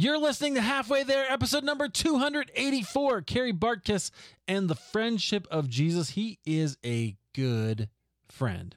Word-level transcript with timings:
You're 0.00 0.18
listening 0.18 0.54
to 0.54 0.60
Halfway 0.60 1.02
There, 1.02 1.28
episode 1.28 1.64
number 1.64 1.88
284. 1.88 3.22
Kari 3.22 3.52
Bartkus 3.52 4.12
and 4.46 4.70
the 4.70 4.76
friendship 4.76 5.48
of 5.50 5.68
Jesus. 5.68 6.10
He 6.10 6.38
is 6.46 6.78
a 6.86 7.16
good 7.34 7.88
friend. 8.28 8.76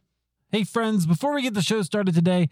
Hey, 0.51 0.63
friends, 0.63 1.05
before 1.05 1.35
we 1.35 1.43
get 1.43 1.53
the 1.53 1.61
show 1.61 1.83
started 1.83 2.15
today, 2.15 2.49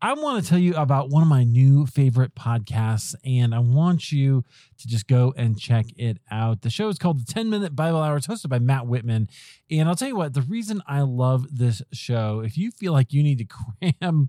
I 0.00 0.12
want 0.12 0.42
to 0.42 0.48
tell 0.48 0.60
you 0.60 0.76
about 0.76 1.10
one 1.10 1.22
of 1.22 1.28
my 1.28 1.42
new 1.42 1.84
favorite 1.84 2.36
podcasts, 2.36 3.16
and 3.24 3.52
I 3.52 3.58
want 3.58 4.12
you 4.12 4.44
to 4.78 4.86
just 4.86 5.08
go 5.08 5.34
and 5.36 5.58
check 5.58 5.86
it 5.96 6.18
out. 6.30 6.62
The 6.62 6.70
show 6.70 6.88
is 6.88 6.98
called 6.98 7.26
The 7.26 7.32
10 7.32 7.50
Minute 7.50 7.74
Bible 7.74 8.00
Hour. 8.00 8.16
It's 8.16 8.28
hosted 8.28 8.48
by 8.48 8.60
Matt 8.60 8.86
Whitman. 8.86 9.28
And 9.72 9.88
I'll 9.88 9.96
tell 9.96 10.06
you 10.06 10.14
what, 10.14 10.34
the 10.34 10.42
reason 10.42 10.82
I 10.86 11.00
love 11.00 11.46
this 11.50 11.82
show, 11.92 12.42
if 12.44 12.56
you 12.56 12.70
feel 12.70 12.92
like 12.92 13.12
you 13.12 13.24
need 13.24 13.38
to 13.38 13.92
cram 14.00 14.28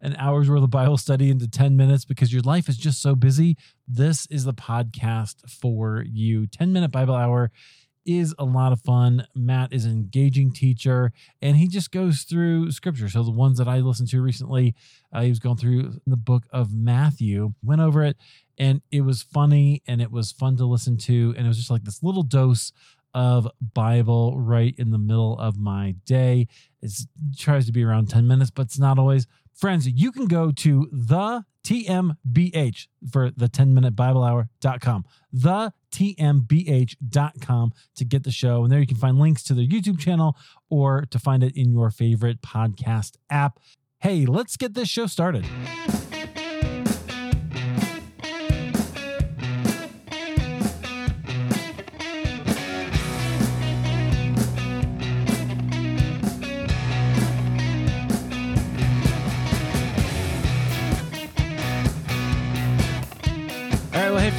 an 0.00 0.16
hour's 0.16 0.48
worth 0.48 0.62
of 0.62 0.70
Bible 0.70 0.96
study 0.96 1.28
into 1.28 1.46
10 1.46 1.76
minutes 1.76 2.06
because 2.06 2.32
your 2.32 2.42
life 2.42 2.66
is 2.66 2.78
just 2.78 3.02
so 3.02 3.14
busy, 3.14 3.58
this 3.86 4.26
is 4.30 4.44
the 4.44 4.54
podcast 4.54 5.50
for 5.50 6.02
you. 6.08 6.46
10 6.46 6.72
Minute 6.72 6.92
Bible 6.92 7.14
Hour 7.14 7.50
is 8.18 8.34
a 8.38 8.44
lot 8.44 8.72
of 8.72 8.80
fun. 8.80 9.26
Matt 9.34 9.72
is 9.72 9.84
an 9.84 9.92
engaging 9.92 10.52
teacher 10.52 11.12
and 11.40 11.56
he 11.56 11.68
just 11.68 11.90
goes 11.90 12.22
through 12.22 12.70
scripture. 12.72 13.08
So 13.08 13.22
the 13.22 13.30
ones 13.30 13.58
that 13.58 13.68
I 13.68 13.78
listened 13.78 14.08
to 14.10 14.22
recently, 14.22 14.74
uh, 15.12 15.22
he 15.22 15.28
was 15.28 15.38
going 15.38 15.56
through 15.56 16.00
the 16.06 16.16
book 16.16 16.44
of 16.50 16.74
Matthew, 16.74 17.52
went 17.62 17.80
over 17.80 18.02
it, 18.02 18.16
and 18.58 18.82
it 18.90 19.02
was 19.02 19.22
funny 19.22 19.82
and 19.86 20.00
it 20.00 20.10
was 20.10 20.32
fun 20.32 20.56
to 20.56 20.66
listen 20.66 20.96
to. 20.98 21.34
And 21.36 21.46
it 21.46 21.48
was 21.48 21.58
just 21.58 21.70
like 21.70 21.84
this 21.84 22.02
little 22.02 22.22
dose 22.22 22.72
of 23.12 23.48
Bible 23.74 24.38
right 24.38 24.74
in 24.78 24.90
the 24.90 24.98
middle 24.98 25.38
of 25.38 25.58
my 25.58 25.94
day. 26.04 26.46
It 26.82 26.92
tries 27.36 27.66
to 27.66 27.72
be 27.72 27.84
around 27.84 28.08
10 28.08 28.26
minutes, 28.26 28.50
but 28.50 28.62
it's 28.62 28.78
not 28.78 28.98
always. 28.98 29.26
Friends, 29.60 29.86
you 29.86 30.10
can 30.10 30.26
go 30.26 30.50
to 30.52 30.88
the 30.90 31.44
TMBH 31.66 32.86
for 33.12 33.30
the 33.30 33.46
10 33.46 33.74
minute 33.74 33.94
Bible 33.94 34.24
hour.com. 34.24 35.04
The 35.30 35.74
TMBH.com 35.92 37.72
to 37.96 38.04
get 38.06 38.24
the 38.24 38.30
show. 38.30 38.62
And 38.62 38.72
there 38.72 38.80
you 38.80 38.86
can 38.86 38.96
find 38.96 39.18
links 39.18 39.42
to 39.44 39.54
their 39.54 39.66
YouTube 39.66 39.98
channel 39.98 40.34
or 40.70 41.04
to 41.10 41.18
find 41.18 41.42
it 41.42 41.54
in 41.58 41.72
your 41.72 41.90
favorite 41.90 42.40
podcast 42.40 43.16
app. 43.28 43.58
Hey, 43.98 44.24
let's 44.24 44.56
get 44.56 44.72
this 44.72 44.88
show 44.88 45.06
started. 45.06 45.44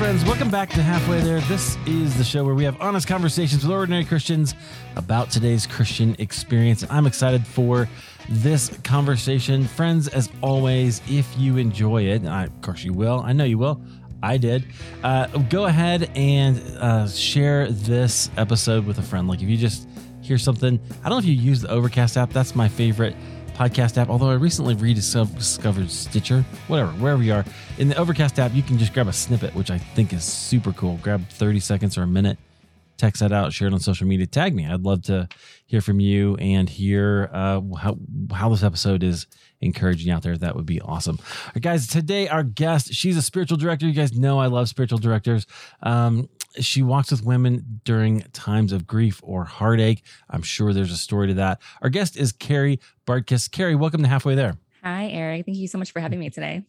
Friends, 0.02 0.26
welcome 0.26 0.50
back 0.50 0.68
to 0.68 0.82
Halfway 0.82 1.22
There. 1.22 1.42
This 1.42 1.78
is 1.86 2.18
the 2.18 2.24
show 2.24 2.44
where 2.44 2.56
we 2.56 2.64
have 2.64 2.76
honest 2.82 3.08
conversations 3.08 3.62
with 3.62 3.72
ordinary 3.72 4.04
Christians 4.04 4.56
about 4.96 5.30
today's 5.30 5.68
Christian 5.68 6.16
experience. 6.18 6.84
I'm 6.90 7.06
excited 7.06 7.46
for 7.46 7.88
this 8.28 8.76
conversation. 8.84 9.68
Friends, 9.68 10.08
as 10.08 10.28
always, 10.42 11.04
if 11.08 11.32
you 11.38 11.58
enjoy 11.58 12.06
it, 12.06 12.26
I, 12.26 12.46
of 12.46 12.62
course 12.62 12.84
you 12.84 12.94
will, 12.94 13.22
I 13.24 13.34
know 13.34 13.44
you 13.44 13.60
will. 13.60 13.80
I 14.24 14.38
did. 14.38 14.66
Uh, 15.04 15.28
go 15.38 15.66
ahead 15.66 16.10
and 16.16 16.60
uh, 16.80 17.08
share 17.08 17.70
this 17.70 18.32
episode 18.38 18.88
with 18.88 18.98
a 18.98 19.04
friend. 19.04 19.28
Like, 19.28 19.44
if 19.44 19.50
you 19.50 19.58
just 19.58 19.88
hear 20.24 20.40
something, 20.40 20.80
I 21.04 21.10
don't 21.10 21.12
know 21.12 21.20
if 21.20 21.26
you 21.26 21.36
use 21.36 21.62
the 21.62 21.70
Overcast 21.70 22.18
app, 22.18 22.32
that's 22.34 22.56
my 22.56 22.70
favorite 22.70 23.16
podcast 23.62 23.96
app. 23.98 24.10
Although 24.10 24.32
I 24.32 24.34
recently 24.34 24.74
rediscovered 24.74 25.92
Stitcher, 25.92 26.44
whatever, 26.68 26.92
wherever 26.94 27.22
you 27.22 27.34
are. 27.34 27.46
In 27.78 27.90
the 27.90 27.96
Overcast 27.96 28.40
app, 28.40 28.56
you 28.56 28.64
can 28.64 28.80
just 28.80 28.92
grab 28.92 29.08
a 29.08 29.14
snippet, 29.14 29.54
which 29.54 29.70
I 29.70 29.78
think 29.78 30.14
is 30.14 30.24
super 30.24 30.74
cool. 30.74 30.98
Grab 31.04 31.28
30 31.30 31.60
seconds 31.60 31.96
or 31.96 32.02
a 32.02 32.08
minute, 32.08 32.40
text 32.98 33.20
that 33.20 33.32
out, 33.32 33.54
share 33.54 33.68
it 33.68 33.74
on 33.74 33.80
social 33.80 34.08
media, 34.08 34.26
tag 34.26 34.56
me. 34.56 34.66
I'd 34.66 34.82
love 34.82 35.04
to 35.04 35.30
hear 35.68 35.80
from 35.80 36.00
you 36.00 36.36
and 36.38 36.68
hear 36.68 37.30
uh, 37.32 37.62
how, 37.80 37.98
how 38.34 38.50
this 38.50 38.64
episode 38.64 39.04
is 39.04 39.28
encouraging 39.62 40.12
out 40.12 40.24
there. 40.24 40.36
That 40.36 40.56
would 40.56 40.66
be 40.66 40.82
awesome. 40.82 41.20
All 41.20 41.52
right, 41.56 41.62
guys, 41.62 41.86
today 41.86 42.28
our 42.30 42.44
guest, 42.44 42.96
she's 42.96 43.16
a 43.16 43.22
spiritual 43.22 43.58
director. 43.58 43.86
You 43.86 43.94
guys 43.94 44.14
know 44.14 44.40
I 44.40 44.48
love 44.48 44.70
spiritual 44.70 44.98
directors. 44.98 45.46
Um, 45.84 46.30
she 46.60 46.82
walks 46.82 47.12
with 47.12 47.24
women 47.24 47.82
during 47.84 48.22
times 48.34 48.72
of 48.72 48.86
grief 48.86 49.20
or 49.24 49.46
heartache. 49.46 50.04
I'm 50.30 50.42
sure 50.42 50.74
there's 50.74 50.92
a 50.92 50.98
story 50.98 51.28
to 51.28 51.34
that. 51.36 51.62
Our 51.82 51.90
guest 51.90 52.18
is 52.18 52.32
Kari 52.32 52.80
Bartkus. 53.06 53.50
Kari, 53.50 53.76
welcome 53.76 54.02
to 54.02 54.08
Halfway 54.08 54.36
There. 54.36 54.58
Hi, 54.84 55.08
Eric. 55.08 55.46
Thank 55.46 55.58
you 55.58 55.68
so 55.68 55.78
much 55.78 55.92
for 55.92 56.00
having 56.00 56.20
me 56.20 56.30
today. 56.30 56.64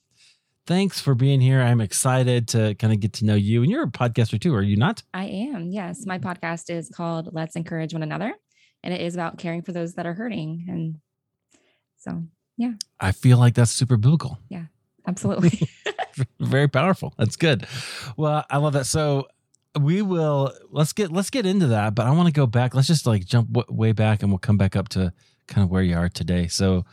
Thanks 0.67 1.01
for 1.01 1.15
being 1.15 1.41
here. 1.41 1.61
I'm 1.61 1.81
excited 1.81 2.47
to 2.49 2.75
kind 2.77 2.93
of 2.93 3.01
get 3.01 3.15
to 3.15 3.25
know 3.25 3.35
you. 3.35 3.63
And 3.63 3.71
you're 3.71 3.83
a 3.83 3.89
podcaster 3.89 4.41
too, 4.41 4.55
are 4.55 4.63
you 4.63 4.77
not? 4.77 5.03
I 5.13 5.25
am. 5.25 5.71
Yes. 5.73 6.07
My 6.07 6.19
podcast 6.19 6.71
is 6.71 6.89
called 6.89 7.31
Let's 7.33 7.57
Encourage 7.57 7.93
One 7.93 8.03
Another, 8.03 8.33
and 8.85 8.95
it 8.95 9.01
is 9.01 9.15
about 9.15 9.39
caring 9.39 9.63
for 9.63 9.73
those 9.73 9.95
that 9.95 10.07
are 10.07 10.15
hurting. 10.15 10.67
And 10.69 11.01
so, 11.99 12.23
yeah. 12.57 12.75
I 13.01 13.11
feel 13.11 13.39
like 13.39 13.55
that's 13.55 13.73
super 13.73 13.97
biblical. 13.97 14.39
Yeah, 14.49 14.67
absolutely. 15.09 15.69
Very 16.41 16.69
powerful. 16.69 17.15
That's 17.19 17.37
good. 17.37 17.67
Well, 18.17 18.45
I 18.49 18.59
love 18.59 18.75
that. 18.75 18.87
So, 18.87 19.27
we 19.81 20.03
will 20.03 20.53
let's 20.71 20.93
get 20.93 21.11
let's 21.11 21.31
get 21.31 21.47
into 21.47 21.69
that 21.69 21.95
but 21.95 22.07
i 22.07 22.11
want 22.11 22.27
to 22.27 22.33
go 22.33 22.47
back 22.47 22.75
let's 22.75 22.87
just 22.87 23.07
like 23.07 23.25
jump 23.25 23.51
w- 23.51 23.75
way 23.75 23.93
back 23.93 24.23
and 24.23 24.31
we'll 24.31 24.39
come 24.39 24.59
back 24.59 24.77
up 24.77 24.89
to 24.89 25.13
kind 25.49 25.65
of 25.65 25.71
where 25.71 25.83
you 25.83 25.97
are 25.97 26.09
today 26.09 26.47
so 26.47 26.85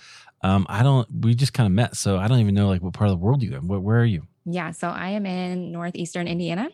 um 0.43 0.65
i 0.69 0.81
don't 0.81 1.07
we 1.21 1.35
just 1.35 1.53
kind 1.53 1.67
of 1.67 1.73
met 1.73 1.95
so 1.97 2.17
i 2.17 2.27
don't 2.27 2.39
even 2.39 2.55
know 2.55 2.67
like 2.69 2.81
what 2.81 2.93
part 2.93 3.09
of 3.09 3.19
the 3.19 3.23
world 3.23 3.43
you 3.43 3.53
in 3.55 3.67
where, 3.67 3.79
where 3.79 3.99
are 3.99 4.05
you 4.05 4.25
yeah. 4.45 4.71
So, 4.71 4.87
I 4.87 5.09
am 5.09 5.27
in 5.27 5.71
Northeastern 5.73 6.27
Indiana, 6.27 6.69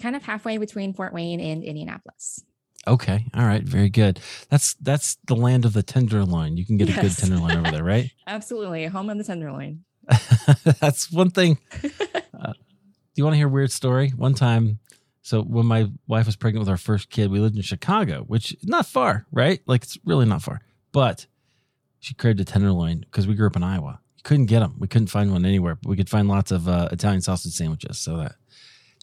kind 0.00 0.14
of 0.14 0.22
halfway 0.22 0.58
between 0.58 0.92
Fort 0.94 1.12
Wayne 1.12 1.40
and 1.40 1.64
Indianapolis. 1.64 2.44
okay 2.86 3.24
all 3.34 3.44
right 3.44 3.64
very 3.64 3.88
good 3.88 4.20
that's 4.48 4.74
that's 4.74 5.16
the 5.26 5.34
land 5.34 5.64
of 5.64 5.72
the 5.72 5.82
tenderloin 5.82 6.56
you 6.56 6.64
can 6.64 6.76
get 6.76 6.88
a 6.88 7.00
good 7.00 7.16
tenderloin 7.16 7.56
over 7.56 7.70
there 7.72 7.82
right 7.82 8.12
Absolutely. 8.28 8.84
Home 8.86 9.10
of 9.10 9.18
the 9.18 9.24
Tenderloin. 9.24 9.84
that's 10.80 11.10
one 11.10 11.30
thing 11.30 11.58
uh, 11.82 12.52
do 12.52 13.14
you 13.16 13.24
want 13.24 13.34
to 13.34 13.38
hear 13.38 13.48
a 13.48 13.50
weird 13.50 13.72
story 13.72 14.10
one 14.10 14.34
time 14.34 14.78
so 15.26 15.42
when 15.42 15.66
my 15.66 15.90
wife 16.06 16.24
was 16.24 16.36
pregnant 16.36 16.60
with 16.60 16.68
our 16.68 16.76
first 16.76 17.10
kid 17.10 17.32
we 17.32 17.40
lived 17.40 17.56
in 17.56 17.62
chicago 17.62 18.22
which 18.28 18.52
is 18.52 18.64
not 18.64 18.86
far 18.86 19.26
right? 19.32 19.60
Like 19.66 19.82
it's 19.82 19.98
really 20.04 20.24
not 20.24 20.42
far. 20.42 20.60
But 20.92 21.26
she 21.98 22.14
craved 22.14 22.38
a 22.38 22.44
tenderloin 22.44 23.00
because 23.00 23.26
we 23.26 23.34
grew 23.34 23.48
up 23.48 23.56
in 23.56 23.64
iowa. 23.64 23.98
Couldn't 24.22 24.46
get 24.46 24.60
them 24.60 24.76
we 24.78 24.86
couldn't 24.86 25.08
find 25.08 25.32
one 25.32 25.44
anywhere 25.44 25.74
but 25.74 25.88
we 25.90 25.96
could 25.96 26.08
find 26.08 26.28
lots 26.28 26.52
of 26.52 26.68
uh, 26.68 26.88
italian 26.92 27.22
sausage 27.22 27.54
sandwiches 27.54 27.98
so 27.98 28.18
that 28.18 28.36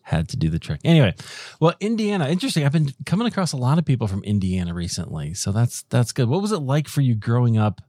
had 0.03 0.29
to 0.29 0.37
do 0.37 0.49
the 0.49 0.59
trick. 0.59 0.79
Anyway 0.85 1.13
well 1.59 1.73
indiana 1.81 2.29
interesting. 2.29 2.65
I've 2.65 2.71
been 2.71 2.91
coming 3.05 3.27
across 3.27 3.51
a 3.51 3.57
lot 3.57 3.77
of 3.77 3.83
people 3.83 4.07
from 4.07 4.23
indiana 4.23 4.73
recently 4.73 5.33
so 5.33 5.51
that's 5.51 5.83
that's 5.83 6.13
good. 6.13 6.29
What 6.29 6.41
was 6.41 6.53
it 6.53 6.59
like 6.59 6.87
for 6.87 7.01
you 7.01 7.15
growing 7.15 7.57
up 7.57 7.81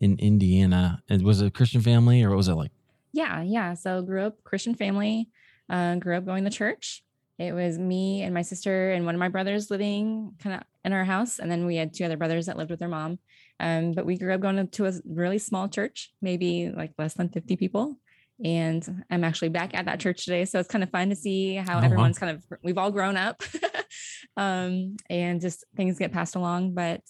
in 0.00 0.18
indiana? 0.18 1.02
And 1.10 1.22
was 1.22 1.42
it 1.42 1.46
a 1.46 1.50
christian 1.50 1.82
family 1.82 2.22
or 2.22 2.30
what 2.30 2.38
was 2.38 2.48
it 2.48 2.54
like? 2.54 2.72
Yeah, 3.12 3.42
yeah. 3.42 3.72
So 3.72 4.02
grew 4.02 4.26
up 4.26 4.44
Christian 4.44 4.74
family, 4.74 5.30
uh, 5.70 5.94
grew 5.94 6.16
up 6.18 6.26
going 6.26 6.44
to 6.44 6.50
church. 6.50 7.02
It 7.38 7.52
was 7.52 7.78
me 7.78 8.22
and 8.22 8.32
my 8.32 8.42
sister 8.42 8.92
and 8.92 9.04
one 9.04 9.14
of 9.14 9.18
my 9.18 9.28
brothers 9.28 9.70
living 9.70 10.32
kind 10.42 10.56
of 10.56 10.62
in 10.84 10.92
our 10.92 11.04
house, 11.04 11.38
and 11.38 11.50
then 11.50 11.66
we 11.66 11.76
had 11.76 11.92
two 11.92 12.04
other 12.04 12.16
brothers 12.16 12.46
that 12.46 12.56
lived 12.56 12.70
with 12.70 12.80
their 12.80 12.88
mom. 12.88 13.18
Um, 13.60 13.92
but 13.92 14.06
we 14.06 14.16
grew 14.18 14.34
up 14.34 14.40
going 14.40 14.66
to 14.68 14.86
a 14.86 14.92
really 15.04 15.38
small 15.38 15.68
church, 15.68 16.12
maybe 16.22 16.70
like 16.70 16.92
less 16.98 17.14
than 17.14 17.28
fifty 17.28 17.56
people. 17.56 17.98
And 18.44 19.04
I'm 19.10 19.24
actually 19.24 19.48
back 19.48 19.74
at 19.74 19.86
that 19.86 20.00
church 20.00 20.24
today, 20.24 20.44
so 20.44 20.58
it's 20.60 20.68
kind 20.68 20.84
of 20.84 20.90
fun 20.90 21.08
to 21.10 21.16
see 21.16 21.54
how 21.56 21.76
Oh, 21.76 21.80
wow. 21.80 21.84
everyone's 21.84 22.18
kind 22.18 22.36
of 22.36 22.44
we've 22.62 22.78
all 22.78 22.90
grown 22.90 23.16
up, 23.16 23.42
um, 24.36 24.96
and 25.10 25.40
just 25.40 25.64
things 25.76 25.98
get 25.98 26.12
passed 26.12 26.36
along. 26.36 26.74
But 26.74 27.00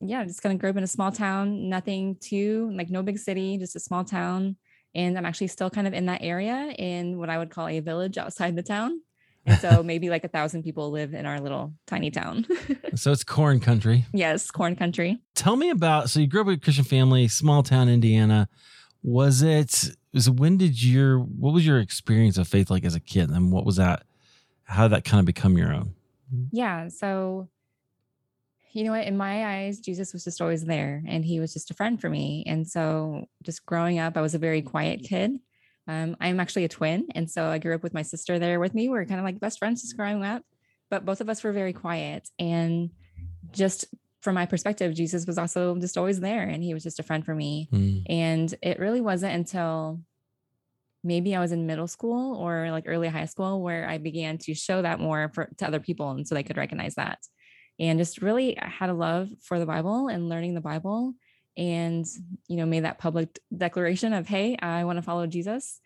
yeah, 0.00 0.24
just 0.24 0.42
kind 0.42 0.52
of 0.54 0.60
grew 0.60 0.70
up 0.70 0.76
in 0.76 0.84
a 0.84 0.86
small 0.86 1.10
town, 1.10 1.68
nothing 1.68 2.16
too 2.20 2.70
like 2.74 2.90
no 2.90 3.02
big 3.02 3.18
city, 3.18 3.56
just 3.58 3.76
a 3.76 3.80
small 3.80 4.04
town. 4.04 4.56
And 4.96 5.16
I'm 5.16 5.24
actually 5.26 5.46
still 5.48 5.70
kind 5.70 5.86
of 5.86 5.92
in 5.92 6.06
that 6.06 6.22
area 6.22 6.74
in 6.78 7.18
what 7.18 7.30
I 7.30 7.38
would 7.38 7.50
call 7.50 7.68
a 7.68 7.78
village 7.80 8.18
outside 8.18 8.56
the 8.56 8.62
town. 8.62 9.00
And 9.44 9.60
so 9.60 9.82
maybe 9.92 10.10
like 10.10 10.24
a 10.24 10.28
thousand 10.28 10.64
people 10.64 10.90
live 10.90 11.14
in 11.14 11.26
our 11.26 11.38
little 11.38 11.72
tiny 11.86 12.10
town. 12.10 12.46
so 12.96 13.12
it's 13.12 13.22
corn 13.22 13.60
country 13.60 14.06
yes, 14.12 14.50
corn 14.50 14.74
country. 14.74 15.18
tell 15.34 15.54
me 15.56 15.70
about 15.70 16.10
so 16.10 16.18
you 16.18 16.26
grew 16.26 16.40
up 16.40 16.46
with 16.48 16.58
a 16.58 16.60
christian 16.60 16.84
family 16.84 17.28
small 17.28 17.62
town 17.62 17.88
indiana 17.88 18.48
was 19.02 19.42
it 19.42 19.90
was 20.12 20.28
when 20.30 20.56
did 20.56 20.82
your 20.82 21.18
what 21.18 21.52
was 21.52 21.64
your 21.66 21.78
experience 21.78 22.38
of 22.38 22.48
faith 22.48 22.70
like 22.70 22.84
as 22.84 22.94
a 22.94 23.00
kid 23.00 23.28
and 23.30 23.52
what 23.52 23.64
was 23.66 23.76
that 23.76 24.02
how 24.64 24.84
did 24.88 24.92
that 24.96 25.04
kind 25.04 25.20
of 25.20 25.26
become 25.26 25.56
your 25.58 25.72
own 25.72 25.94
Yeah. 26.50 26.88
So, 26.88 27.48
you 28.76 28.84
know 28.84 28.92
what? 28.92 29.06
In 29.06 29.16
my 29.16 29.64
eyes, 29.64 29.80
Jesus 29.80 30.12
was 30.12 30.24
just 30.24 30.40
always 30.42 30.64
there 30.64 31.02
and 31.06 31.24
he 31.24 31.40
was 31.40 31.52
just 31.52 31.70
a 31.70 31.74
friend 31.74 32.00
for 32.00 32.10
me. 32.10 32.44
And 32.46 32.68
so, 32.68 33.24
just 33.42 33.64
growing 33.64 33.98
up, 33.98 34.16
I 34.16 34.20
was 34.20 34.34
a 34.34 34.38
very 34.38 34.60
quiet 34.60 35.02
kid. 35.02 35.38
Um, 35.88 36.16
I'm 36.20 36.40
actually 36.40 36.64
a 36.64 36.68
twin. 36.68 37.06
And 37.14 37.30
so, 37.30 37.46
I 37.46 37.58
grew 37.58 37.74
up 37.74 37.82
with 37.82 37.94
my 37.94 38.02
sister 38.02 38.38
there 38.38 38.60
with 38.60 38.74
me. 38.74 38.88
We 38.88 38.98
are 38.98 39.06
kind 39.06 39.18
of 39.18 39.24
like 39.24 39.40
best 39.40 39.58
friends 39.58 39.80
just 39.80 39.96
growing 39.96 40.22
up, 40.22 40.42
but 40.90 41.06
both 41.06 41.22
of 41.22 41.30
us 41.30 41.42
were 41.42 41.52
very 41.52 41.72
quiet. 41.72 42.28
And 42.38 42.90
just 43.52 43.86
from 44.20 44.34
my 44.34 44.44
perspective, 44.44 44.92
Jesus 44.92 45.26
was 45.26 45.38
also 45.38 45.76
just 45.76 45.96
always 45.96 46.20
there 46.20 46.42
and 46.42 46.62
he 46.62 46.74
was 46.74 46.82
just 46.82 46.98
a 46.98 47.04
friend 47.04 47.24
for 47.24 47.34
me. 47.34 47.68
Mm, 47.72 48.02
And 48.08 48.54
it 48.60 48.78
really 48.78 49.00
wasn't 49.00 49.34
until 49.34 50.00
maybe 51.04 51.36
I 51.36 51.40
was 51.40 51.52
in 51.52 51.66
middle 51.66 51.86
school 51.86 52.36
or 52.36 52.70
like 52.72 52.84
early 52.86 53.08
high 53.08 53.26
school 53.26 53.62
where 53.62 53.88
I 53.88 53.98
began 53.98 54.38
to 54.38 54.54
show 54.54 54.82
that 54.82 54.98
more 54.98 55.30
for, 55.32 55.48
to 55.58 55.66
other 55.66 55.78
people. 55.78 56.10
And 56.10 56.26
so 56.26 56.34
they 56.34 56.42
could 56.42 56.56
recognize 56.56 56.96
that. 56.96 57.20
And 57.78 57.98
just 57.98 58.22
really 58.22 58.56
had 58.58 58.90
a 58.90 58.94
love 58.94 59.28
for 59.42 59.58
the 59.58 59.66
Bible 59.66 60.08
and 60.08 60.28
learning 60.28 60.54
the 60.54 60.60
Bible 60.60 61.14
and, 61.56 62.06
you 62.48 62.56
know, 62.56 62.66
made 62.66 62.84
that 62.84 62.98
public 62.98 63.38
declaration 63.54 64.12
of, 64.12 64.26
hey, 64.26 64.56
I 64.60 64.84
want 64.84 64.96
to 64.96 65.02
follow 65.02 65.26
Jesus. 65.26 65.80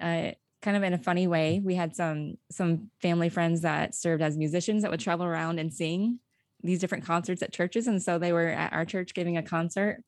Uh, 0.00 0.32
kind 0.62 0.76
of 0.78 0.82
in 0.82 0.94
a 0.94 0.98
funny 0.98 1.26
way. 1.26 1.60
We 1.62 1.74
had 1.74 1.94
some 1.94 2.38
some 2.50 2.90
family 3.02 3.28
friends 3.28 3.60
that 3.60 3.94
served 3.94 4.22
as 4.22 4.38
musicians 4.38 4.82
that 4.82 4.90
would 4.90 5.00
travel 5.00 5.26
around 5.26 5.58
and 5.58 5.72
sing 5.72 6.18
these 6.62 6.80
different 6.80 7.04
concerts 7.04 7.42
at 7.42 7.52
churches. 7.52 7.86
And 7.86 8.02
so 8.02 8.18
they 8.18 8.32
were 8.32 8.48
at 8.48 8.72
our 8.72 8.86
church 8.86 9.12
giving 9.12 9.36
a 9.36 9.42
concert. 9.42 10.02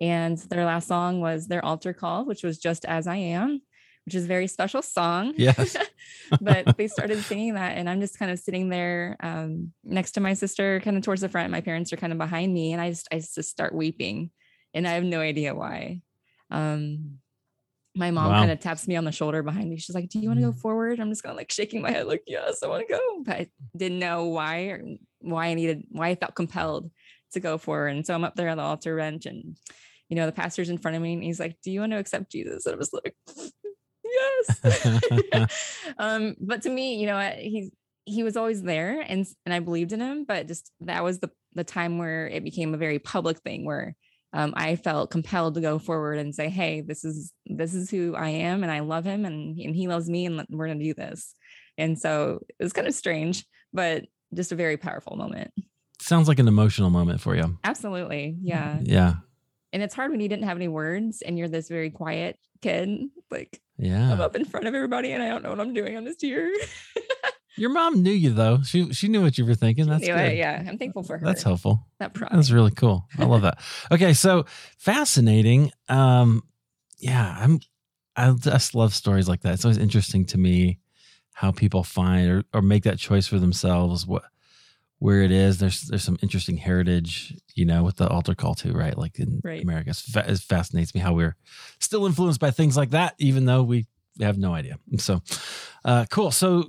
And 0.00 0.36
their 0.36 0.64
last 0.64 0.88
song 0.88 1.20
was 1.20 1.46
their 1.46 1.64
altar 1.64 1.92
call, 1.92 2.24
which 2.24 2.42
was 2.42 2.58
just 2.58 2.84
as 2.84 3.06
I 3.06 3.16
am 3.16 3.62
which 4.04 4.14
is 4.14 4.24
a 4.24 4.28
very 4.28 4.46
special 4.46 4.82
song. 4.82 5.34
Yes. 5.36 5.76
but 6.40 6.76
they 6.76 6.88
started 6.88 7.22
singing 7.22 7.54
that, 7.54 7.76
and 7.76 7.88
I'm 7.88 8.00
just 8.00 8.18
kind 8.18 8.30
of 8.30 8.38
sitting 8.38 8.68
there 8.68 9.16
um, 9.20 9.72
next 9.84 10.12
to 10.12 10.20
my 10.20 10.34
sister, 10.34 10.80
kind 10.80 10.96
of 10.96 11.02
towards 11.02 11.20
the 11.20 11.28
front. 11.28 11.50
My 11.50 11.60
parents 11.60 11.92
are 11.92 11.96
kind 11.96 12.12
of 12.12 12.18
behind 12.18 12.52
me, 12.52 12.72
and 12.72 12.80
I 12.80 12.90
just 12.90 13.08
I 13.12 13.16
just 13.16 13.44
start 13.44 13.74
weeping, 13.74 14.30
and 14.74 14.86
I 14.86 14.92
have 14.92 15.04
no 15.04 15.20
idea 15.20 15.54
why. 15.54 16.00
Um, 16.50 17.18
my 17.94 18.10
mom 18.10 18.30
wow. 18.30 18.38
kind 18.38 18.50
of 18.50 18.60
taps 18.60 18.86
me 18.86 18.96
on 18.96 19.04
the 19.04 19.12
shoulder 19.12 19.42
behind 19.42 19.68
me. 19.68 19.76
She's 19.76 19.94
like, 19.94 20.08
"Do 20.08 20.20
you 20.20 20.28
want 20.28 20.40
to 20.40 20.46
go 20.46 20.52
mm. 20.52 20.60
forward?" 20.60 21.00
I'm 21.00 21.10
just 21.10 21.22
kind 21.22 21.32
of 21.32 21.36
like 21.36 21.50
shaking 21.50 21.82
my 21.82 21.90
head, 21.90 22.06
like, 22.06 22.22
"Yes, 22.26 22.62
I 22.62 22.68
want 22.68 22.86
to 22.86 22.94
go," 22.94 23.22
but 23.24 23.36
I 23.36 23.50
didn't 23.76 23.98
know 23.98 24.26
why 24.26 24.62
or 24.66 24.84
why 25.20 25.48
I 25.48 25.54
needed 25.54 25.84
why 25.90 26.08
I 26.08 26.14
felt 26.14 26.34
compelled 26.34 26.90
to 27.32 27.40
go 27.40 27.58
forward. 27.58 27.88
And 27.88 28.06
so 28.06 28.14
I'm 28.14 28.24
up 28.24 28.36
there 28.36 28.48
on 28.48 28.58
the 28.58 28.62
altar 28.62 28.96
bench, 28.96 29.26
and 29.26 29.56
you 30.08 30.16
know 30.16 30.26
the 30.26 30.32
pastor's 30.32 30.70
in 30.70 30.78
front 30.78 30.96
of 30.96 31.02
me, 31.02 31.14
and 31.14 31.22
he's 31.22 31.40
like, 31.40 31.56
"Do 31.62 31.70
you 31.70 31.80
want 31.80 31.92
to 31.92 31.98
accept 31.98 32.30
Jesus?" 32.30 32.66
And 32.66 32.74
I 32.74 32.78
was 32.78 32.92
like, 32.92 33.14
yes. 34.10 35.94
um, 35.98 36.36
but 36.40 36.62
to 36.62 36.70
me, 36.70 36.96
you 36.96 37.06
know, 37.06 37.18
he 37.36 37.70
he 38.04 38.22
was 38.22 38.36
always 38.36 38.62
there, 38.62 39.00
and 39.06 39.26
and 39.44 39.54
I 39.54 39.60
believed 39.60 39.92
in 39.92 40.00
him. 40.00 40.24
But 40.24 40.48
just 40.48 40.70
that 40.80 41.04
was 41.04 41.20
the 41.20 41.30
the 41.54 41.64
time 41.64 41.98
where 41.98 42.28
it 42.28 42.44
became 42.44 42.74
a 42.74 42.78
very 42.78 42.98
public 42.98 43.38
thing, 43.40 43.64
where 43.64 43.96
um, 44.32 44.54
I 44.56 44.76
felt 44.76 45.10
compelled 45.10 45.54
to 45.54 45.60
go 45.60 45.78
forward 45.78 46.18
and 46.18 46.34
say, 46.34 46.48
"Hey, 46.48 46.80
this 46.80 47.04
is 47.04 47.32
this 47.46 47.74
is 47.74 47.90
who 47.90 48.14
I 48.14 48.28
am, 48.30 48.62
and 48.62 48.70
I 48.70 48.80
love 48.80 49.04
him, 49.04 49.24
and 49.24 49.58
and 49.58 49.74
he 49.74 49.88
loves 49.88 50.08
me, 50.08 50.26
and 50.26 50.44
we're 50.50 50.68
gonna 50.68 50.82
do 50.82 50.94
this." 50.94 51.34
And 51.78 51.98
so 51.98 52.40
it 52.58 52.62
was 52.62 52.72
kind 52.72 52.86
of 52.86 52.94
strange, 52.94 53.44
but 53.72 54.04
just 54.34 54.52
a 54.52 54.56
very 54.56 54.76
powerful 54.76 55.16
moment. 55.16 55.52
Sounds 56.00 56.28
like 56.28 56.38
an 56.38 56.48
emotional 56.48 56.90
moment 56.90 57.20
for 57.20 57.34
you. 57.34 57.58
Absolutely, 57.64 58.36
yeah, 58.42 58.78
yeah. 58.82 59.14
And 59.72 59.82
it's 59.82 59.94
hard 59.94 60.10
when 60.10 60.20
you 60.20 60.28
didn't 60.28 60.44
have 60.44 60.56
any 60.56 60.68
words 60.68 61.22
and 61.22 61.38
you're 61.38 61.48
this 61.48 61.68
very 61.68 61.90
quiet 61.90 62.38
kid. 62.60 62.88
Like 63.30 63.60
yeah. 63.78 64.12
I'm 64.12 64.20
up 64.20 64.36
in 64.36 64.44
front 64.44 64.66
of 64.66 64.74
everybody 64.74 65.12
and 65.12 65.22
I 65.22 65.28
don't 65.28 65.42
know 65.42 65.50
what 65.50 65.60
I'm 65.60 65.72
doing. 65.72 65.96
I'm 65.96 66.04
just 66.04 66.20
here. 66.20 66.52
Your 67.56 67.70
mom 67.70 68.02
knew 68.02 68.12
you 68.12 68.30
though. 68.32 68.62
She 68.62 68.92
she 68.92 69.08
knew 69.08 69.22
what 69.22 69.36
you 69.36 69.44
were 69.44 69.54
thinking. 69.54 69.86
That's 69.86 70.06
good. 70.06 70.18
It, 70.18 70.38
yeah. 70.38 70.62
I'm 70.66 70.78
thankful 70.78 71.02
for 71.02 71.18
her. 71.18 71.26
That's 71.26 71.42
helpful. 71.42 71.86
That. 71.98 72.14
That's 72.14 72.50
really 72.50 72.70
cool. 72.70 73.06
I 73.18 73.24
love 73.24 73.42
that. 73.42 73.58
Okay, 73.92 74.14
so 74.14 74.46
fascinating. 74.78 75.72
Um 75.88 76.42
yeah, 76.98 77.36
I'm 77.38 77.60
I 78.16 78.32
just 78.32 78.74
love 78.74 78.94
stories 78.94 79.28
like 79.28 79.42
that. 79.42 79.54
It's 79.54 79.64
always 79.64 79.78
interesting 79.78 80.24
to 80.26 80.38
me 80.38 80.78
how 81.32 81.50
people 81.50 81.82
find 81.82 82.30
or, 82.30 82.44
or 82.52 82.62
make 82.62 82.84
that 82.84 82.98
choice 82.98 83.26
for 83.26 83.38
themselves. 83.38 84.06
What 84.06 84.24
where 85.00 85.22
it 85.22 85.32
is. 85.32 85.58
There's 85.58 85.82
there's 85.82 86.04
some 86.04 86.18
interesting 86.22 86.58
heritage, 86.58 87.34
you 87.54 87.64
know, 87.64 87.82
with 87.82 87.96
the 87.96 88.06
altar 88.06 88.34
call 88.34 88.54
too, 88.54 88.72
right? 88.72 88.96
Like 88.96 89.18
in 89.18 89.40
right. 89.42 89.62
America, 89.62 89.90
it 89.90 90.38
fascinates 90.38 90.94
me 90.94 91.00
how 91.00 91.14
we're 91.14 91.36
still 91.80 92.06
influenced 92.06 92.38
by 92.38 92.52
things 92.52 92.76
like 92.76 92.90
that, 92.90 93.14
even 93.18 93.46
though 93.46 93.62
we 93.62 93.86
have 94.20 94.38
no 94.38 94.54
idea. 94.54 94.76
So, 94.98 95.22
uh, 95.84 96.04
cool. 96.10 96.30
So, 96.30 96.64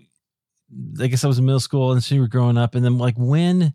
I 0.99 1.07
guess 1.07 1.23
I 1.23 1.27
was 1.27 1.37
in 1.37 1.45
middle 1.45 1.59
school, 1.59 1.91
and 1.91 2.03
so 2.03 2.15
you 2.15 2.21
were 2.21 2.27
growing 2.27 2.57
up, 2.57 2.73
and 2.73 2.83
then 2.83 2.97
like 2.97 3.15
when 3.17 3.73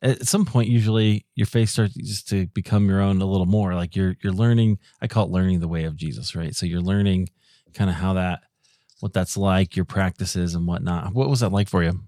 at 0.00 0.26
some 0.26 0.44
point 0.44 0.68
usually 0.68 1.26
your 1.34 1.46
faith 1.46 1.68
starts 1.68 1.94
just 1.94 2.28
to 2.28 2.46
become 2.48 2.88
your 2.88 3.00
own 3.00 3.20
a 3.20 3.26
little 3.26 3.46
more 3.46 3.74
like 3.74 3.94
you're 3.94 4.16
you're 4.20 4.32
learning 4.32 4.76
i 5.00 5.06
call 5.06 5.26
it 5.26 5.30
learning 5.30 5.60
the 5.60 5.68
way 5.68 5.84
of 5.84 5.94
jesus 5.94 6.34
right 6.34 6.56
so 6.56 6.66
you're 6.66 6.80
learning 6.80 7.28
kind 7.72 7.88
of 7.88 7.94
how 7.94 8.12
that 8.14 8.40
what 8.98 9.12
that's 9.12 9.36
like 9.36 9.76
your 9.76 9.84
practices 9.84 10.56
and 10.56 10.66
whatnot 10.66 11.14
what 11.14 11.30
was 11.30 11.38
that 11.38 11.52
like 11.52 11.68
for 11.68 11.84
you 11.84 12.00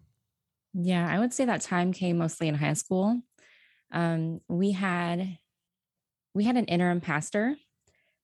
yeah, 0.75 1.09
I 1.09 1.19
would 1.21 1.33
say 1.33 1.45
that 1.45 1.61
time 1.61 1.93
came 1.93 2.19
mostly 2.19 2.49
in 2.49 2.55
high 2.55 2.73
school. 2.73 3.21
Um, 3.93 4.41
we 4.49 4.73
had 4.73 5.39
we 6.35 6.45
had 6.45 6.57
an 6.57 6.65
interim 6.65 7.01
pastor 7.01 7.57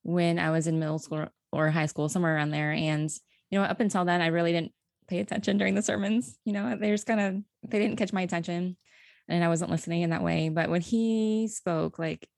when 0.03 0.39
I 0.39 0.51
was 0.51 0.67
in 0.67 0.81
middle 0.81 0.99
school 0.99 1.29
or 1.53 1.71
high 1.71 1.87
school, 1.87 2.09
somewhere 2.09 2.35
around 2.35 2.51
there. 2.51 2.73
And 2.73 3.09
you 3.51 3.59
know, 3.59 3.65
up 3.65 3.81
until 3.81 4.05
then, 4.05 4.21
I 4.21 4.29
really 4.29 4.53
didn't 4.53 4.73
pay 5.09 5.21
attention 5.21 5.59
during 5.59 5.77
the 5.77 5.83
sermons. 5.83 6.37
You 6.45 6.53
know, 6.53 6.77
they 6.77 6.91
just 6.91 7.07
kind 7.07 7.21
of 7.21 7.71
they 7.71 7.79
didn't 7.79 7.97
catch 7.97 8.13
my 8.13 8.23
attention, 8.23 8.77
and 9.29 9.45
I 9.45 9.49
wasn't 9.49 9.71
listening 9.71 10.03
in 10.03 10.11
that 10.11 10.25
way. 10.25 10.49
But 10.49 10.71
when 10.71 10.81
he 10.81 11.49
spoke, 11.49 12.01
like 12.01 12.29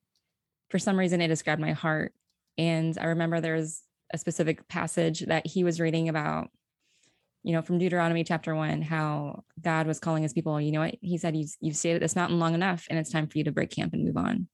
for 0.69 0.79
some 0.79 0.99
reason, 0.99 1.23
it 1.23 1.29
described 1.29 1.61
my 1.61 1.73
heart. 1.73 2.13
And 2.59 2.99
I 2.99 3.07
remember 3.07 3.41
there 3.41 3.57
was 3.57 3.83
a 4.13 4.19
specific 4.19 4.69
passage 4.69 5.21
that 5.21 5.47
he 5.47 5.65
was 5.65 5.81
reading 5.81 6.11
about 6.11 6.51
you 7.43 7.53
know, 7.53 7.63
from 7.63 7.79
Deuteronomy 7.79 8.25
chapter 8.25 8.55
one, 8.55 8.83
how 8.83 9.43
God 9.61 9.87
was 9.87 9.99
calling 9.99 10.23
his 10.23 10.33
people, 10.33 10.61
you 10.61 10.73
know 10.73 10.81
what? 10.81 10.97
He 11.01 11.19
said, 11.19 11.37
you've, 11.37 11.51
you've 11.61 11.77
stayed 11.77 11.95
at 11.95 12.01
this 12.01 12.17
mountain 12.17 12.39
long 12.39 12.55
enough 12.55 12.87
and 12.89 12.99
it's 12.99 13.11
time 13.11 13.27
for 13.27 13.39
you 13.39 13.45
to 13.45 13.53
break 13.53 13.71
camp 13.71 13.93
and 13.93 14.05
move 14.05 14.17
on. 14.17 14.49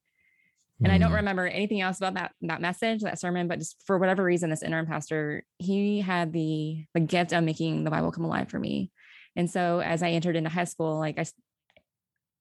And 0.80 0.92
mm. 0.92 0.94
I 0.94 0.98
don't 0.98 1.10
hmm. 1.10 1.16
remember 1.16 1.46
anything 1.46 1.80
else 1.80 1.98
about 1.98 2.14
that, 2.14 2.32
that 2.42 2.60
message, 2.60 3.02
that 3.02 3.18
sermon, 3.18 3.48
but 3.48 3.58
just 3.58 3.82
for 3.84 3.98
whatever 3.98 4.22
reason, 4.24 4.48
this 4.48 4.62
interim 4.62 4.86
pastor, 4.86 5.44
he 5.58 6.00
had 6.00 6.32
the, 6.32 6.84
the 6.94 7.00
gift 7.00 7.32
of 7.32 7.44
making 7.44 7.84
the 7.84 7.90
Bible 7.90 8.12
come 8.12 8.24
alive 8.24 8.48
for 8.48 8.58
me. 8.58 8.90
And 9.36 9.50
so 9.50 9.80
as 9.80 10.02
I 10.02 10.10
entered 10.10 10.36
into 10.36 10.50
high 10.50 10.64
school, 10.64 10.98
like 10.98 11.18
I, 11.18 11.26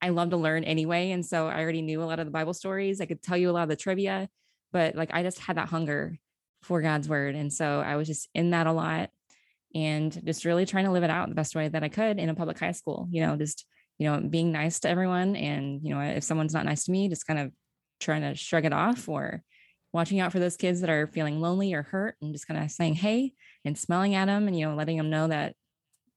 I 0.02 0.10
love 0.10 0.30
to 0.30 0.38
learn 0.38 0.64
anyway. 0.64 1.12
And 1.12 1.26
so 1.26 1.48
I 1.48 1.62
already 1.62 1.82
knew 1.82 2.02
a 2.02 2.06
lot 2.06 2.20
of 2.20 2.26
the 2.26 2.32
Bible 2.32 2.54
stories. 2.54 3.02
I 3.02 3.06
could 3.06 3.22
tell 3.22 3.38
you 3.38 3.50
a 3.50 3.54
lot 3.54 3.64
of 3.64 3.70
the 3.70 3.76
trivia, 3.76 4.30
but 4.72 4.96
like 4.96 5.10
I 5.14 5.24
just 5.24 5.40
had 5.40 5.58
that 5.58 5.70
hunger 5.70 6.18
for 6.64 6.82
God's 6.82 7.10
word. 7.10 7.36
And 7.36 7.52
so 7.52 7.82
I 7.82 7.96
was 7.96 8.08
just 8.08 8.30
in 8.34 8.52
that 8.52 8.68
a 8.68 8.72
lot 8.72 9.10
and 9.76 10.26
just 10.26 10.46
really 10.46 10.66
trying 10.66 10.86
to 10.86 10.92
live 10.92 11.04
it 11.04 11.10
out 11.10 11.30
the 11.30 11.36
best 11.36 11.56
way 11.56 11.68
that 11.68 11.84
I 11.84 11.90
could 11.90 12.20
in 12.20 12.30
a 12.30 12.36
public 12.36 12.60
high 12.60 12.72
school, 12.72 13.08
you 13.12 13.22
know, 13.22 13.36
just, 13.36 13.66
you 13.98 14.10
know, 14.10 14.20
being 14.20 14.52
nice 14.52 14.80
to 14.82 14.90
everyone. 14.90 15.36
And, 15.36 15.82
you 15.84 15.94
know, 15.94 16.02
if 16.02 16.24
someone's 16.24 16.54
not 16.54 16.66
nice 16.66 16.86
to 16.86 16.92
me, 16.92 17.10
just 17.10 17.28
kind 17.28 17.40
of 17.40 17.52
trying 18.00 18.22
to 18.22 18.36
shrug 18.36 18.66
it 18.66 18.74
off 18.74 19.10
or 19.10 19.44
watching 19.94 20.20
out 20.20 20.32
for 20.32 20.40
those 20.40 20.58
kids 20.58 20.82
that 20.82 20.90
are 20.90 21.08
feeling 21.08 21.42
lonely 21.42 21.74
or 21.74 21.82
hurt 21.82 22.16
and 22.22 22.34
just 22.34 22.48
kind 22.48 22.64
of 22.64 22.70
saying, 22.72 22.94
hey, 22.94 23.34
and 23.66 23.78
smelling 23.78 24.16
at 24.16 24.26
them 24.26 24.48
and, 24.48 24.58
you 24.58 24.68
know, 24.68 24.76
letting 24.76 24.98
them 24.98 25.10
know 25.10 25.28
that 25.28 25.56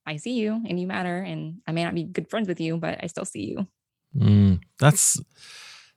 I 0.06 0.16
see 0.16 0.34
you 0.34 0.52
and 0.68 0.78
you 0.78 0.86
matter. 0.86 1.18
And 1.18 1.58
I 1.66 1.72
may 1.72 1.84
not 1.84 1.94
be 1.94 2.04
good 2.04 2.28
friends 2.28 2.48
with 2.48 2.60
you, 2.60 2.76
but 2.76 3.02
I 3.02 3.06
still 3.06 3.24
see 3.24 3.46
you. 3.46 3.66
Mm, 4.16 4.60
that's, 4.78 5.20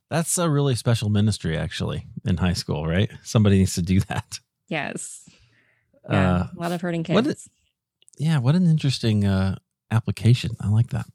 that's 0.10 0.38
a 0.38 0.50
really 0.50 0.76
special 0.76 1.10
ministry 1.10 1.58
actually 1.58 2.08
in 2.26 2.38
high 2.38 2.54
school, 2.54 2.86
right? 2.86 3.10
Somebody 3.24 3.58
needs 3.58 3.76
to 3.76 3.82
do 3.82 4.00
that. 4.02 4.40
Yes. 4.68 5.28
Yeah, 6.10 6.36
uh, 6.36 6.48
a 6.56 6.60
lot 6.60 6.72
of 6.72 6.82
hurting 6.82 7.04
kids. 7.04 7.16
What 7.16 7.38
yeah, 8.18 8.38
what 8.40 8.56
an 8.56 8.68
interesting 8.68 9.26
uh, 9.26 9.58
application. 9.92 10.52
I 10.60 10.70
like 10.70 10.90
that. 10.90 11.06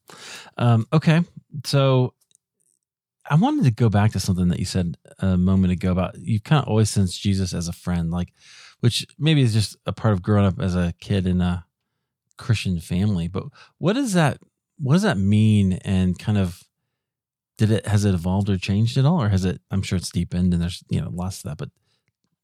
Um, 0.56 0.86
okay, 0.92 1.22
so 1.64 2.14
I 3.30 3.34
wanted 3.34 3.64
to 3.64 3.70
go 3.70 3.88
back 3.88 4.12
to 4.12 4.20
something 4.20 4.48
that 4.48 4.58
you 4.58 4.64
said 4.64 4.96
a 5.18 5.36
moment 5.36 5.72
ago 5.72 5.92
about 5.92 6.18
you 6.18 6.40
kind 6.40 6.62
of 6.62 6.68
always 6.68 6.90
sense 6.90 7.16
Jesus 7.16 7.52
as 7.52 7.68
a 7.68 7.72
friend, 7.72 8.10
like 8.10 8.32
which 8.80 9.06
maybe 9.18 9.42
is 9.42 9.52
just 9.52 9.76
a 9.86 9.92
part 9.92 10.14
of 10.14 10.22
growing 10.22 10.46
up 10.46 10.60
as 10.60 10.74
a 10.74 10.94
kid 11.00 11.26
in 11.26 11.40
a 11.40 11.64
Christian 12.36 12.80
family. 12.80 13.28
But 13.28 13.44
what 13.78 13.94
does 13.94 14.14
that 14.14 14.38
what 14.78 14.94
does 14.94 15.02
that 15.02 15.18
mean 15.18 15.74
and 15.84 16.18
kind 16.18 16.38
of 16.38 16.62
did 17.56 17.70
it 17.70 17.86
has 17.86 18.04
it 18.04 18.14
evolved 18.14 18.48
or 18.48 18.56
changed 18.56 18.96
at 18.96 19.04
all 19.04 19.20
or 19.20 19.28
has 19.28 19.44
it 19.44 19.60
i'm 19.70 19.82
sure 19.82 19.96
it's 19.96 20.10
deepened 20.10 20.52
and 20.52 20.62
there's 20.62 20.82
you 20.88 21.00
know 21.00 21.10
lots 21.12 21.38
of 21.38 21.42
that 21.44 21.58
but 21.58 21.70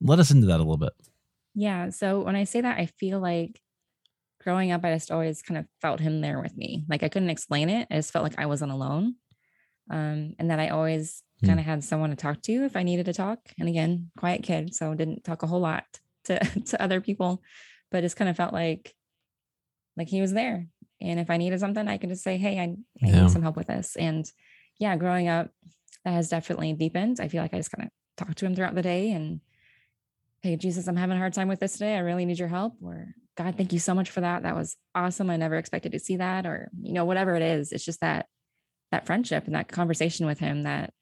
let 0.00 0.18
us 0.18 0.30
into 0.30 0.46
that 0.46 0.56
a 0.56 0.64
little 0.64 0.76
bit 0.76 0.92
yeah. 1.54 1.90
So 1.90 2.20
when 2.20 2.36
I 2.36 2.44
say 2.44 2.60
that, 2.60 2.78
I 2.78 2.86
feel 2.86 3.20
like 3.20 3.60
growing 4.42 4.72
up, 4.72 4.84
I 4.84 4.92
just 4.92 5.10
always 5.10 5.42
kind 5.42 5.58
of 5.58 5.66
felt 5.80 6.00
him 6.00 6.20
there 6.20 6.40
with 6.40 6.56
me. 6.56 6.84
Like 6.88 7.02
I 7.02 7.08
couldn't 7.08 7.30
explain 7.30 7.70
it. 7.70 7.88
I 7.90 7.96
just 7.96 8.12
felt 8.12 8.24
like 8.24 8.38
I 8.38 8.46
wasn't 8.46 8.72
alone. 8.72 9.14
Um, 9.90 10.34
and 10.38 10.50
that 10.50 10.60
I 10.60 10.68
always 10.68 11.22
hmm. 11.40 11.46
kind 11.46 11.60
of 11.60 11.66
had 11.66 11.84
someone 11.84 12.10
to 12.10 12.16
talk 12.16 12.40
to 12.42 12.64
if 12.64 12.76
I 12.76 12.82
needed 12.82 13.06
to 13.06 13.12
talk. 13.12 13.38
And 13.58 13.68
again, 13.68 14.10
quiet 14.16 14.42
kid, 14.42 14.74
so 14.74 14.94
didn't 14.94 15.24
talk 15.24 15.42
a 15.42 15.46
whole 15.46 15.60
lot 15.60 15.84
to 16.24 16.38
to 16.66 16.82
other 16.82 17.00
people, 17.00 17.42
but 17.90 18.02
just 18.02 18.16
kind 18.16 18.30
of 18.30 18.36
felt 18.36 18.52
like 18.52 18.94
like 19.96 20.08
he 20.08 20.20
was 20.20 20.32
there. 20.32 20.66
And 21.00 21.20
if 21.20 21.28
I 21.28 21.36
needed 21.36 21.60
something, 21.60 21.86
I 21.86 21.98
could 21.98 22.08
just 22.08 22.24
say, 22.24 22.38
"Hey, 22.38 22.58
I, 22.58 22.62
I 22.62 22.76
yeah. 23.02 23.22
need 23.22 23.30
some 23.30 23.42
help 23.42 23.56
with 23.56 23.66
this." 23.66 23.96
And 23.96 24.30
yeah, 24.78 24.96
growing 24.96 25.28
up, 25.28 25.50
that 26.04 26.12
has 26.12 26.28
definitely 26.28 26.72
deepened. 26.72 27.20
I 27.20 27.28
feel 27.28 27.42
like 27.42 27.52
I 27.52 27.58
just 27.58 27.70
kind 27.70 27.86
of 27.86 27.92
talked 28.16 28.38
to 28.38 28.46
him 28.46 28.54
throughout 28.54 28.74
the 28.74 28.82
day 28.82 29.10
and 29.10 29.40
hey, 30.44 30.56
Jesus, 30.56 30.86
I'm 30.86 30.96
having 30.96 31.16
a 31.16 31.18
hard 31.18 31.32
time 31.32 31.48
with 31.48 31.58
this 31.58 31.72
today. 31.72 31.96
I 31.96 32.00
really 32.00 32.26
need 32.26 32.38
your 32.38 32.48
help. 32.48 32.74
Or 32.82 33.14
God, 33.34 33.56
thank 33.56 33.72
you 33.72 33.78
so 33.78 33.94
much 33.94 34.10
for 34.10 34.20
that. 34.20 34.42
That 34.42 34.54
was 34.54 34.76
awesome. 34.94 35.30
I 35.30 35.38
never 35.38 35.56
expected 35.56 35.92
to 35.92 35.98
see 35.98 36.18
that. 36.18 36.44
Or, 36.44 36.70
you 36.82 36.92
know, 36.92 37.06
whatever 37.06 37.34
it 37.34 37.40
is, 37.40 37.72
it's 37.72 37.84
just 37.84 38.02
that 38.02 38.26
that 38.92 39.06
friendship 39.06 39.46
and 39.46 39.54
that 39.54 39.68
conversation 39.68 40.26
with 40.26 40.38
him 40.38 40.64
that 40.64 40.92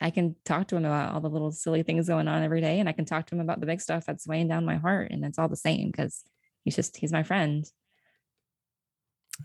I 0.00 0.10
can 0.10 0.34
talk 0.44 0.66
to 0.68 0.76
him 0.76 0.84
about 0.84 1.14
all 1.14 1.20
the 1.20 1.30
little 1.30 1.52
silly 1.52 1.84
things 1.84 2.08
going 2.08 2.26
on 2.26 2.42
every 2.42 2.60
day. 2.60 2.80
And 2.80 2.88
I 2.88 2.92
can 2.92 3.04
talk 3.04 3.26
to 3.26 3.36
him 3.36 3.40
about 3.40 3.60
the 3.60 3.66
big 3.66 3.80
stuff 3.80 4.04
that's 4.04 4.26
weighing 4.26 4.48
down 4.48 4.66
my 4.66 4.76
heart. 4.76 5.12
And 5.12 5.24
it's 5.24 5.38
all 5.38 5.48
the 5.48 5.56
same 5.56 5.92
because 5.92 6.24
he's 6.64 6.74
just, 6.74 6.96
he's 6.96 7.12
my 7.12 7.22
friend. 7.22 7.64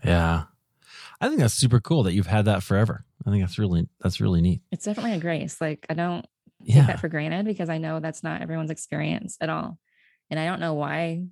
Yeah. 0.04 0.44
I 1.20 1.28
think 1.28 1.40
that's 1.40 1.54
super 1.54 1.78
cool 1.78 2.02
that 2.02 2.12
you've 2.12 2.26
had 2.26 2.46
that 2.46 2.64
forever. 2.64 3.04
I 3.24 3.30
think 3.30 3.44
that's 3.44 3.58
really, 3.58 3.88
that's 4.00 4.20
really 4.20 4.40
neat. 4.40 4.62
It's 4.72 4.84
definitely 4.84 5.14
a 5.14 5.20
grace. 5.20 5.60
Like 5.60 5.86
I 5.88 5.94
don't 5.94 6.26
Yeah. 6.60 6.80
take 6.80 6.86
that 6.86 7.00
for 7.00 7.08
granted 7.08 7.46
because 7.46 7.68
I 7.68 7.78
know 7.78 8.00
that's 8.00 8.22
not 8.22 8.42
everyone's 8.42 8.70
experience 8.70 9.36
at 9.40 9.48
all. 9.48 9.78
And 10.30 10.38
I 10.38 10.46
don't 10.46 10.60
know 10.60 10.74
why 10.74 11.24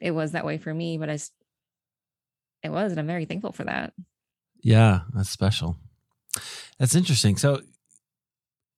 it 0.00 0.10
was 0.12 0.32
that 0.32 0.44
way 0.44 0.58
for 0.58 0.72
me, 0.72 0.98
but 0.98 1.10
I, 1.10 1.18
it 2.62 2.70
was. 2.70 2.92
And 2.92 3.00
I'm 3.00 3.06
very 3.06 3.26
thankful 3.26 3.52
for 3.52 3.64
that. 3.64 3.92
Yeah, 4.62 5.00
that's 5.14 5.30
special. 5.30 5.76
That's 6.78 6.94
interesting. 6.94 7.36
So, 7.36 7.60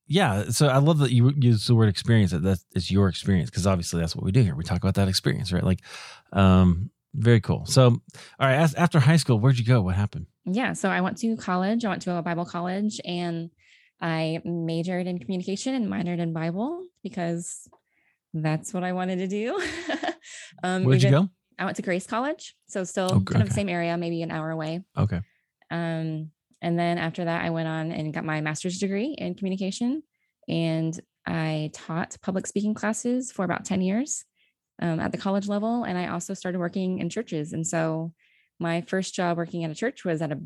yeah, 0.07 0.51
so 0.51 0.69
I 0.69 0.79
love 0.79 0.99
that 0.99 1.13
you 1.13 1.33
use 1.39 1.67
the 1.67 1.75
word 1.75 1.89
experience. 1.89 2.33
That 2.33 2.59
that's 2.73 2.91
your 2.91 3.09
experience 3.09 3.51
because 3.51 3.67
obviously 3.67 4.01
that's 4.01 4.15
what 4.15 4.25
we 4.25 4.33
do 4.33 4.43
here. 4.43 4.55
We 4.55 4.65
talk 4.65 4.83
about 4.83 4.95
that 4.95 5.09
experience, 5.09 5.53
right? 5.53 5.63
Like, 5.63 5.81
um, 6.33 6.91
very 7.15 7.41
cool. 7.41 7.67
So, 7.67 7.85
all 7.85 8.01
right, 8.41 8.57
as, 8.57 8.75
after 8.75 8.99
high 8.99 9.17
school, 9.17 9.39
where'd 9.39 9.59
you 9.59 9.65
go? 9.65 9.83
What 9.83 9.95
happened? 9.95 10.27
Yeah. 10.45 10.73
So 10.73 10.89
I 10.89 11.01
went 11.01 11.19
to 11.19 11.37
college. 11.37 11.85
I 11.85 11.89
went 11.89 12.03
to 12.03 12.17
a 12.17 12.23
Bible 12.23 12.45
college 12.45 13.01
and 13.05 13.51
I 14.03 14.41
majored 14.45 15.07
in 15.07 15.19
communication 15.21 15.75
and 15.75 15.87
minored 15.87 16.19
in 16.19 16.33
Bible 16.33 16.85
because 17.05 17.69
that's 18.35 18.75
what 18.75 18.83
I 18.83 18.93
wanted 18.93 19.17
to 19.19 19.29
do. 19.29 19.63
um, 20.65 20.85
Where'd 20.85 21.03
you 21.03 21.11
go? 21.11 21.29
I 21.59 21.65
went 21.65 21.77
to 21.77 21.83
Grace 21.83 22.07
College. 22.07 22.57
So 22.67 22.83
still 22.83 23.11
Oh, 23.13 23.21
kind 23.21 23.43
of 23.43 23.49
the 23.49 23.55
same 23.55 23.69
area, 23.69 23.97
maybe 23.97 24.23
an 24.23 24.33
hour 24.33 24.51
away. 24.51 24.83
Okay. 24.99 25.21
Um, 25.71 26.31
and 26.61 26.79
then 26.79 26.99
after 26.99 27.25
that, 27.25 27.45
I 27.45 27.51
went 27.51 27.69
on 27.69 27.93
and 27.93 28.13
got 28.13 28.25
my 28.25 28.41
master's 28.41 28.79
degree 28.79 29.15
in 29.17 29.35
communication. 29.35 30.03
And 30.49 30.99
I 31.27 31.71
taught 31.73 32.17
public 32.23 32.47
speaking 32.47 32.75
classes 32.75 33.31
for 33.31 33.45
about 33.45 33.65
10 33.65 33.81
years 33.81 34.25
um, 34.81 34.99
at 34.99 35.13
the 35.13 35.19
college 35.19 35.47
level. 35.47 35.85
And 35.85 35.97
I 35.97 36.09
also 36.09 36.35
started 36.35 36.59
working 36.59 36.99
in 36.99 37.09
churches. 37.09 37.53
And 37.53 37.67
so 37.67 38.13
my 38.59 38.81
first 38.83 39.15
job 39.15 39.37
working 39.37 39.65
at 39.65 39.71
a 39.71 39.75
church 39.75 40.05
was 40.05 40.23
at 40.23 40.33
a 40.33 40.41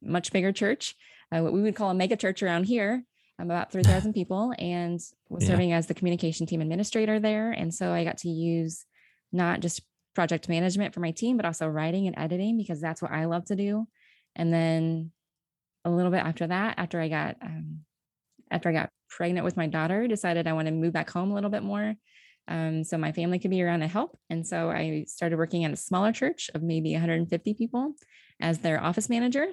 much 0.00 0.32
bigger 0.32 0.52
church, 0.52 0.94
uh, 1.32 1.40
what 1.40 1.52
we 1.52 1.62
would 1.62 1.76
call 1.76 1.90
a 1.90 1.94
mega 1.94 2.16
church 2.16 2.42
around 2.42 2.64
here. 2.64 3.02
I'm 3.38 3.50
about 3.50 3.72
3,000 3.72 4.12
people 4.14 4.52
and 4.58 5.00
was 5.28 5.42
Yeah. 5.42 5.48
serving 5.48 5.72
as 5.72 5.86
the 5.86 5.94
communication 5.94 6.46
team 6.46 6.60
administrator 6.60 7.18
there. 7.18 7.50
And 7.50 7.74
so 7.74 7.92
I 7.92 8.04
got 8.04 8.18
to 8.18 8.28
use 8.28 8.84
not 9.32 9.60
just 9.60 9.82
project 10.14 10.48
management 10.48 10.92
for 10.92 11.00
my 11.00 11.10
team, 11.10 11.36
but 11.36 11.46
also 11.46 11.66
writing 11.66 12.06
and 12.06 12.18
editing 12.18 12.58
because 12.58 12.80
that's 12.80 13.00
what 13.00 13.12
I 13.12 13.24
love 13.24 13.46
to 13.46 13.56
do. 13.56 13.86
And 14.36 14.52
then 14.52 15.12
a 15.84 15.90
little 15.90 16.10
bit 16.10 16.24
after 16.24 16.46
that, 16.46 16.74
after 16.78 17.00
I 17.00 17.08
got 17.08 17.36
um, 17.42 17.80
after 18.50 18.68
I 18.68 18.72
got 18.72 18.90
pregnant 19.08 19.44
with 19.44 19.56
my 19.56 19.66
daughter, 19.66 20.06
decided 20.06 20.46
I 20.46 20.52
want 20.52 20.66
to 20.66 20.72
move 20.72 20.92
back 20.92 21.08
home 21.10 21.30
a 21.30 21.34
little 21.34 21.48
bit 21.50 21.62
more, 21.62 21.94
um, 22.48 22.84
so 22.84 22.98
my 22.98 23.12
family 23.12 23.38
could 23.38 23.50
be 23.50 23.62
around 23.62 23.80
to 23.80 23.88
help. 23.88 24.18
And 24.28 24.46
so 24.46 24.70
I 24.70 25.04
started 25.08 25.38
working 25.38 25.64
at 25.64 25.72
a 25.72 25.76
smaller 25.76 26.12
church 26.12 26.50
of 26.54 26.62
maybe 26.62 26.92
150 26.92 27.54
people 27.54 27.94
as 28.40 28.58
their 28.58 28.82
office 28.82 29.08
manager. 29.08 29.46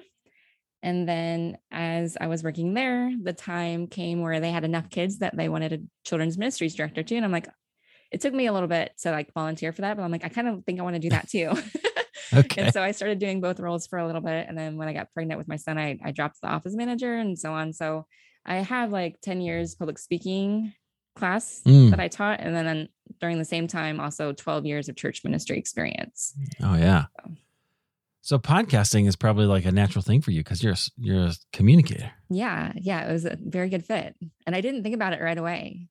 And 0.82 1.08
then 1.08 1.58
as 1.70 2.16
I 2.20 2.26
was 2.26 2.42
working 2.42 2.74
there, 2.74 3.12
the 3.22 3.32
time 3.32 3.86
came 3.86 4.22
where 4.22 4.40
they 4.40 4.50
had 4.50 4.64
enough 4.64 4.88
kids 4.88 5.18
that 5.18 5.36
they 5.36 5.48
wanted 5.48 5.72
a 5.72 5.78
children's 6.04 6.38
ministries 6.38 6.74
director 6.74 7.02
too. 7.02 7.16
And 7.16 7.24
I'm 7.24 7.32
like, 7.32 7.48
it 8.10 8.20
took 8.20 8.32
me 8.34 8.46
a 8.46 8.52
little 8.52 8.68
bit 8.68 8.92
to 9.02 9.10
like 9.10 9.32
volunteer 9.34 9.72
for 9.72 9.82
that, 9.82 9.96
but 9.96 10.02
I'm 10.02 10.10
like, 10.10 10.24
I 10.24 10.28
kind 10.28 10.48
of 10.48 10.64
think 10.64 10.80
I 10.80 10.82
want 10.82 10.96
to 10.96 11.00
do 11.00 11.10
that 11.10 11.28
too. 11.28 11.52
Okay. 12.32 12.62
and 12.62 12.72
so 12.72 12.80
I 12.80 12.92
started 12.92 13.18
doing 13.18 13.40
both 13.40 13.58
roles 13.58 13.88
for 13.88 13.98
a 13.98 14.06
little 14.06 14.20
bit. 14.20 14.46
And 14.48 14.56
then 14.56 14.76
when 14.76 14.86
I 14.86 14.92
got 14.92 15.12
pregnant 15.12 15.38
with 15.38 15.48
my 15.48 15.56
son, 15.56 15.78
I, 15.78 15.98
I 16.04 16.12
dropped 16.12 16.40
the 16.40 16.48
office 16.48 16.76
manager 16.76 17.12
and 17.14 17.36
so 17.36 17.52
on. 17.52 17.72
So 17.72 18.06
I 18.46 18.56
have 18.56 18.92
like 18.92 19.20
10 19.20 19.40
years 19.40 19.74
public 19.74 19.98
speaking 19.98 20.72
class 21.16 21.60
Mm. 21.66 21.90
that 21.90 21.98
I 21.98 22.06
taught. 22.06 22.38
And 22.40 22.54
then 22.54 22.88
during 23.20 23.38
the 23.38 23.44
same 23.44 23.66
time, 23.66 23.98
also 23.98 24.32
12 24.32 24.64
years 24.64 24.88
of 24.88 24.94
church 24.94 25.24
ministry 25.24 25.58
experience. 25.58 26.34
Oh 26.62 26.76
yeah. 26.76 27.06
So 27.24 27.32
podcasting 28.38 29.06
is 29.06 29.16
probably 29.16 29.46
like 29.46 29.64
a 29.64 29.72
natural 29.72 30.02
thing 30.02 30.20
for 30.20 30.30
you 30.30 30.40
because 30.40 30.62
you're 30.62 30.74
a 30.74 30.78
you're 30.96 31.26
a 31.26 31.32
communicator. 31.52 32.12
Yeah. 32.28 32.72
Yeah. 32.76 33.08
It 33.08 33.12
was 33.12 33.24
a 33.24 33.36
very 33.40 33.68
good 33.68 33.84
fit. 33.84 34.14
And 34.46 34.54
I 34.54 34.60
didn't 34.60 34.82
think 34.82 34.94
about 34.94 35.12
it 35.12 35.20
right 35.20 35.38
away, 35.38 35.88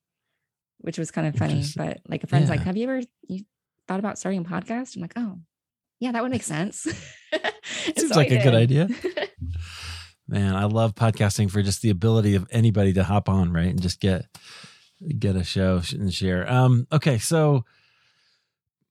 which 0.79 0.97
was 0.97 1.11
kind 1.11 1.27
of 1.27 1.35
funny. 1.35 1.63
But 1.75 2.01
like 2.07 2.23
a 2.23 2.27
friend's 2.27 2.49
like, 2.49 2.61
have 2.61 2.77
you 2.77 2.83
ever 2.83 3.01
you 3.27 3.45
thought 3.87 3.99
about 3.99 4.19
starting 4.19 4.41
a 4.41 4.43
podcast? 4.47 4.95
I'm 4.95 5.01
like, 5.01 5.13
oh, 5.15 5.39
yeah, 5.99 6.11
that 6.11 6.21
would 6.21 6.31
make 6.31 6.43
sense. 6.43 6.81
Seems 7.63 8.09
so 8.09 8.15
like 8.15 8.31
a 8.31 8.41
good 8.41 8.55
idea. 8.55 8.87
Man, 10.27 10.55
I 10.55 10.65
love 10.65 10.93
podcasting 10.93 11.49
for 11.49 11.63
just 11.63 11.81
the 11.81 11.89
ability 11.89 12.35
of 12.35 12.47
anybody 12.51 12.93
to 12.93 13.03
hop 13.03 13.27
on, 13.27 13.51
right, 13.51 13.69
and 13.69 13.81
just 13.81 13.99
get 13.99 14.25
get 15.17 15.35
a 15.35 15.43
show 15.43 15.81
and 15.91 16.13
share. 16.13 16.49
Um, 16.49 16.85
okay, 16.91 17.17
so 17.17 17.65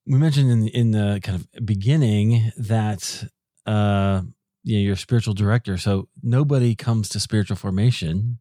we 0.09 0.19
mentioned 0.19 0.50
in 0.50 0.61
the, 0.61 0.75
in 0.75 0.91
the 0.93 1.21
kind 1.23 1.37
of 1.37 1.67
beginning 1.67 2.50
that 2.57 3.29
uh, 3.67 4.23
you 4.65 4.77
know, 4.77 4.83
you're 4.83 4.95
a 4.95 4.97
spiritual 4.97 5.35
director, 5.35 5.77
so 5.77 6.09
nobody 6.23 6.75
comes 6.75 7.09
to 7.11 7.21
spiritual 7.21 7.57
formation 7.57 8.38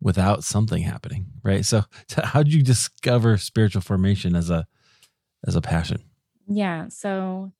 without 0.00 0.42
something 0.42 0.82
happening, 0.82 1.26
right? 1.42 1.64
So, 1.64 1.84
how 2.16 2.42
did 2.42 2.54
you 2.54 2.62
discover 2.62 3.36
spiritual 3.36 3.82
formation 3.82 4.34
as 4.34 4.50
a 4.50 4.66
as 5.46 5.54
a 5.54 5.60
passion? 5.60 6.02
Yeah. 6.48 6.88
So 6.88 7.52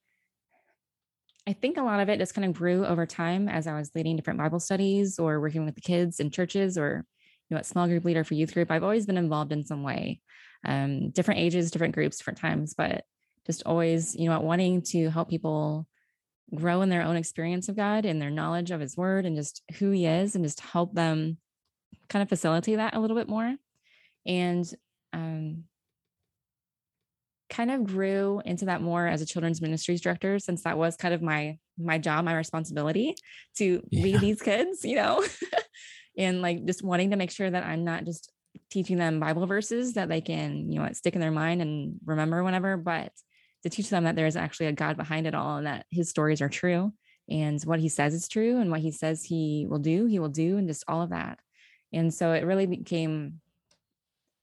I 1.46 1.52
think 1.52 1.76
a 1.76 1.82
lot 1.82 2.00
of 2.00 2.08
it 2.08 2.18
just 2.18 2.34
kind 2.34 2.44
of 2.44 2.54
grew 2.54 2.84
over 2.86 3.06
time 3.06 3.48
as 3.48 3.66
I 3.66 3.76
was 3.78 3.90
leading 3.94 4.16
different 4.16 4.38
Bible 4.38 4.60
studies 4.60 5.18
or 5.18 5.40
working 5.40 5.64
with 5.64 5.74
the 5.74 5.80
kids 5.80 6.18
in 6.20 6.30
churches 6.30 6.76
or, 6.78 7.04
you 7.48 7.54
know, 7.54 7.58
at 7.58 7.66
small 7.66 7.86
group 7.86 8.04
leader 8.04 8.24
for 8.24 8.34
youth 8.34 8.54
group. 8.54 8.70
I've 8.70 8.82
always 8.82 9.06
been 9.06 9.18
involved 9.18 9.52
in 9.52 9.64
some 9.64 9.82
way, 9.82 10.20
um, 10.64 11.10
different 11.10 11.40
ages, 11.40 11.70
different 11.70 11.94
groups, 11.94 12.16
different 12.18 12.38
times, 12.38 12.74
but 12.74 13.04
just 13.46 13.62
always, 13.64 14.14
you 14.14 14.28
know, 14.28 14.40
wanting 14.40 14.82
to 14.82 15.10
help 15.10 15.30
people 15.30 15.86
grow 16.54 16.82
in 16.82 16.88
their 16.88 17.02
own 17.02 17.16
experience 17.16 17.68
of 17.68 17.76
God 17.76 18.04
and 18.04 18.20
their 18.20 18.30
knowledge 18.30 18.70
of 18.70 18.80
his 18.80 18.96
word 18.96 19.26
and 19.26 19.36
just 19.36 19.62
who 19.78 19.90
he 19.90 20.06
is 20.06 20.34
and 20.34 20.44
just 20.44 20.60
help 20.60 20.94
them 20.94 21.38
kind 22.08 22.22
of 22.22 22.28
facilitate 22.28 22.76
that 22.76 22.94
a 22.94 23.00
little 23.00 23.16
bit 23.16 23.28
more. 23.28 23.54
And, 24.26 24.70
um, 25.12 25.64
kind 27.48 27.70
of 27.70 27.84
grew 27.84 28.42
into 28.44 28.64
that 28.64 28.82
more 28.82 29.06
as 29.06 29.22
a 29.22 29.26
children's 29.26 29.60
ministries 29.62 30.00
director 30.00 30.38
since 30.38 30.62
that 30.62 30.76
was 30.76 30.96
kind 30.96 31.14
of 31.14 31.22
my 31.22 31.56
my 31.78 31.96
job 31.98 32.24
my 32.24 32.34
responsibility 32.34 33.14
to 33.56 33.82
Yeah. 33.90 34.02
lead 34.02 34.20
these 34.20 34.42
kids 34.42 34.84
you 34.84 34.96
know 34.96 35.24
and 36.18 36.42
like 36.42 36.64
just 36.64 36.82
wanting 36.82 37.10
to 37.10 37.16
make 37.16 37.30
sure 37.30 37.48
that 37.48 37.64
i'm 37.64 37.84
not 37.84 38.04
just 38.04 38.32
teaching 38.70 38.96
them 38.96 39.20
bible 39.20 39.46
verses 39.46 39.94
that 39.94 40.08
they 40.08 40.20
can 40.20 40.72
you 40.72 40.80
know 40.80 40.90
stick 40.92 41.14
in 41.14 41.20
their 41.20 41.30
mind 41.30 41.62
and 41.62 41.96
remember 42.04 42.42
whenever 42.42 42.76
but 42.76 43.12
to 43.66 43.76
teach 43.76 43.90
them 43.90 44.04
that 44.04 44.16
there 44.16 44.26
is 44.26 44.36
actually 44.36 44.66
a 44.66 44.72
god 44.72 44.96
behind 44.96 45.26
it 45.26 45.34
all 45.34 45.56
and 45.56 45.66
that 45.66 45.86
his 45.90 46.08
stories 46.08 46.40
are 46.40 46.48
true 46.48 46.92
and 47.28 47.60
what 47.64 47.80
he 47.80 47.88
says 47.88 48.14
is 48.14 48.28
true 48.28 48.60
and 48.60 48.70
what 48.70 48.80
he 48.80 48.90
says 48.90 49.24
he 49.24 49.66
will 49.68 49.78
do 49.78 50.06
he 50.06 50.18
will 50.18 50.28
do 50.28 50.56
and 50.58 50.68
just 50.68 50.84
all 50.88 51.02
of 51.02 51.10
that 51.10 51.38
and 51.92 52.12
so 52.12 52.32
it 52.32 52.44
really 52.44 52.66
became 52.66 53.40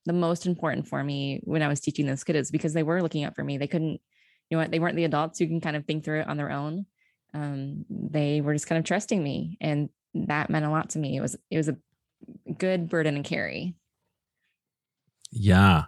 the 0.06 0.12
most 0.12 0.46
important 0.46 0.86
for 0.86 1.02
me 1.02 1.40
when 1.44 1.62
I 1.62 1.68
was 1.68 1.80
teaching 1.80 2.06
those 2.06 2.24
kids 2.24 2.50
because 2.50 2.72
they 2.72 2.82
were 2.82 3.02
looking 3.02 3.24
up 3.24 3.34
for 3.34 3.44
me. 3.44 3.58
They 3.58 3.66
couldn't, 3.66 4.00
you 4.50 4.56
know 4.56 4.58
what, 4.58 4.70
they 4.70 4.78
weren't 4.78 4.96
the 4.96 5.04
adults 5.04 5.38
who 5.38 5.46
can 5.46 5.60
kind 5.60 5.76
of 5.76 5.86
think 5.86 6.04
through 6.04 6.20
it 6.20 6.28
on 6.28 6.36
their 6.36 6.50
own. 6.50 6.86
Um, 7.32 7.84
they 7.88 8.40
were 8.40 8.52
just 8.52 8.66
kind 8.66 8.78
of 8.78 8.84
trusting 8.84 9.22
me. 9.22 9.56
And 9.60 9.88
that 10.14 10.50
meant 10.50 10.66
a 10.66 10.70
lot 10.70 10.90
to 10.90 10.98
me. 10.98 11.16
It 11.16 11.20
was 11.20 11.36
it 11.50 11.56
was 11.56 11.68
a 11.68 11.76
good 12.58 12.88
burden 12.88 13.14
to 13.14 13.22
carry. 13.22 13.74
Yeah. 15.30 15.84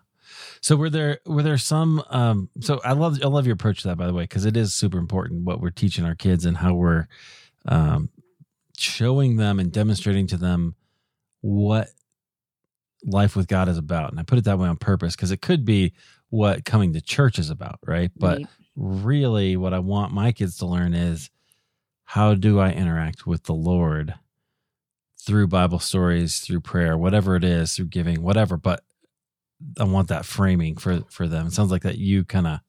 So 0.61 0.77
were 0.77 0.91
there 0.91 1.21
were 1.27 1.43
there 1.43 1.59
some 1.59 2.03
um 2.11 2.51
so 2.61 2.81
I 2.85 2.93
love 2.93 3.19
I 3.23 3.27
love 3.29 3.47
your 3.47 3.55
approach 3.55 3.83
to 3.83 3.89
that 3.89 3.97
by 3.97 4.07
the 4.07 4.15
way 4.15 4.25
because 4.25 4.45
it 4.45 4.57
is 4.57 4.75
super 4.75 4.99
important 4.99 5.45
what 5.45 5.61
we're 5.61 5.71
teaching 5.71 6.05
our 6.05 6.15
kids 6.15 6.45
and 6.45 6.57
how 6.57 6.75
we're 6.75 7.07
um 7.67 8.11
showing 8.79 9.37
them 9.37 9.59
and 9.59 9.73
demonstrating 9.73 10.27
to 10.29 10.37
them 10.37 10.75
what 11.41 11.89
life 13.05 13.37
with 13.37 13.49
God 13.49 13.69
is 13.69 13.79
about. 13.79 14.11
And 14.11 14.21
I 14.21 14.23
put 14.23 14.39
it 14.39 14.45
that 14.45 14.59
way 14.59 14.69
on 14.69 14.77
purpose 14.77 15.15
because 15.15 15.31
it 15.31 15.41
could 15.41 15.65
be 15.65 15.93
what 16.31 16.65
coming 16.65 16.93
to 16.93 17.01
church 17.01 17.39
is 17.39 17.51
about, 17.51 17.79
right? 17.87 18.11
But 18.19 18.39
Right. 18.39 18.49
really 18.75 19.57
what 19.57 19.73
I 19.73 19.79
want 19.79 20.13
my 20.13 20.33
kids 20.33 20.59
to 20.59 20.67
learn 20.67 20.93
is 20.95 21.31
how 22.05 22.35
do 22.35 22.59
I 22.59 22.71
interact 22.73 23.27
with 23.27 23.45
the 23.45 23.55
Lord 23.55 24.15
through 25.19 25.49
Bible 25.49 25.79
stories, 25.79 26.41
through 26.41 26.61
prayer, 26.61 26.97
whatever 26.97 27.37
it 27.37 27.45
is, 27.45 27.75
through 27.75 27.87
giving, 27.87 28.23
whatever. 28.23 28.57
But 28.57 28.83
I 29.79 29.85
want 29.85 30.09
that 30.09 30.25
framing 30.27 30.77
for 30.77 31.03
for 31.11 31.27
them. 31.27 31.47
It 31.49 31.53
sounds 31.53 31.71
like 31.71 31.83
that 31.83 31.99
you 31.99 32.25
kind 32.25 32.47
of 32.47 32.61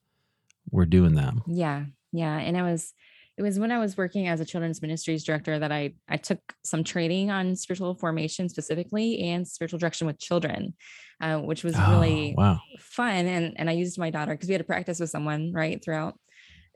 were 0.72 0.86
doing 0.86 1.15
that. 1.15 1.34
Yeah. 1.48 1.86
Yeah. 2.12 2.38
And 2.38 2.56
it 2.58 2.62
was 2.62 2.94
it 3.38 3.44
was 3.44 3.60
when 3.60 3.72
I 3.72 3.77
was 3.77 3.96
working 3.98 4.27
as 4.27 4.39
a 4.39 4.46
children's 4.46 4.82
ministries 4.82 5.24
director 5.24 5.60
that 5.60 5.72
I 5.72 5.94
I 6.08 6.17
took 6.17 6.39
some 6.63 6.84
training 6.84 7.29
on 7.29 7.56
spiritual 7.56 7.96
formation 7.96 8.50
specifically 8.50 9.20
and 9.20 9.48
spiritual 9.48 9.79
direction 9.79 10.08
with 10.08 10.17
children, 10.20 10.74
uh, 11.22 11.38
which 11.39 11.63
was 11.63 11.75
Oh, 11.77 11.91
really 11.91 12.34
wow. 12.38 12.60
fun. 12.79 13.27
And 13.27 13.53
and 13.58 13.70
I 13.70 13.74
used 13.74 14.00
my 14.00 14.10
daughter 14.10 14.32
because 14.34 14.48
we 14.48 14.53
had 14.53 14.62
to 14.62 14.65
practice 14.65 15.00
with 15.00 15.10
someone 15.10 15.51
right 15.53 15.84
throughout. 15.84 16.20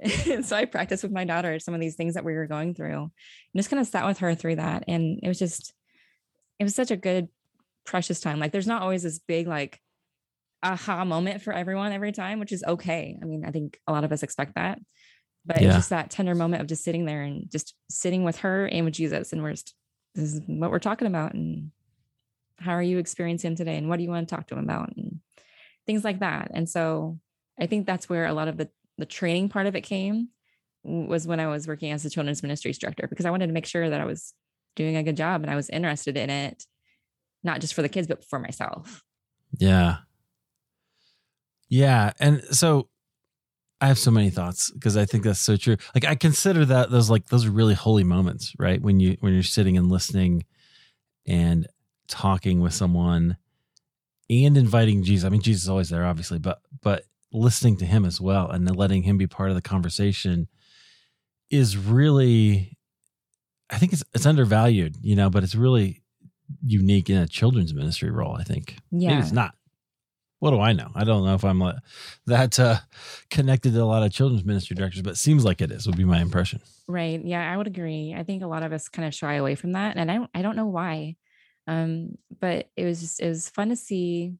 So 0.44 0.56
I 0.58 0.66
practiced 0.66 1.04
with 1.04 1.12
my 1.12 1.26
daughter 1.26 1.60
some 1.60 1.76
of 1.76 1.80
these 1.80 1.96
things 1.96 2.16
that 2.16 2.26
we 2.26 2.34
were 2.34 2.48
going 2.48 2.74
through 2.74 3.02
and 3.04 3.12
just 3.56 3.70
kind 3.70 3.80
of 3.80 3.86
sat 3.88 4.06
with 4.06 4.18
her 4.20 4.34
through 4.34 4.56
that. 4.56 4.84
And 4.88 5.20
it 5.22 5.28
was 5.28 5.38
just, 5.38 5.74
it 6.58 6.64
was 6.64 6.74
such 6.74 6.90
a 6.90 6.98
good 6.98 7.28
precious 7.86 8.20
time. 8.20 8.40
Like 8.40 8.52
there's 8.52 8.66
not 8.66 8.82
always 8.82 9.04
this 9.04 9.20
big 9.20 9.46
like 9.48 9.80
aha 10.64 11.06
moment 11.06 11.42
for 11.42 11.54
everyone 11.54 11.92
every 11.92 12.12
time, 12.12 12.40
which 12.40 12.52
is 12.52 12.64
okay. 12.64 13.18
I 13.22 13.26
mean, 13.26 13.44
I 13.46 13.52
think 13.52 13.80
a 13.88 13.92
lot 13.92 14.04
of 14.04 14.12
us 14.12 14.24
expect 14.24 14.56
that. 14.56 14.80
But 15.46 15.62
yeah. 15.62 15.68
it's 15.68 15.76
just 15.78 15.90
that 15.90 16.12
tender 16.12 16.36
moment 16.36 16.62
of 16.62 16.68
just 16.68 16.84
sitting 16.84 17.06
there 17.06 17.24
and 17.24 17.50
just 17.52 17.74
sitting 17.90 18.24
with 18.24 18.38
her 18.40 18.68
and 18.68 18.86
with 18.86 18.94
Jesus. 18.94 19.34
And 19.34 19.42
we're 19.42 19.52
just, 19.52 19.74
this 20.14 20.34
is 20.34 20.42
what 20.46 20.70
we're 20.70 20.80
talking 20.80 21.08
about. 21.08 21.34
And 21.34 21.72
how 22.60 22.74
are 22.74 22.84
you 22.84 23.00
experiencing 23.00 23.56
today? 23.56 23.78
And 23.78 23.90
what 23.90 23.98
do 23.98 24.04
you 24.04 24.10
want 24.10 24.30
to 24.30 24.36
talk 24.36 24.48
to 24.48 24.56
him 24.56 24.64
about? 24.64 24.96
And 24.96 25.20
things 25.88 26.04
like 26.04 26.20
that. 26.20 26.52
And 26.54 26.70
so 26.70 27.18
I 27.60 27.66
think 27.66 27.88
that's 27.88 28.08
where 28.08 28.28
a 28.28 28.34
lot 28.34 28.48
of 28.48 28.58
the, 28.58 28.70
the 29.00 29.06
training 29.06 29.50
part 29.50 29.66
of 29.66 29.76
it 29.76 29.82
came 29.82 30.30
was 30.84 31.26
when 31.26 31.40
I 31.40 31.48
was 31.48 31.68
working 31.68 31.92
as 31.92 32.06
a 32.06 32.10
children's 32.10 32.44
ministries 32.44 32.78
director, 32.78 33.08
because 33.08 33.26
I 33.26 33.32
wanted 33.32 33.48
to 33.48 33.54
make 33.54 33.66
sure 33.66 33.90
that 33.90 34.02
I 34.02 34.06
was 34.06 34.34
doing 34.76 34.96
a 34.96 35.04
good 35.04 35.18
job 35.18 35.42
and 35.42 35.50
I 35.50 35.56
was 35.56 35.70
interested 35.70 36.18
in 36.18 36.30
it, 36.30 36.64
not 37.44 37.62
just 37.62 37.74
for 37.74 37.82
the 37.82 37.90
kids, 37.90 38.08
but 38.08 38.24
for 38.24 38.38
myself. 38.38 39.04
Yeah. 39.58 39.98
Yeah. 41.72 42.12
And 42.20 42.44
so 42.52 42.90
I 43.80 43.88
have 43.88 43.98
so 43.98 44.12
many 44.12 44.30
thoughts 44.30 44.70
because 44.72 44.98
I 44.98 45.06
think 45.06 45.24
that's 45.24 45.40
so 45.40 45.56
true. 45.56 45.78
Like 45.96 46.06
I 46.06 46.16
consider 46.16 46.66
that 46.66 46.92
those 46.92 47.10
like 47.10 47.28
those 47.28 47.46
are 47.46 47.52
really 47.52 47.74
holy 47.74 48.04
moments, 48.04 48.54
right? 48.60 48.80
When 48.80 49.00
you 49.00 49.16
when 49.22 49.34
you're 49.34 49.42
sitting 49.42 49.78
and 49.78 49.90
listening 49.90 50.44
and 51.26 51.66
talking 52.10 52.60
with 52.60 52.74
someone 52.74 53.38
and 54.30 54.58
inviting 54.58 55.02
Jesus. 55.04 55.26
I 55.26 55.30
mean, 55.30 55.42
Jesus 55.42 55.64
is 55.64 55.70
always 55.70 55.90
there, 55.90 56.06
obviously, 56.06 56.40
but 56.40 56.62
but 56.82 57.06
listening 57.32 57.78
to 57.78 57.86
him 57.86 58.04
as 58.04 58.20
well 58.20 58.52
and 58.52 58.70
letting 58.76 59.04
him 59.04 59.18
be 59.18 59.26
part 59.26 59.50
of 59.50 59.56
the 59.56 59.62
conversation 59.62 60.50
is 61.50 61.78
really 61.78 62.78
I 63.70 63.78
think 63.78 63.94
it's 63.94 64.04
it's 64.14 64.26
undervalued, 64.26 64.98
you 65.02 65.16
know, 65.16 65.30
but 65.30 65.44
it's 65.44 65.56
really 65.56 66.04
unique 66.62 67.10
in 67.10 67.16
a 67.16 67.28
children's 67.28 67.74
ministry 67.74 68.12
role, 68.12 68.36
I 68.36 68.44
think. 68.44 68.76
Yeah. 68.92 69.12
Maybe 69.12 69.22
it's 69.22 69.32
not 69.32 69.56
what 70.42 70.50
do 70.50 70.60
I 70.60 70.74
know? 70.74 70.90
I 70.96 71.04
don't 71.04 71.24
know 71.24 71.36
if 71.36 71.46
I'm 71.46 71.62
that 72.26 72.60
uh, 72.60 72.80
connected 73.30 73.74
to 73.74 73.84
a 73.84 73.86
lot 73.86 74.02
of 74.02 74.12
children's 74.12 74.44
ministry 74.44 74.76
directors, 74.76 75.04
but 75.04 75.12
it 75.12 75.18
seems 75.18 75.46
like 75.46 75.62
it 75.62 75.72
is. 75.72 75.86
Would 75.86 75.98
be 75.98 76.04
my 76.04 76.20
impression. 76.20 76.62
Right. 76.88 77.24
Yeah, 77.24 77.48
I 77.48 77.56
would 77.56 77.68
agree. 77.68 78.16
I 78.18 78.24
think 78.24 78.42
a 78.42 78.48
lot 78.48 78.64
of 78.64 78.74
us 78.74 78.90
kind 78.90 79.08
of 79.08 79.14
shy 79.14 79.36
away 79.36 79.54
from 79.54 79.74
that, 79.74 79.98
and 79.98 80.10
I 80.10 80.16
don't. 80.16 80.30
I 80.34 80.42
don't 80.42 80.56
know 80.56 80.66
why. 80.66 81.16
Um, 81.68 82.18
but 82.40 82.70
it 82.76 82.86
was 82.86 83.02
just 83.02 83.20
it 83.20 83.28
was 83.28 83.50
fun 83.50 83.70
to 83.70 83.76
see 83.76 84.34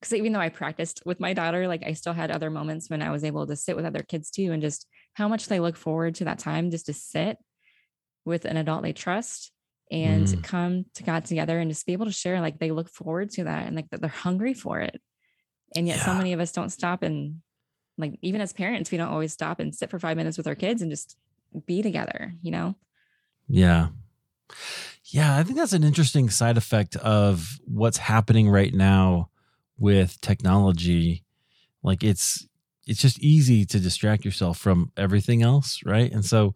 because 0.00 0.14
even 0.14 0.32
though 0.32 0.38
I 0.38 0.50
practiced 0.50 1.02
with 1.04 1.18
my 1.18 1.34
daughter, 1.34 1.66
like 1.66 1.82
I 1.84 1.94
still 1.94 2.12
had 2.12 2.30
other 2.30 2.48
moments 2.48 2.88
when 2.88 3.02
I 3.02 3.10
was 3.10 3.24
able 3.24 3.48
to 3.48 3.56
sit 3.56 3.74
with 3.74 3.84
other 3.84 4.04
kids 4.04 4.30
too, 4.30 4.52
and 4.52 4.62
just 4.62 4.86
how 5.14 5.26
much 5.26 5.48
they 5.48 5.58
look 5.58 5.76
forward 5.76 6.14
to 6.16 6.26
that 6.26 6.38
time 6.38 6.70
just 6.70 6.86
to 6.86 6.92
sit 6.92 7.38
with 8.24 8.44
an 8.44 8.56
adult 8.56 8.84
they 8.84 8.92
trust 8.92 9.50
and 9.90 10.28
mm. 10.28 10.44
come 10.44 10.84
to 10.94 11.02
God 11.02 11.24
together 11.24 11.58
and 11.58 11.72
just 11.72 11.86
be 11.86 11.92
able 11.92 12.06
to 12.06 12.12
share 12.12 12.40
like 12.40 12.60
they 12.60 12.70
look 12.70 12.88
forward 12.88 13.30
to 13.30 13.44
that 13.44 13.66
and 13.66 13.74
like 13.74 13.90
that 13.90 14.00
they're 14.00 14.10
hungry 14.10 14.54
for 14.54 14.78
it 14.78 15.00
and 15.76 15.86
yet 15.86 15.98
yeah. 15.98 16.04
so 16.04 16.14
many 16.14 16.32
of 16.32 16.40
us 16.40 16.52
don't 16.52 16.70
stop 16.70 17.02
and 17.02 17.40
like 17.98 18.18
even 18.22 18.40
as 18.40 18.52
parents 18.52 18.90
we 18.90 18.98
don't 18.98 19.08
always 19.08 19.32
stop 19.32 19.60
and 19.60 19.74
sit 19.74 19.90
for 19.90 19.98
five 19.98 20.16
minutes 20.16 20.36
with 20.36 20.46
our 20.46 20.54
kids 20.54 20.82
and 20.82 20.90
just 20.90 21.16
be 21.66 21.82
together 21.82 22.34
you 22.42 22.50
know? 22.50 22.74
Yeah. 23.48 23.88
Yeah 25.04 25.36
i 25.36 25.42
think 25.42 25.56
that's 25.56 25.72
an 25.72 25.84
interesting 25.84 26.30
side 26.30 26.56
effect 26.56 26.96
of 26.96 27.58
what's 27.64 27.98
happening 27.98 28.48
right 28.48 28.72
now 28.72 29.30
with 29.80 30.20
technology. 30.20 31.24
Like 31.82 32.04
it's 32.04 32.46
it's 32.86 33.00
just 33.00 33.18
easy 33.20 33.64
to 33.64 33.80
distract 33.80 34.24
yourself 34.24 34.58
from 34.58 34.92
everything 34.96 35.42
else 35.42 35.80
right? 35.84 36.12
And 36.12 36.24
so 36.24 36.54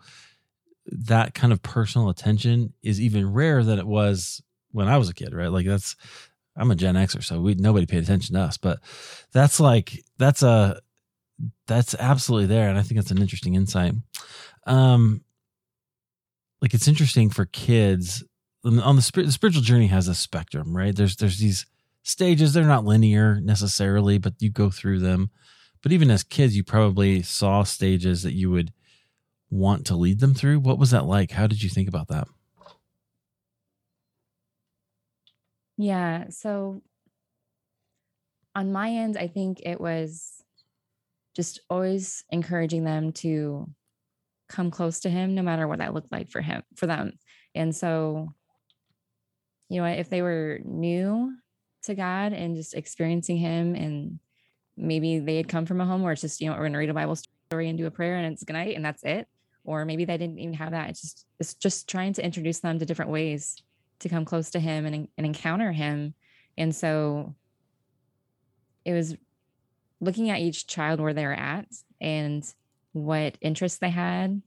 that 0.86 1.34
kind 1.34 1.52
of 1.52 1.62
personal 1.62 2.10
attention 2.10 2.74
is 2.82 3.00
even 3.00 3.32
rarer 3.32 3.64
than 3.64 3.78
it 3.78 3.86
was 3.86 4.42
when 4.72 4.86
i 4.86 4.98
was 4.98 5.08
a 5.08 5.14
kid 5.14 5.34
right? 5.34 5.50
Like 5.50 5.66
that's 5.66 5.96
I'm 6.56 6.70
a 6.70 6.76
Gen 6.76 6.94
Xer, 6.94 7.22
so 7.22 7.40
we 7.40 7.54
nobody 7.54 7.86
paid 7.86 8.02
attention 8.02 8.34
to 8.34 8.42
us. 8.42 8.56
But 8.56 8.80
that's 9.32 9.58
like 9.60 10.02
that's 10.18 10.42
a 10.42 10.80
that's 11.66 11.94
absolutely 11.98 12.46
there, 12.46 12.68
and 12.68 12.78
I 12.78 12.82
think 12.82 13.00
that's 13.00 13.10
an 13.10 13.20
interesting 13.20 13.54
insight. 13.54 13.94
Um, 14.66 15.22
like 16.62 16.74
it's 16.74 16.88
interesting 16.88 17.30
for 17.30 17.44
kids 17.46 18.24
on 18.64 18.96
the, 18.96 19.10
the 19.14 19.32
spiritual 19.32 19.62
journey 19.62 19.88
has 19.88 20.08
a 20.08 20.14
spectrum, 20.14 20.76
right? 20.76 20.94
There's 20.94 21.16
there's 21.16 21.38
these 21.38 21.66
stages. 22.02 22.52
They're 22.52 22.64
not 22.64 22.84
linear 22.84 23.40
necessarily, 23.40 24.18
but 24.18 24.34
you 24.38 24.50
go 24.50 24.70
through 24.70 25.00
them. 25.00 25.30
But 25.82 25.92
even 25.92 26.10
as 26.10 26.22
kids, 26.22 26.56
you 26.56 26.64
probably 26.64 27.22
saw 27.22 27.62
stages 27.62 28.22
that 28.22 28.32
you 28.32 28.50
would 28.50 28.72
want 29.50 29.86
to 29.86 29.96
lead 29.96 30.20
them 30.20 30.34
through. 30.34 30.60
What 30.60 30.78
was 30.78 30.90
that 30.92 31.04
like? 31.04 31.32
How 31.32 31.46
did 31.46 31.62
you 31.62 31.68
think 31.68 31.88
about 31.88 32.08
that? 32.08 32.26
Yeah. 35.76 36.28
So 36.30 36.82
on 38.54 38.72
my 38.72 38.90
end, 38.90 39.16
I 39.16 39.26
think 39.26 39.60
it 39.64 39.80
was 39.80 40.42
just 41.34 41.60
always 41.68 42.24
encouraging 42.30 42.84
them 42.84 43.12
to 43.12 43.68
come 44.48 44.70
close 44.70 45.00
to 45.00 45.10
him 45.10 45.34
no 45.34 45.42
matter 45.42 45.66
what 45.66 45.78
that 45.78 45.94
looked 45.94 46.12
like 46.12 46.30
for 46.30 46.40
him 46.40 46.62
for 46.76 46.86
them. 46.86 47.18
And 47.54 47.74
so 47.74 48.34
you 49.68 49.80
know, 49.80 49.86
if 49.86 50.08
they 50.08 50.22
were 50.22 50.60
new 50.64 51.34
to 51.84 51.94
God 51.94 52.32
and 52.32 52.56
just 52.56 52.74
experiencing 52.74 53.36
him 53.38 53.74
and 53.74 54.18
maybe 54.76 55.18
they 55.18 55.36
had 55.36 55.48
come 55.48 55.66
from 55.66 55.80
a 55.80 55.86
home 55.86 56.02
where 56.02 56.12
it's 56.12 56.20
just, 56.20 56.40
you 56.40 56.48
know, 56.48 56.52
we're 56.52 56.60
going 56.60 56.72
to 56.72 56.78
read 56.78 56.90
a 56.90 56.94
Bible 56.94 57.16
story 57.48 57.68
and 57.68 57.78
do 57.78 57.86
a 57.86 57.90
prayer 57.90 58.16
and 58.16 58.32
it's 58.32 58.44
good 58.44 58.52
night 58.52 58.76
and 58.76 58.84
that's 58.84 59.02
it. 59.02 59.26
Or 59.64 59.84
maybe 59.84 60.04
they 60.04 60.18
didn't 60.18 60.38
even 60.38 60.54
have 60.54 60.72
that. 60.72 60.90
It's 60.90 61.00
just, 61.00 61.26
it's 61.40 61.54
just 61.54 61.88
trying 61.88 62.12
to 62.14 62.24
introduce 62.24 62.60
them 62.60 62.78
to 62.78 62.86
different 62.86 63.10
ways 63.10 63.56
to 64.04 64.08
come 64.10 64.24
close 64.24 64.50
to 64.50 64.60
him 64.60 64.84
and, 64.84 65.08
and 65.16 65.26
encounter 65.26 65.72
him. 65.72 66.14
And 66.56 66.76
so 66.76 67.34
it 68.84 68.92
was 68.92 69.16
looking 69.98 70.28
at 70.28 70.40
each 70.40 70.66
child 70.66 71.00
where 71.00 71.14
they 71.14 71.24
were 71.24 71.32
at 71.32 71.66
and 72.00 72.46
what 72.92 73.38
interests 73.40 73.78
they 73.78 73.88
had 73.88 74.42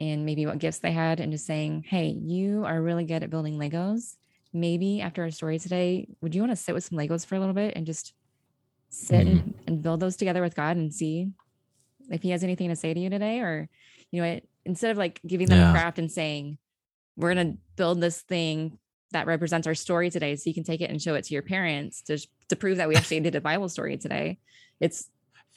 and 0.00 0.24
maybe 0.24 0.46
what 0.46 0.58
gifts 0.58 0.78
they 0.78 0.92
had 0.92 1.18
and 1.18 1.32
just 1.32 1.44
saying, 1.44 1.84
Hey, 1.88 2.06
you 2.06 2.64
are 2.64 2.80
really 2.80 3.04
good 3.04 3.24
at 3.24 3.30
building 3.30 3.58
Legos. 3.58 4.16
Maybe 4.52 5.00
after 5.00 5.22
our 5.24 5.30
story 5.32 5.58
today, 5.58 6.06
would 6.20 6.34
you 6.34 6.40
want 6.40 6.52
to 6.52 6.56
sit 6.56 6.74
with 6.74 6.84
some 6.84 6.96
Legos 6.96 7.26
for 7.26 7.34
a 7.34 7.40
little 7.40 7.54
bit 7.54 7.74
and 7.74 7.84
just 7.84 8.14
sit 8.90 9.26
mm-hmm. 9.26 9.38
and, 9.38 9.54
and, 9.66 9.82
build 9.82 10.00
those 10.00 10.16
together 10.16 10.40
with 10.40 10.54
God 10.54 10.76
and 10.76 10.92
see 10.92 11.30
if 12.10 12.22
he 12.22 12.30
has 12.30 12.42
anything 12.42 12.68
to 12.68 12.76
say 12.76 12.94
to 12.94 13.00
you 13.00 13.10
today? 13.10 13.40
Or, 13.40 13.68
you 14.10 14.22
know, 14.22 14.28
it, 14.28 14.48
instead 14.64 14.92
of 14.92 14.98
like 14.98 15.20
giving 15.26 15.48
them 15.48 15.58
yeah. 15.58 15.70
a 15.70 15.72
craft 15.72 15.98
and 15.98 16.10
saying, 16.10 16.58
we're 17.16 17.34
going 17.34 17.52
to 17.52 17.58
build 17.76 18.00
this 18.00 18.22
thing 18.22 18.78
that 19.12 19.26
represents 19.26 19.66
our 19.66 19.74
story 19.74 20.10
today 20.10 20.36
so 20.36 20.48
you 20.48 20.54
can 20.54 20.64
take 20.64 20.80
it 20.80 20.90
and 20.90 21.00
show 21.00 21.14
it 21.14 21.24
to 21.24 21.34
your 21.34 21.42
parents 21.42 22.02
to 22.02 22.18
to 22.48 22.56
prove 22.56 22.78
that 22.78 22.88
we 22.88 22.96
actually 22.96 23.20
did 23.20 23.34
a 23.34 23.40
bible 23.40 23.68
story 23.68 23.96
today. 23.96 24.38
It's 24.80 25.10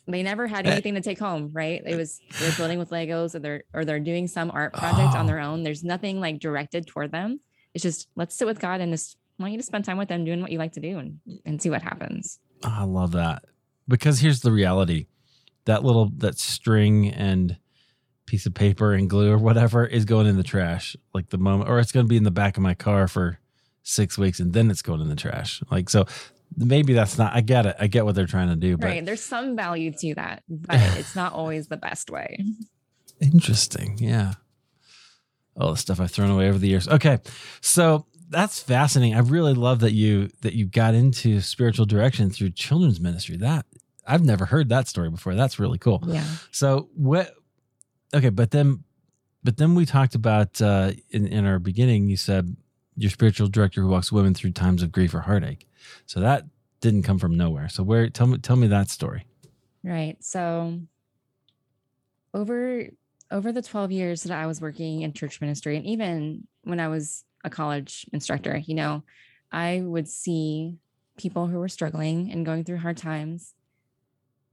they 0.07 0.21
never 0.21 0.47
had 0.47 0.67
eh. 0.67 0.71
anything 0.71 0.95
to 0.95 1.01
take 1.01 1.19
home 1.19 1.51
right? 1.53 1.81
It 1.85 1.95
was 1.95 2.19
they're 2.39 2.51
building 2.53 2.79
with 2.79 2.89
legos 2.89 3.35
or 3.35 3.39
they're 3.39 3.63
or 3.73 3.85
they're 3.85 3.99
doing 3.99 4.27
some 4.27 4.51
art 4.51 4.73
project 4.73 5.15
oh. 5.15 5.19
on 5.19 5.25
their 5.25 5.39
own. 5.39 5.63
There's 5.63 5.83
nothing 5.83 6.19
like 6.19 6.39
directed 6.39 6.87
toward 6.87 7.11
them. 7.11 7.39
It's 7.73 7.83
just 7.83 8.07
let's 8.15 8.35
sit 8.35 8.47
with 8.47 8.59
god 8.59 8.81
and 8.81 8.91
just 8.91 9.17
I 9.39 9.43
want 9.43 9.53
you 9.53 9.59
to 9.59 9.65
spend 9.65 9.85
time 9.85 9.97
with 9.97 10.09
them 10.09 10.25
doing 10.25 10.41
what 10.41 10.51
you 10.51 10.59
like 10.59 10.73
to 10.73 10.79
do 10.79 10.97
and 10.97 11.19
and 11.45 11.61
see 11.61 11.69
what 11.69 11.81
happens. 11.81 12.39
I 12.63 12.83
love 12.85 13.11
that. 13.13 13.43
Because 13.87 14.19
here's 14.19 14.41
the 14.41 14.51
reality. 14.51 15.07
That 15.65 15.83
little 15.83 16.09
that 16.17 16.37
string 16.39 17.09
and 17.09 17.57
piece 18.25 18.45
of 18.45 18.53
paper 18.53 18.93
and 18.93 19.09
glue 19.09 19.31
or 19.31 19.37
whatever 19.37 19.85
is 19.85 20.05
going 20.05 20.27
in 20.27 20.37
the 20.37 20.43
trash 20.43 20.95
like 21.13 21.29
the 21.29 21.37
moment 21.37 21.69
or 21.69 21.79
it's 21.79 21.91
going 21.91 22.05
to 22.05 22.09
be 22.09 22.17
in 22.17 22.23
the 22.23 22.31
back 22.31 22.57
of 22.57 22.63
my 22.63 22.73
car 22.73 23.07
for 23.07 23.37
six 23.83 24.17
weeks 24.17 24.39
and 24.39 24.53
then 24.53 24.71
it's 24.71 24.81
going 24.81 25.01
in 25.01 25.09
the 25.09 25.15
trash. 25.15 25.61
Like, 25.69 25.89
so 25.89 26.05
maybe 26.57 26.93
that's 26.93 27.17
not, 27.17 27.35
I 27.35 27.41
get 27.41 27.65
it. 27.65 27.75
I 27.79 27.87
get 27.87 28.05
what 28.05 28.15
they're 28.15 28.25
trying 28.25 28.49
to 28.49 28.55
do. 28.55 28.77
But 28.77 28.87
right. 28.87 29.05
There's 29.05 29.21
some 29.21 29.55
value 29.55 29.91
to 29.91 30.15
that, 30.15 30.43
but 30.49 30.79
it's 30.97 31.15
not 31.15 31.33
always 31.33 31.67
the 31.67 31.77
best 31.77 32.09
way. 32.09 32.43
Interesting. 33.19 33.97
Yeah. 33.99 34.33
All 35.59 35.71
the 35.71 35.77
stuff 35.77 35.99
I've 35.99 36.11
thrown 36.11 36.31
away 36.31 36.49
over 36.49 36.57
the 36.57 36.67
years. 36.67 36.87
Okay. 36.87 37.19
So 37.61 38.07
that's 38.29 38.59
fascinating. 38.59 39.15
I 39.15 39.19
really 39.19 39.53
love 39.53 39.81
that 39.81 39.91
you, 39.91 40.29
that 40.41 40.53
you 40.53 40.65
got 40.65 40.95
into 40.95 41.41
spiritual 41.41 41.85
direction 41.85 42.31
through 42.31 42.51
children's 42.51 42.99
ministry. 42.99 43.37
That 43.37 43.65
I've 44.07 44.23
never 44.23 44.45
heard 44.45 44.69
that 44.69 44.87
story 44.87 45.09
before. 45.09 45.35
That's 45.35 45.59
really 45.59 45.77
cool. 45.77 46.03
Yeah. 46.07 46.25
So 46.51 46.89
what, 46.95 47.33
okay. 48.15 48.29
But 48.29 48.51
then, 48.51 48.83
but 49.43 49.57
then 49.57 49.75
we 49.75 49.85
talked 49.85 50.15
about, 50.15 50.61
uh, 50.61 50.93
in, 51.11 51.27
in 51.27 51.45
our 51.45 51.59
beginning, 51.59 52.07
you 52.07 52.17
said, 52.17 52.55
your 52.95 53.09
spiritual 53.09 53.47
director 53.47 53.81
who 53.81 53.87
walks 53.87 54.11
women 54.11 54.33
through 54.33 54.51
times 54.51 54.83
of 54.83 54.91
grief 54.91 55.13
or 55.13 55.21
heartache. 55.21 55.67
So 56.05 56.19
that 56.19 56.45
didn't 56.81 57.03
come 57.03 57.19
from 57.19 57.35
nowhere. 57.35 57.69
So 57.69 57.83
where 57.83 58.09
tell 58.09 58.27
me 58.27 58.37
tell 58.37 58.55
me 58.55 58.67
that 58.67 58.89
story. 58.89 59.25
Right. 59.83 60.17
So 60.23 60.79
over 62.33 62.87
over 63.31 63.51
the 63.51 63.61
12 63.61 63.91
years 63.91 64.23
that 64.23 64.37
I 64.37 64.45
was 64.45 64.61
working 64.61 65.01
in 65.01 65.13
church 65.13 65.41
ministry 65.41 65.77
and 65.77 65.85
even 65.85 66.47
when 66.63 66.79
I 66.79 66.87
was 66.87 67.23
a 67.43 67.49
college 67.49 68.05
instructor, 68.13 68.57
you 68.57 68.75
know, 68.75 69.03
I 69.51 69.81
would 69.81 70.07
see 70.07 70.77
people 71.17 71.47
who 71.47 71.59
were 71.59 71.69
struggling 71.69 72.31
and 72.31 72.45
going 72.45 72.63
through 72.63 72.77
hard 72.77 72.97
times. 72.97 73.53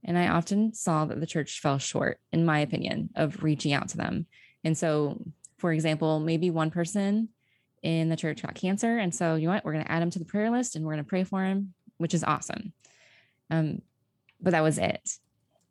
And 0.03 0.17
I 0.17 0.29
often 0.29 0.73
saw 0.73 1.05
that 1.05 1.19
the 1.19 1.27
church 1.27 1.59
fell 1.59 1.77
short, 1.77 2.19
in 2.31 2.45
my 2.45 2.59
opinion, 2.59 3.09
of 3.15 3.43
reaching 3.43 3.71
out 3.71 3.89
to 3.89 3.97
them. 3.97 4.25
And 4.63 4.77
so, 4.77 5.23
for 5.57 5.71
example, 5.71 6.19
maybe 6.19 6.49
one 6.49 6.71
person 6.71 7.29
in 7.83 8.09
the 8.09 8.15
church 8.15 8.41
got 8.41 8.55
cancer. 8.55 8.97
And 8.97 9.13
so, 9.13 9.35
you 9.35 9.47
know 9.47 9.53
what? 9.53 9.65
We're 9.65 9.73
going 9.73 9.85
to 9.85 9.91
add 9.91 10.03
him 10.03 10.11
to 10.11 10.19
the 10.19 10.25
prayer 10.25 10.51
list 10.51 10.75
and 10.75 10.85
we're 10.85 10.93
going 10.93 11.03
to 11.03 11.09
pray 11.09 11.23
for 11.23 11.43
him, 11.43 11.73
which 11.97 12.13
is 12.13 12.23
awesome. 12.23 12.73
Um, 13.49 13.81
but 14.39 14.51
that 14.51 14.63
was 14.63 14.77
it. 14.77 15.17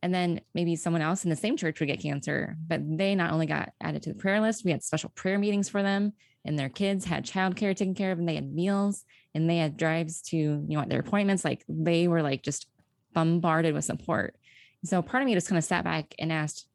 And 0.02 0.14
then 0.14 0.40
maybe 0.54 0.76
someone 0.76 1.02
else 1.02 1.24
in 1.24 1.30
the 1.30 1.36
same 1.36 1.56
church 1.56 1.78
would 1.78 1.86
get 1.86 2.00
cancer, 2.00 2.56
but 2.66 2.80
they 2.84 3.14
not 3.14 3.32
only 3.32 3.46
got 3.46 3.72
added 3.80 4.02
to 4.02 4.12
the 4.12 4.18
prayer 4.18 4.40
list, 4.40 4.64
we 4.64 4.70
had 4.70 4.82
special 4.82 5.10
prayer 5.10 5.38
meetings 5.38 5.68
for 5.68 5.82
them, 5.82 6.14
and 6.44 6.58
their 6.58 6.70
kids 6.70 7.04
had 7.04 7.26
childcare 7.26 7.76
taken 7.76 7.94
care 7.94 8.12
of, 8.12 8.18
and 8.18 8.26
they 8.26 8.34
had 8.34 8.50
meals 8.50 9.04
and 9.34 9.48
they 9.48 9.58
had 9.58 9.76
drives 9.76 10.22
to, 10.22 10.36
you 10.36 10.64
know, 10.68 10.78
what 10.78 10.88
their 10.88 11.00
appointments. 11.00 11.44
Like 11.44 11.62
they 11.68 12.08
were 12.08 12.22
like 12.22 12.42
just 12.42 12.66
bombarded 13.12 13.74
with 13.74 13.84
support. 13.84 14.36
So 14.84 15.02
part 15.02 15.22
of 15.22 15.26
me 15.26 15.34
just 15.34 15.48
kind 15.48 15.58
of 15.58 15.64
sat 15.64 15.84
back 15.84 16.14
and 16.18 16.32
asked, 16.32 16.66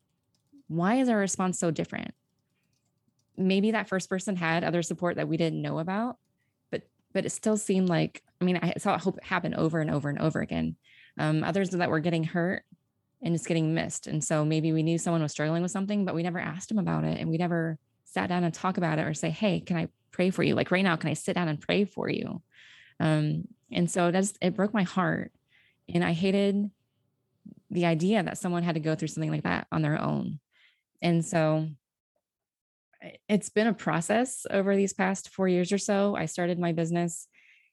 why 0.68 0.96
is 0.96 1.10
our 1.10 1.18
response 1.18 1.60
so 1.60 1.72
different? 1.72 2.14
Maybe 3.38 3.72
that 3.72 3.90
first 3.90 4.10
person 4.10 4.36
had 4.36 4.64
other 4.64 4.82
support 4.82 5.18
that 5.18 5.28
we 5.28 5.38
didn't 5.38 5.62
know 5.62 5.80
about, 5.80 6.18
but 6.72 6.84
but 7.14 7.26
it 7.26 7.32
still 7.32 7.58
seemed 7.58 7.90
like 7.90 8.24
I 8.42 8.46
mean 8.46 8.58
I 8.62 8.74
saw 8.78 8.96
it 8.96 9.24
happen 9.24 9.54
over 9.54 9.80
and 9.80 9.92
over 9.92 10.10
and 10.10 10.20
over 10.20 10.42
again. 10.42 10.76
Um, 11.18 11.44
others 11.44 11.70
that 11.70 11.90
were 11.90 12.00
getting 12.00 12.24
hurt 12.24 12.64
and 13.22 13.34
just 13.34 13.48
getting 13.48 13.74
missed, 13.74 14.08
and 14.08 14.24
so 14.24 14.46
maybe 14.46 14.72
we 14.72 14.84
knew 14.84 14.98
someone 14.98 15.22
was 15.22 15.32
struggling 15.32 15.62
with 15.62 15.72
something, 15.72 16.06
but 16.06 16.16
we 16.16 16.24
never 16.24 16.40
asked 16.40 16.70
them 16.70 16.80
about 16.80 17.04
it, 17.04 17.20
and 17.20 17.30
we 17.30 17.38
never 17.38 17.78
sat 18.04 18.30
down 18.30 18.44
and 18.44 18.54
talk 18.54 18.78
about 18.78 19.00
it 19.00 19.08
or 19.08 19.14
say, 19.14 19.30
"Hey, 19.30 19.60
can 19.60 19.78
I 19.78 19.88
pray 20.12 20.30
for 20.30 20.44
you?" 20.44 20.56
Like 20.56 20.72
right 20.72 20.84
now, 20.84 20.96
can 20.96 21.10
I 21.10 21.14
sit 21.14 21.36
down 21.36 21.48
and 21.48 21.60
pray 21.60 21.86
for 21.86 22.10
you? 22.10 22.42
Um, 23.00 23.48
and 23.72 23.90
so 23.90 24.12
that's 24.12 24.34
it 24.42 24.56
broke 24.56 24.74
my 24.74 24.84
heart, 24.84 25.32
and 25.94 26.04
I 26.04 26.12
hated 26.14 26.70
the 27.70 27.86
idea 27.86 28.24
that 28.24 28.38
someone 28.38 28.64
had 28.64 28.76
to 28.76 28.82
go 28.82 28.96
through 28.96 29.10
something 29.10 29.32
like 29.32 29.44
that 29.44 29.68
on 29.72 29.82
their 29.82 30.02
own. 30.02 30.40
And 31.02 31.26
so 31.26 31.68
it's 33.28 33.50
been 33.50 33.68
a 33.68 33.74
process 33.74 34.46
over 34.50 34.76
these 34.76 34.94
past 34.94 35.30
four 35.30 35.48
years 35.48 35.72
or 35.72 35.78
so. 35.78 36.16
I 36.16 36.26
started 36.26 36.60
my 36.60 36.72
business 36.72 37.28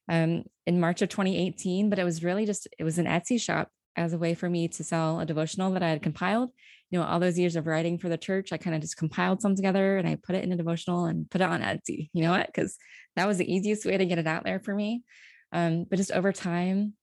um, 0.09 0.43
in 0.65 0.79
March 0.79 1.01
of 1.01 1.09
2018, 1.09 1.89
but 1.89 1.99
it 1.99 2.03
was 2.03 2.23
really 2.23 2.45
just, 2.45 2.67
it 2.77 2.83
was 2.83 2.97
an 2.97 3.05
Etsy 3.05 3.39
shop 3.39 3.69
as 3.95 4.13
a 4.13 4.17
way 4.17 4.33
for 4.33 4.49
me 4.49 4.67
to 4.67 4.83
sell 4.83 5.19
a 5.19 5.25
devotional 5.25 5.71
that 5.71 5.83
I 5.83 5.89
had 5.89 6.01
compiled. 6.01 6.49
You 6.89 6.99
know, 6.99 7.05
all 7.05 7.19
those 7.19 7.39
years 7.39 7.55
of 7.55 7.67
writing 7.67 7.97
for 7.97 8.09
the 8.09 8.17
church, 8.17 8.51
I 8.51 8.57
kind 8.57 8.75
of 8.75 8.81
just 8.81 8.97
compiled 8.97 9.41
some 9.41 9.55
together 9.55 9.97
and 9.97 10.07
I 10.07 10.15
put 10.15 10.35
it 10.35 10.43
in 10.43 10.51
a 10.51 10.57
devotional 10.57 11.05
and 11.05 11.29
put 11.29 11.41
it 11.41 11.49
on 11.49 11.61
Etsy. 11.61 12.09
You 12.13 12.23
know 12.23 12.31
what? 12.31 12.47
Because 12.47 12.77
that 13.15 13.27
was 13.27 13.37
the 13.37 13.51
easiest 13.51 13.85
way 13.85 13.97
to 13.97 14.05
get 14.05 14.19
it 14.19 14.27
out 14.27 14.43
there 14.43 14.59
for 14.59 14.73
me. 14.73 15.03
Um, 15.51 15.85
but 15.89 15.97
just 15.97 16.11
over 16.11 16.31
time, 16.31 16.93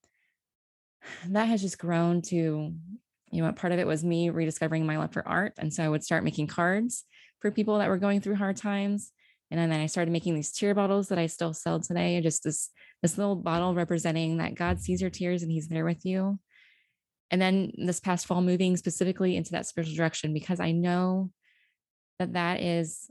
that 1.28 1.46
has 1.46 1.62
just 1.62 1.78
grown 1.78 2.22
to 2.22 2.74
you 3.30 3.42
know 3.42 3.52
part 3.52 3.72
of 3.72 3.78
it 3.78 3.86
was 3.86 4.04
me 4.04 4.30
rediscovering 4.30 4.86
my 4.86 4.98
love 4.98 5.12
for 5.12 5.26
art 5.26 5.52
and 5.58 5.72
so 5.72 5.84
i 5.84 5.88
would 5.88 6.04
start 6.04 6.24
making 6.24 6.46
cards 6.46 7.04
for 7.40 7.50
people 7.50 7.78
that 7.78 7.88
were 7.88 7.98
going 7.98 8.20
through 8.20 8.36
hard 8.36 8.56
times 8.56 9.12
and 9.50 9.58
then 9.58 9.72
i 9.72 9.86
started 9.86 10.10
making 10.10 10.34
these 10.34 10.52
tear 10.52 10.74
bottles 10.74 11.08
that 11.08 11.18
i 11.18 11.26
still 11.26 11.52
sell 11.52 11.80
today 11.80 12.20
just 12.20 12.44
this 12.44 12.70
this 13.02 13.16
little 13.16 13.36
bottle 13.36 13.74
representing 13.74 14.38
that 14.38 14.54
god 14.54 14.80
sees 14.80 15.00
your 15.00 15.10
tears 15.10 15.42
and 15.42 15.52
he's 15.52 15.68
there 15.68 15.84
with 15.84 16.04
you 16.04 16.38
and 17.30 17.40
then 17.40 17.72
this 17.76 18.00
past 18.00 18.26
fall 18.26 18.42
moving 18.42 18.76
specifically 18.76 19.36
into 19.36 19.52
that 19.52 19.66
spiritual 19.66 19.96
direction 19.96 20.32
because 20.32 20.60
i 20.60 20.72
know 20.72 21.30
that 22.18 22.32
that 22.32 22.60
is 22.60 23.10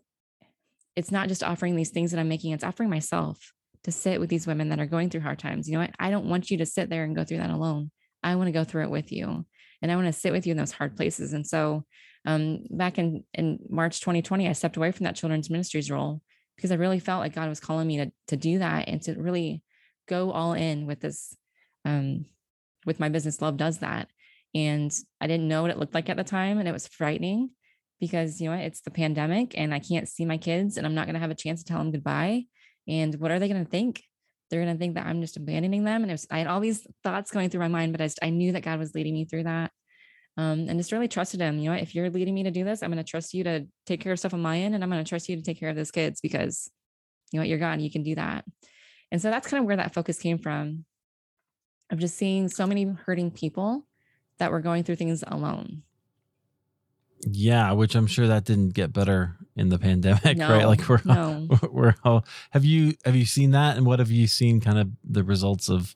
it's 0.96 1.12
not 1.12 1.28
just 1.28 1.44
offering 1.44 1.76
these 1.76 1.92
things 1.92 2.12
that 2.12 2.20
i'm 2.20 2.30
making 2.30 2.52
it's 2.52 2.64
offering 2.64 2.90
myself 2.90 3.54
to 3.84 3.92
sit 3.92 4.20
with 4.20 4.30
these 4.30 4.48
women 4.48 4.70
that 4.70 4.80
are 4.80 4.86
going 4.86 5.10
through 5.10 5.22
hard 5.22 5.40
times. 5.40 5.68
You 5.68 5.74
know 5.76 5.82
what? 5.82 5.96
I 6.00 6.10
don't 6.10 6.30
want 6.30 6.52
you 6.52 6.58
to 6.58 6.66
sit 6.66 6.90
there 6.90 7.04
and 7.04 7.16
go 7.16 7.24
through 7.24 7.38
that 7.38 7.50
alone. 7.50 7.92
I 8.22 8.36
want 8.36 8.48
to 8.48 8.52
go 8.52 8.64
through 8.64 8.84
it 8.84 8.90
with 8.90 9.12
you. 9.12 9.46
And 9.82 9.92
I 9.92 9.96
want 9.96 10.08
to 10.08 10.14
sit 10.14 10.34
with 10.34 10.46
you 10.46 10.52
in 10.52 10.58
those 10.58 10.72
hard 10.72 10.96
places. 10.96 11.34
And 11.34 11.46
so 11.46 11.86
um, 12.26 12.64
back 12.70 12.98
in, 12.98 13.24
in 13.34 13.60
March 13.70 14.00
2020, 14.00 14.48
I 14.48 14.54
stepped 14.54 14.78
away 14.78 14.92
from 14.92 15.06
that 15.06 15.16
children's 15.16 15.50
ministries 15.50 15.90
role 15.90 16.22
because 16.56 16.72
I 16.72 16.76
really 16.76 17.00
felt 17.00 17.22
like 17.22 17.36
God 17.36 17.48
was 17.48 17.60
calling 17.60 17.88
me 17.88 17.98
to, 17.98 18.12
to 18.28 18.38
do 18.38 18.60
that 18.60 18.90
and 18.90 19.02
to 19.04 19.14
really 19.14 19.64
go 20.08 20.32
all 20.32 20.54
in 20.54 20.86
with 20.86 21.00
this, 21.00 21.36
um, 21.86 22.26
with 22.86 23.00
my 23.00 23.10
business. 23.10 23.42
Love 23.42 23.58
does 23.58 23.80
that. 23.80 24.10
And 24.54 24.94
I 25.22 25.28
didn't 25.28 25.48
know 25.48 25.62
what 25.62 25.72
it 25.72 25.78
looked 25.78 25.94
like 25.94 26.10
at 26.10 26.18
the 26.18 26.24
time. 26.24 26.58
And 26.58 26.68
it 26.68 26.74
was 26.74 26.88
frightening 26.88 27.52
because, 28.00 28.42
you 28.42 28.50
know, 28.50 28.56
it's 28.56 28.82
the 28.82 28.92
pandemic 28.92 29.58
and 29.58 29.74
I 29.74 29.80
can't 29.80 30.10
see 30.10 30.26
my 30.26 30.38
kids 30.38 30.78
and 30.78 30.86
I'm 30.86 30.96
not 30.96 31.06
going 31.06 31.14
to 31.14 31.22
have 31.22 31.32
a 31.32 31.36
chance 31.36 31.64
to 31.64 31.66
tell 31.66 31.80
them 31.80 31.92
goodbye. 31.92 32.46
And 32.88 33.16
what 33.16 33.32
are 33.32 33.40
they 33.40 33.48
going 33.48 33.64
to 33.64 33.70
think? 33.70 34.04
They're 34.50 34.64
going 34.64 34.74
to 34.74 34.80
think 34.80 34.96
that 34.96 35.06
I'm 35.06 35.22
just 35.22 35.38
abandoning 35.38 35.84
them. 35.84 36.04
And 36.04 36.12
was, 36.12 36.28
I 36.32 36.40
had 36.40 36.48
all 36.48 36.60
these 36.60 36.86
thoughts 37.04 37.32
going 37.32 37.50
through 37.50 37.62
my 37.62 37.68
mind, 37.68 37.92
but 37.92 38.02
I, 38.02 38.06
just, 38.06 38.20
I 38.22 38.30
knew 38.30 38.52
that 38.54 38.64
God 38.64 38.80
was 38.80 38.96
leading 38.96 39.14
me 39.14 39.26
through 39.26 39.44
that. 39.44 39.72
Um, 40.38 40.68
and 40.70 40.80
just 40.80 40.92
really 40.92 41.08
trusted 41.08 41.42
him. 41.42 41.60
You 41.60 41.70
know, 41.70 41.76
if 41.76 41.94
you're 41.94 42.10
leading 42.10 42.34
me 42.34 42.44
to 42.44 42.52
do 42.52 42.64
this, 42.64 42.82
I'm 42.82 42.92
going 42.92 43.04
to 43.04 43.10
trust 43.10 43.34
you 43.34 43.44
to 43.44 43.68
take 43.86 44.00
care 44.00 44.14
of 44.14 44.20
stuff 44.20 44.34
on 44.34 44.42
my 44.42 44.60
end, 44.60 44.74
and 44.74 44.84
I'm 44.84 44.90
going 44.90 45.04
to 45.04 45.10
trust 45.10 45.28
you 45.28 45.36
to 45.36 45.42
take 45.42 45.60
care 45.60 45.70
of 45.70 45.76
those 45.76 45.92
kids 45.92 46.22
because 46.22 46.72
you 47.32 47.38
know 47.38 47.42
what, 47.42 47.50
you're 47.50 47.60
God, 47.60 47.82
you 47.82 47.92
can 47.92 48.04
do 48.04 48.16
that. 48.16 48.46
And 49.12 49.22
so 49.22 49.30
that's 49.30 49.48
kind 49.48 49.62
of 49.62 49.68
where 49.68 49.78
that 49.78 49.94
focus 49.94 50.20
came 50.20 50.38
from 50.38 50.86
of 51.92 52.00
just 52.00 52.16
seeing 52.16 52.48
so 52.48 52.66
many 52.68 52.86
hurting 52.86 53.32
people 53.32 53.86
that 54.38 54.52
were 54.52 54.62
going 54.62 54.84
through 54.84 54.96
things 54.96 55.24
alone. 55.28 55.84
Yeah, 57.22 57.74
which 57.74 57.96
I'm 57.96 58.08
sure 58.08 58.28
that 58.28 58.46
didn't 58.46 58.74
get 58.74 58.94
better 58.94 59.36
in 59.56 59.70
the 59.70 59.78
pandemic, 59.78 60.38
no, 60.38 60.50
right? 60.50 60.66
Like 60.66 60.88
we're 60.88 61.02
no. 61.04 61.48
all, 61.50 61.70
we're 61.72 61.96
all 62.04 62.26
have 62.52 62.64
you 62.64 62.94
have 63.06 63.16
you 63.16 63.26
seen 63.26 63.52
that 63.52 63.78
and 63.78 63.86
what 63.86 64.00
have 64.00 64.12
you 64.12 64.28
seen 64.28 64.62
kind 64.62 64.80
of 64.80 64.90
the 65.04 65.24
results 65.24 65.70
of 65.70 65.96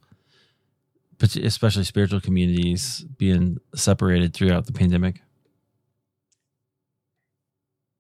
especially 1.22 1.86
spiritual 1.86 2.20
communities 2.20 3.06
being 3.18 3.58
separated 3.74 4.34
throughout 4.34 4.66
the 4.66 4.74
pandemic? 4.74 5.22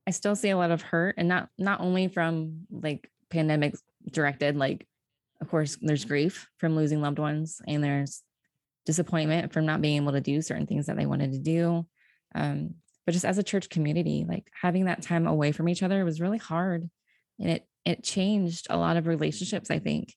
I 0.05 0.11
still 0.11 0.35
see 0.35 0.49
a 0.49 0.57
lot 0.57 0.71
of 0.71 0.81
hurt 0.81 1.15
and 1.17 1.29
not 1.29 1.49
not 1.57 1.79
only 1.79 2.09
from 2.09 2.65
like 2.69 3.09
pandemic 3.29 3.75
directed 4.11 4.57
like 4.57 4.85
of 5.39 5.49
course 5.49 5.77
there's 5.81 6.03
grief 6.03 6.49
from 6.57 6.75
losing 6.75 7.01
loved 7.01 7.19
ones 7.19 7.61
and 7.67 7.81
there's 7.81 8.21
disappointment 8.85 9.53
from 9.53 9.65
not 9.65 9.81
being 9.81 9.95
able 9.95 10.11
to 10.11 10.19
do 10.19 10.41
certain 10.41 10.67
things 10.67 10.87
that 10.87 10.97
they 10.97 11.05
wanted 11.05 11.31
to 11.31 11.39
do 11.39 11.85
um, 12.35 12.75
but 13.05 13.11
just 13.13 13.25
as 13.25 13.37
a 13.37 13.43
church 13.43 13.69
community 13.69 14.25
like 14.27 14.47
having 14.61 14.85
that 14.85 15.01
time 15.01 15.27
away 15.27 15.51
from 15.51 15.67
each 15.69 15.83
other 15.83 16.03
was 16.05 16.21
really 16.21 16.37
hard 16.37 16.89
and 17.39 17.49
it 17.49 17.67
it 17.85 18.03
changed 18.03 18.67
a 18.69 18.77
lot 18.77 18.97
of 18.97 19.07
relationships 19.07 19.69
i 19.71 19.79
think 19.79 20.13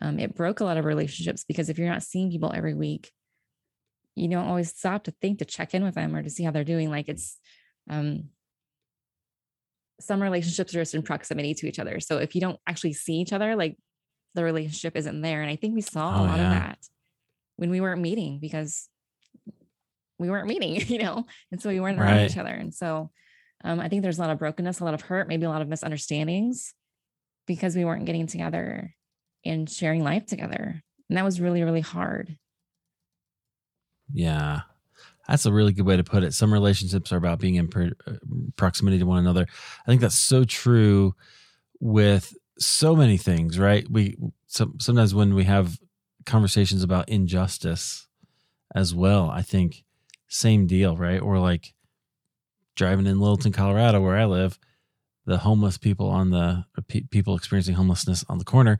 um, 0.00 0.18
it 0.20 0.34
broke 0.36 0.60
a 0.60 0.64
lot 0.64 0.76
of 0.76 0.84
relationships 0.84 1.44
because 1.48 1.68
if 1.68 1.78
you're 1.78 1.88
not 1.88 2.02
seeing 2.04 2.30
people 2.30 2.52
every 2.54 2.74
week 2.74 3.10
you 4.14 4.28
don't 4.28 4.46
always 4.48 4.70
stop 4.76 5.04
to 5.04 5.10
think 5.20 5.38
to 5.38 5.44
check 5.44 5.74
in 5.74 5.82
with 5.84 5.94
them 5.94 6.14
or 6.14 6.22
to 6.22 6.30
see 6.30 6.42
how 6.44 6.50
they're 6.50 6.64
doing 6.64 6.90
like 6.90 7.08
it's 7.08 7.38
um, 7.90 8.24
some 10.00 10.22
relationships 10.22 10.74
are 10.74 10.80
just 10.80 10.94
in 10.94 11.02
proximity 11.02 11.54
to 11.54 11.66
each 11.66 11.78
other 11.78 11.98
so 12.00 12.18
if 12.18 12.34
you 12.34 12.40
don't 12.40 12.58
actually 12.66 12.92
see 12.92 13.14
each 13.14 13.32
other 13.32 13.56
like 13.56 13.76
the 14.34 14.44
relationship 14.44 14.96
isn't 14.96 15.20
there 15.22 15.42
and 15.42 15.50
i 15.50 15.56
think 15.56 15.74
we 15.74 15.80
saw 15.80 16.20
Oh, 16.20 16.22
a 16.22 16.26
lot 16.26 16.38
yeah. 16.38 16.46
of 16.46 16.50
that 16.62 16.78
when 17.56 17.70
we 17.70 17.80
weren't 17.80 18.00
meeting 18.00 18.38
because 18.40 18.88
we 20.18 20.30
weren't 20.30 20.48
meeting, 20.48 20.76
you 20.88 20.98
know, 20.98 21.26
and 21.52 21.60
so 21.60 21.68
we 21.68 21.80
weren't 21.80 21.98
around 21.98 22.16
Right. 22.16 22.30
each 22.30 22.36
other. 22.38 22.50
And 22.52 22.74
so 22.74 23.10
um, 23.64 23.80
I 23.80 23.88
think 23.88 24.02
there's 24.02 24.18
a 24.18 24.20
lot 24.20 24.30
of 24.30 24.38
brokenness, 24.38 24.80
a 24.80 24.84
lot 24.84 24.94
of 24.94 25.00
hurt, 25.02 25.28
maybe 25.28 25.44
a 25.44 25.48
lot 25.48 25.62
of 25.62 25.68
misunderstandings 25.68 26.74
because 27.46 27.74
we 27.74 27.84
weren't 27.84 28.04
getting 28.04 28.26
together 28.26 28.94
and 29.44 29.68
sharing 29.68 30.04
life 30.04 30.26
together. 30.26 30.82
And 31.08 31.16
that 31.16 31.24
was 31.24 31.40
really, 31.40 31.62
really 31.62 31.80
hard. 31.80 32.36
Yeah. 34.12 34.60
That's 35.26 35.44
a 35.46 35.52
really 35.52 35.72
good 35.72 35.86
way 35.86 35.96
to 35.96 36.04
put 36.04 36.22
it. 36.24 36.32
Some 36.34 36.52
relationships 36.52 37.12
are 37.12 37.16
about 37.16 37.38
being 37.38 37.56
in 37.56 37.68
pro- 37.68 37.90
uh, 38.06 38.12
proximity 38.56 38.98
to 38.98 39.04
one 39.06 39.18
another. 39.18 39.46
I 39.82 39.86
think 39.86 40.00
that's 40.00 40.14
so 40.14 40.44
true 40.44 41.14
with 41.80 42.34
so 42.58 42.96
many 42.96 43.16
things, 43.18 43.58
right? 43.58 43.86
We 43.90 44.16
some, 44.46 44.80
sometimes 44.80 45.14
when 45.14 45.34
we 45.34 45.44
have 45.44 45.78
conversations 46.24 46.82
about 46.82 47.08
injustice 47.08 48.06
as 48.74 48.94
well, 48.94 49.30
I 49.30 49.42
think 49.42 49.84
same 50.28 50.66
deal, 50.66 50.96
right? 50.96 51.20
Or 51.20 51.38
like 51.38 51.74
driving 52.76 53.06
in 53.06 53.18
Littleton, 53.18 53.52
Colorado, 53.52 54.00
where 54.00 54.16
I 54.16 54.24
live, 54.24 54.58
the 55.26 55.38
homeless 55.38 55.76
people 55.76 56.08
on 56.08 56.30
the 56.30 56.64
people 57.10 57.36
experiencing 57.36 57.74
homelessness 57.74 58.24
on 58.28 58.38
the 58.38 58.44
corner 58.44 58.78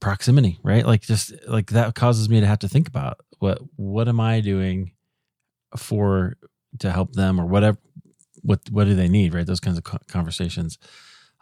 proximity 0.00 0.58
right? 0.62 0.86
Like 0.86 1.00
just 1.00 1.32
like 1.48 1.68
that 1.70 1.94
causes 1.94 2.28
me 2.28 2.38
to 2.40 2.46
have 2.46 2.58
to 2.60 2.68
think 2.68 2.86
about 2.86 3.18
what 3.38 3.58
what 3.76 4.06
am 4.06 4.20
i 4.20 4.40
doing 4.40 4.92
for 5.76 6.34
to 6.78 6.92
help 6.92 7.14
them 7.14 7.40
or 7.40 7.46
whatever 7.46 7.78
what 8.42 8.60
what 8.70 8.84
do 8.84 8.94
they 8.94 9.08
need 9.08 9.34
right? 9.34 9.46
Those 9.46 9.60
kinds 9.60 9.78
of 9.78 9.84
conversations. 10.06 10.78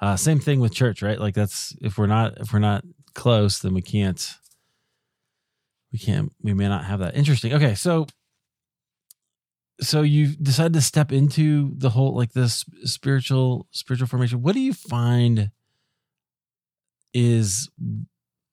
Uh 0.01 0.17
same 0.17 0.39
thing 0.39 0.61
with 0.61 0.73
church 0.73 1.03
right? 1.03 1.19
Like 1.19 1.35
that's 1.35 1.77
if 1.83 1.99
we're 1.99 2.07
not 2.07 2.39
if 2.39 2.53
we're 2.53 2.61
not 2.61 2.85
close 3.15 3.59
then 3.59 3.75
we 3.75 3.83
can't 3.83 4.35
we 5.93 5.99
can't 5.99 6.33
we 6.43 6.55
may 6.55 6.69
not 6.69 6.85
have 6.85 7.01
that. 7.01 7.17
Interesting. 7.17 7.53
Okay 7.55 7.75
so 7.75 8.07
so 9.81 10.03
you 10.03 10.37
decided 10.37 10.75
to 10.75 10.81
step 10.81 11.11
into 11.11 11.73
the 11.77 11.91
whole 11.91 12.15
like 12.15 12.33
this 12.33 12.65
spiritual 12.85 13.67
spiritual 13.71 14.07
formation. 14.07 14.43
What 14.43 14.55
do 14.55 14.61
you 14.61 14.73
find 14.73 15.51
is 17.15 17.69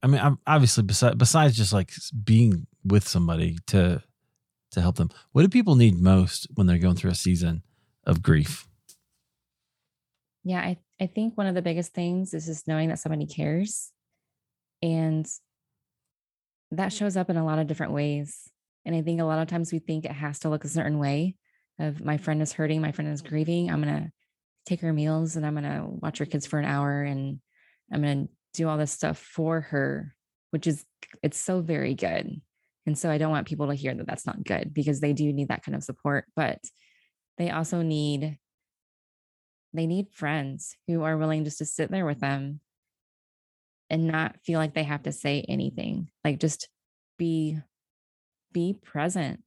i 0.03 0.07
mean 0.07 0.19
I'm- 0.19 0.39
obviously 0.45 0.83
besides 0.83 1.15
besides 1.15 1.55
just 1.55 1.71
like 1.71 1.93
being 2.25 2.67
with 2.83 3.07
somebody 3.07 3.57
to 3.67 4.03
to 4.71 4.81
help 4.81 4.97
them 4.97 5.09
what 5.31 5.43
do 5.43 5.47
people 5.47 5.75
need 5.75 5.97
most 5.97 6.47
when 6.55 6.67
they're 6.67 6.77
going 6.77 6.95
through 6.95 7.11
a 7.11 7.15
season 7.15 7.63
of 8.05 8.21
grief? 8.21 8.67
Yeah, 10.43 10.59
I, 10.61 10.77
I 10.99 11.07
think 11.07 11.37
one 11.37 11.47
of 11.47 11.55
the 11.55 11.61
biggest 11.61 11.93
things 11.93 12.33
is 12.33 12.45
just 12.45 12.67
knowing 12.67 12.89
that 12.89 12.99
somebody 12.99 13.25
cares. 13.25 13.91
And 14.81 15.27
that 16.71 16.93
shows 16.93 17.17
up 17.17 17.29
in 17.29 17.37
a 17.37 17.45
lot 17.45 17.59
of 17.59 17.67
different 17.67 17.93
ways. 17.93 18.49
And 18.85 18.95
I 18.95 19.01
think 19.01 19.19
a 19.19 19.25
lot 19.25 19.39
of 19.39 19.47
times 19.47 19.71
we 19.71 19.79
think 19.79 20.05
it 20.05 20.11
has 20.11 20.39
to 20.39 20.49
look 20.49 20.63
a 20.63 20.69
certain 20.69 20.99
way 20.99 21.35
of 21.79 22.03
my 22.03 22.17
friend 22.17 22.41
is 22.41 22.53
hurting, 22.53 22.81
my 22.81 22.91
friend 22.91 23.11
is 23.11 23.21
grieving. 23.21 23.69
I'm 23.69 23.81
going 23.81 24.03
to 24.03 24.11
take 24.65 24.81
her 24.81 24.93
meals 24.93 25.35
and 25.35 25.45
I'm 25.45 25.55
going 25.55 25.63
to 25.63 25.85
watch 25.85 26.19
her 26.19 26.25
kids 26.25 26.45
for 26.45 26.59
an 26.59 26.65
hour 26.65 27.01
and 27.01 27.39
I'm 27.91 28.01
going 28.01 28.27
to 28.27 28.33
do 28.53 28.67
all 28.67 28.77
this 28.77 28.91
stuff 28.91 29.17
for 29.17 29.61
her, 29.61 30.13
which 30.51 30.67
is, 30.67 30.85
it's 31.23 31.37
so 31.37 31.61
very 31.61 31.95
good. 31.95 32.41
And 32.85 32.97
so 32.97 33.09
I 33.09 33.17
don't 33.17 33.31
want 33.31 33.47
people 33.47 33.67
to 33.67 33.75
hear 33.75 33.93
that 33.93 34.07
that's 34.07 34.25
not 34.25 34.43
good 34.43 34.73
because 34.73 34.99
they 34.99 35.13
do 35.13 35.31
need 35.31 35.49
that 35.49 35.63
kind 35.63 35.75
of 35.75 35.83
support, 35.83 36.25
but 36.35 36.59
they 37.37 37.49
also 37.49 37.81
need 37.81 38.37
they 39.73 39.85
need 39.85 40.07
friends 40.11 40.75
who 40.87 41.03
are 41.03 41.17
willing 41.17 41.43
just 41.43 41.59
to 41.59 41.65
sit 41.65 41.91
there 41.91 42.05
with 42.05 42.19
them 42.19 42.59
and 43.89 44.07
not 44.07 44.35
feel 44.43 44.59
like 44.59 44.73
they 44.73 44.83
have 44.83 45.03
to 45.03 45.11
say 45.11 45.45
anything. 45.47 46.09
Like 46.23 46.39
just 46.39 46.69
be 47.17 47.59
be 48.51 48.73
present 48.73 49.41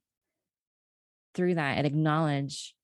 through 1.33 1.55
that 1.55 1.77
and 1.77 1.87
acknowledge 1.87 2.75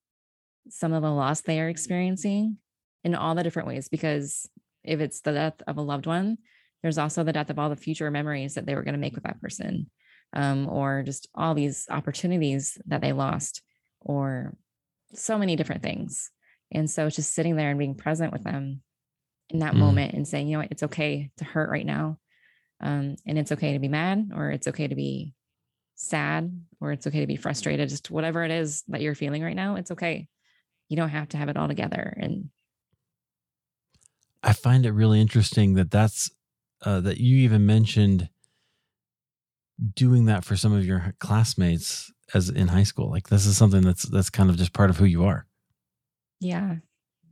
some 0.70 0.94
of 0.94 1.02
the 1.02 1.12
loss 1.12 1.42
they 1.42 1.60
are 1.60 1.70
experiencing 1.70 2.58
in 3.04 3.16
all 3.16 3.36
the 3.36 3.44
different 3.44 3.68
ways 3.68 3.88
because 3.90 4.50
if 4.84 5.00
it's 5.00 5.22
the 5.22 5.32
death 5.32 5.62
of 5.68 5.78
a 5.78 5.82
loved 5.82 6.06
one 6.06 6.38
there's 6.82 6.98
also 6.98 7.24
the 7.24 7.34
death 7.34 7.50
of 7.50 7.60
all 7.60 7.70
the 7.70 7.76
future 7.76 8.10
memories 8.12 8.56
that 8.56 8.66
they 8.66 8.76
were 8.76 8.84
going 8.84 8.94
to 8.94 9.00
make 9.00 9.14
with 9.14 9.24
that 9.24 9.42
person 9.42 9.90
um, 10.34 10.68
or 10.68 11.04
just 11.04 11.28
all 11.34 11.54
these 11.54 11.86
opportunities 11.90 12.78
that 12.86 13.02
they 13.02 13.14
lost 13.14 13.62
or 14.02 14.56
so 15.14 15.38
many 15.38 15.56
different 15.56 15.84
things 15.84 16.32
and 16.72 16.90
so 16.90 17.10
just 17.10 17.34
sitting 17.34 17.56
there 17.56 17.70
and 17.70 17.80
being 17.80 17.96
present 17.96 18.32
with 18.32 18.44
them 18.44 18.82
in 19.50 19.60
that 19.60 19.74
mm. 19.74 19.78
moment 19.78 20.14
and 20.14 20.28
saying, 20.28 20.48
you 20.48 20.54
know 20.54 20.60
what, 20.60 20.72
it's 20.72 20.84
okay 20.84 21.32
to 21.38 21.44
hurt 21.44 21.70
right 21.70 21.86
now. 21.86 22.18
Um, 22.82 23.16
and 23.26 23.38
it's 23.38 23.52
okay 23.52 23.74
to 23.74 23.80
be 23.80 23.88
mad 23.88 24.32
or 24.34 24.52
it's 24.52 24.68
okay 24.68 24.88
to 24.88 24.96
be 24.96 25.34
sad 25.96 26.52
or 26.80 26.92
it's 26.92 27.08
okay 27.08 27.20
to 27.20 27.28
be 27.28 27.36
frustrated, 27.36 27.90
just 27.90 28.10
whatever 28.10 28.44
it 28.44 28.52
is 28.52 28.84
that 28.88 29.02
you're 29.02 29.16
feeling 29.16 29.44
right 29.44 29.56
now, 29.56 29.76
it's 29.76 29.92
okay. 29.92 30.28
You 30.88 30.98
don't 30.98 31.10
have 31.10 31.30
to 31.30 31.38
have 31.38 31.50
it 31.50 31.58
all 31.58 31.68
together. 31.68 32.18
And 32.20 32.50
I 34.42 34.54
find 34.54 34.86
it 34.86 34.94
really 34.94 35.20
interesting 35.20 35.74
that 35.74 35.92
that's 35.92 36.32
uh, 36.84 37.02
that 37.02 37.18
you 37.18 37.38
even 37.38 37.66
mentioned 37.66 38.30
doing 39.96 40.26
that 40.26 40.46
for 40.46 40.56
some 40.56 40.74
of 40.74 40.86
your 40.86 41.14
classmates 41.20 42.12
as 42.34 42.50
in 42.50 42.70
high 42.70 42.84
school. 42.84 43.10
Like 43.10 43.30
this 43.30 43.46
is 43.46 43.58
something 43.58 43.82
that's 43.82 44.04
that's 44.04 44.30
kind 44.30 44.50
of 44.50 44.58
just 44.58 44.74
part 44.74 44.90
of 44.90 44.98
who 44.98 45.06
you 45.06 45.26
are. 45.26 45.46
Yeah. 46.40 46.76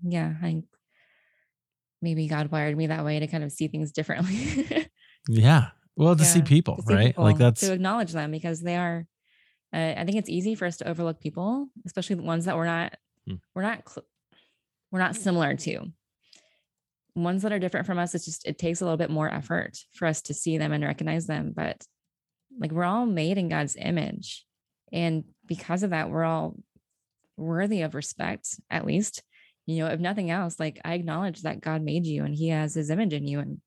Yeah. 0.03 0.33
I 0.41 0.63
maybe 2.01 2.27
God 2.27 2.51
wired 2.51 2.77
me 2.77 2.87
that 2.87 3.05
way 3.05 3.19
to 3.19 3.27
kind 3.27 3.43
of 3.43 3.51
see 3.51 3.67
things 3.67 3.91
differently. 3.91 4.89
yeah. 5.29 5.69
Well, 5.95 6.15
to 6.15 6.23
yeah, 6.23 6.29
see 6.29 6.41
people, 6.43 6.77
to 6.77 6.83
see 6.83 6.93
right? 6.93 7.07
People, 7.07 7.23
like 7.23 7.37
that's 7.37 7.61
to 7.61 7.73
acknowledge 7.73 8.11
them 8.11 8.31
because 8.31 8.61
they 8.61 8.77
are. 8.77 9.05
Uh, 9.73 9.93
I 9.97 10.05
think 10.05 10.17
it's 10.17 10.29
easy 10.29 10.55
for 10.55 10.65
us 10.65 10.77
to 10.77 10.87
overlook 10.87 11.19
people, 11.19 11.67
especially 11.85 12.15
the 12.15 12.23
ones 12.23 12.45
that 12.45 12.55
we're 12.55 12.65
not, 12.65 12.93
hmm. 13.27 13.35
we're 13.53 13.63
not, 13.63 13.89
cl- 13.89 14.05
we're 14.91 14.99
not 14.99 15.15
similar 15.15 15.55
to. 15.55 15.91
Ones 17.15 17.41
that 17.41 17.51
are 17.51 17.59
different 17.59 17.85
from 17.85 17.99
us, 17.99 18.15
it's 18.15 18.25
just 18.25 18.47
it 18.47 18.59
takes 18.59 18.79
a 18.79 18.85
little 18.85 18.97
bit 18.97 19.09
more 19.09 19.29
effort 19.29 19.77
for 19.93 20.07
us 20.07 20.21
to 20.23 20.33
see 20.33 20.57
them 20.57 20.71
and 20.71 20.83
recognize 20.83 21.27
them. 21.27 21.51
But 21.53 21.83
like 22.59 22.71
we're 22.71 22.83
all 22.83 23.05
made 23.05 23.37
in 23.37 23.49
God's 23.49 23.75
image, 23.75 24.45
and 24.93 25.23
because 25.45 25.83
of 25.83 25.89
that, 25.89 26.09
we're 26.09 26.23
all 26.23 26.55
worthy 27.37 27.81
of 27.81 27.95
respect, 27.95 28.59
at 28.69 28.85
least. 28.85 29.23
You 29.67 29.83
know, 29.83 29.91
if 29.91 29.99
nothing 29.99 30.31
else, 30.31 30.59
like 30.59 30.79
I 30.83 30.93
acknowledge 30.95 31.43
that 31.43 31.61
God 31.61 31.83
made 31.83 32.07
you 32.07 32.23
and 32.23 32.33
He 32.33 32.49
has 32.49 32.73
His 32.73 32.89
image 32.89 33.13
in 33.13 33.27
you. 33.27 33.39
And 33.39 33.59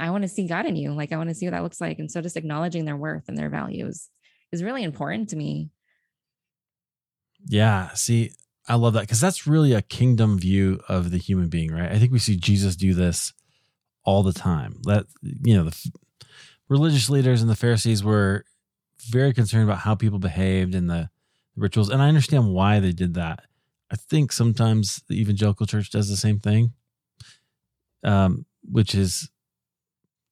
I 0.00 0.10
want 0.10 0.22
to 0.22 0.28
see 0.28 0.48
God 0.48 0.66
in 0.66 0.74
you. 0.74 0.92
Like 0.92 1.12
I 1.12 1.16
want 1.16 1.28
to 1.28 1.34
see 1.34 1.46
what 1.46 1.52
that 1.52 1.62
looks 1.62 1.80
like. 1.80 1.98
And 1.98 2.10
so 2.10 2.20
just 2.20 2.36
acknowledging 2.36 2.86
their 2.86 2.96
worth 2.96 3.28
and 3.28 3.36
their 3.36 3.50
values 3.50 4.08
is 4.50 4.62
really 4.62 4.82
important 4.82 5.28
to 5.28 5.36
me. 5.36 5.70
Yeah. 7.46 7.92
See, 7.92 8.32
I 8.66 8.74
love 8.74 8.94
that 8.94 9.02
because 9.02 9.20
that's 9.20 9.46
really 9.46 9.74
a 9.74 9.82
kingdom 9.82 10.38
view 10.38 10.80
of 10.88 11.10
the 11.10 11.18
human 11.18 11.48
being, 11.48 11.70
right? 11.70 11.92
I 11.92 11.98
think 11.98 12.10
we 12.10 12.18
see 12.18 12.36
Jesus 12.36 12.74
do 12.74 12.94
this 12.94 13.32
all 14.02 14.22
the 14.22 14.32
time. 14.32 14.80
That, 14.84 15.04
you 15.22 15.56
know, 15.56 15.64
the 15.64 15.90
religious 16.68 17.10
leaders 17.10 17.42
and 17.42 17.50
the 17.50 17.54
Pharisees 17.54 18.02
were 18.02 18.44
very 19.10 19.32
concerned 19.32 19.64
about 19.64 19.80
how 19.80 19.94
people 19.94 20.18
behaved 20.18 20.74
and 20.74 20.88
the 20.88 21.10
rituals. 21.54 21.90
And 21.90 22.02
I 22.02 22.08
understand 22.08 22.52
why 22.52 22.80
they 22.80 22.92
did 22.92 23.14
that. 23.14 23.44
I 23.90 23.96
think 23.96 24.32
sometimes 24.32 25.02
the 25.08 25.20
evangelical 25.20 25.66
church 25.66 25.90
does 25.90 26.08
the 26.08 26.16
same 26.16 26.40
thing, 26.40 26.72
um, 28.02 28.46
which 28.62 28.94
is 28.94 29.30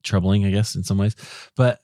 troubling, 0.03 0.45
I 0.45 0.51
guess, 0.51 0.75
in 0.75 0.83
some 0.83 0.99
ways. 0.99 1.15
But 1.57 1.81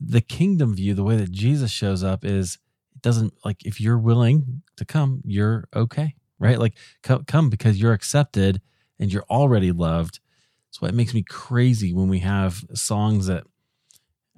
the 0.00 0.20
kingdom 0.20 0.74
view, 0.74 0.94
the 0.94 1.04
way 1.04 1.16
that 1.16 1.30
Jesus 1.30 1.70
shows 1.70 2.02
up 2.02 2.24
is 2.24 2.58
it 2.94 3.02
doesn't 3.02 3.34
like 3.44 3.64
if 3.64 3.80
you're 3.80 3.98
willing 3.98 4.62
to 4.76 4.84
come, 4.84 5.22
you're 5.24 5.68
okay, 5.74 6.14
right? 6.38 6.58
Like 6.58 6.74
come, 7.02 7.50
because 7.50 7.80
you're 7.80 7.92
accepted 7.92 8.60
and 8.98 9.12
you're 9.12 9.24
already 9.30 9.72
loved. 9.72 10.20
That's 10.68 10.82
why 10.82 10.88
it 10.88 10.94
makes 10.94 11.14
me 11.14 11.22
crazy 11.22 11.92
when 11.92 12.08
we 12.08 12.18
have 12.20 12.64
songs 12.74 13.26
that 13.26 13.44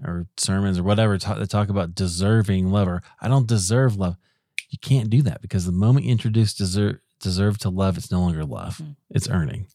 or 0.05 0.29
sermons 0.37 0.79
or 0.79 0.85
whatever 0.85 1.19
talk, 1.19 1.39
that 1.39 1.51
talk 1.51 1.69
about 1.69 1.95
deserving 1.95 2.71
love 2.71 2.87
or 2.87 3.03
I 3.21 3.27
don't 3.27 3.49
deserve 3.49 3.97
love 3.97 4.17
you 4.69 4.79
can't 4.79 5.11
do 5.11 5.23
that 5.23 5.41
because 5.41 5.65
the 5.65 5.73
moment 5.73 6.07
you 6.07 6.13
introduce 6.13 6.55
deserve 6.55 6.99
deserve 7.21 7.59
to 7.59 7.71
love, 7.71 7.97
it's 7.97 8.11
no 8.11 8.21
longer 8.21 8.45
love. 8.45 8.79
Mm-hmm. 8.79 8.93
It's 9.11 9.29
earning. 9.29 9.67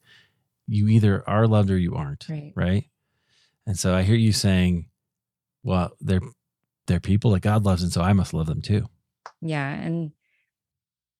You 0.67 0.87
either 0.87 1.27
are 1.27 1.47
loved 1.47 1.71
or 1.71 1.77
you 1.77 1.95
aren't. 1.95 2.27
Right. 2.29 2.53
Right. 2.55 2.85
And 3.65 3.77
so 3.77 3.93
I 3.93 4.03
hear 4.03 4.15
you 4.15 4.31
saying, 4.31 4.87
well, 5.63 5.91
they're 5.99 6.21
they're 6.87 6.99
people 6.99 7.31
that 7.31 7.41
God 7.41 7.65
loves, 7.65 7.81
and 7.83 7.91
so 7.91 8.01
I 8.01 8.13
must 8.13 8.33
love 8.33 8.47
them 8.47 8.61
too. 8.61 8.87
Yeah. 9.41 9.69
And 9.69 10.11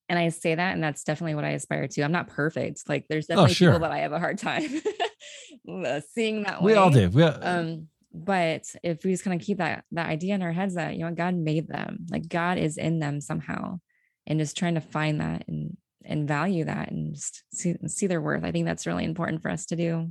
and 0.08 0.18
I 0.18 0.28
say 0.28 0.54
that, 0.54 0.74
and 0.74 0.82
that's 0.82 1.04
definitely 1.04 1.34
what 1.34 1.44
I 1.44 1.50
aspire 1.50 1.88
to. 1.88 2.02
I'm 2.02 2.12
not 2.12 2.28
perfect. 2.28 2.88
Like 2.88 3.06
there's 3.08 3.26
oh, 3.26 3.34
definitely 3.34 3.50
oh, 3.50 3.54
sure. 3.54 3.72
people 3.72 3.88
that 3.88 3.92
I 3.92 3.98
have 3.98 4.12
a 4.12 4.18
hard 4.18 4.38
time 4.38 4.68
seeing 6.14 6.42
that 6.42 6.62
way. 6.62 6.72
We 6.72 6.74
all 6.74 6.90
do. 6.90 7.08
We 7.08 7.22
all, 7.22 7.38
um, 7.42 7.88
but 8.14 8.62
if 8.84 9.04
we 9.04 9.10
just 9.10 9.24
kind 9.24 9.38
of 9.38 9.44
keep 9.44 9.58
that 9.58 9.84
that 9.90 10.06
idea 10.08 10.34
in 10.34 10.42
our 10.42 10.52
heads 10.52 10.76
that 10.76 10.94
you 10.94 11.04
know 11.04 11.10
god 11.10 11.34
made 11.34 11.66
them 11.66 12.06
like 12.10 12.28
god 12.28 12.58
is 12.58 12.78
in 12.78 13.00
them 13.00 13.20
somehow 13.20 13.78
and 14.26 14.38
just 14.38 14.56
trying 14.56 14.76
to 14.76 14.80
find 14.80 15.20
that 15.20 15.46
and 15.48 15.76
and 16.04 16.28
value 16.28 16.64
that 16.64 16.90
and 16.90 17.14
just 17.14 17.42
see, 17.52 17.74
see 17.88 18.06
their 18.06 18.20
worth 18.20 18.44
i 18.44 18.52
think 18.52 18.66
that's 18.66 18.86
really 18.86 19.04
important 19.04 19.42
for 19.42 19.50
us 19.50 19.66
to 19.66 19.76
do. 19.76 20.10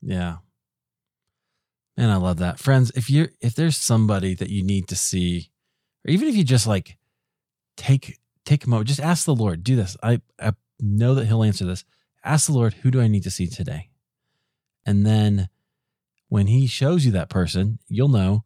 Yeah. 0.00 0.36
And 1.96 2.10
i 2.10 2.16
love 2.16 2.38
that. 2.38 2.58
Friends 2.58 2.90
if 2.94 3.10
you 3.10 3.28
if 3.40 3.54
there's 3.54 3.76
somebody 3.76 4.34
that 4.34 4.48
you 4.48 4.62
need 4.62 4.88
to 4.88 4.96
see 4.96 5.50
or 6.06 6.10
even 6.10 6.28
if 6.28 6.36
you 6.36 6.44
just 6.44 6.66
like 6.66 6.96
take 7.76 8.18
take 8.44 8.64
a 8.64 8.70
moment 8.70 8.88
just 8.88 9.00
ask 9.00 9.26
the 9.26 9.34
lord 9.34 9.62
do 9.62 9.76
this. 9.76 9.96
I 10.02 10.22
i 10.40 10.52
know 10.80 11.14
that 11.14 11.26
he'll 11.26 11.44
answer 11.44 11.66
this. 11.66 11.84
Ask 12.24 12.46
the 12.46 12.52
lord 12.54 12.74
who 12.74 12.90
do 12.90 13.00
i 13.02 13.08
need 13.08 13.24
to 13.24 13.30
see 13.30 13.48
today? 13.48 13.90
And 14.86 15.04
then 15.04 15.48
when 16.28 16.46
he 16.46 16.66
shows 16.66 17.04
you 17.04 17.12
that 17.12 17.30
person, 17.30 17.78
you'll 17.88 18.08
know, 18.08 18.44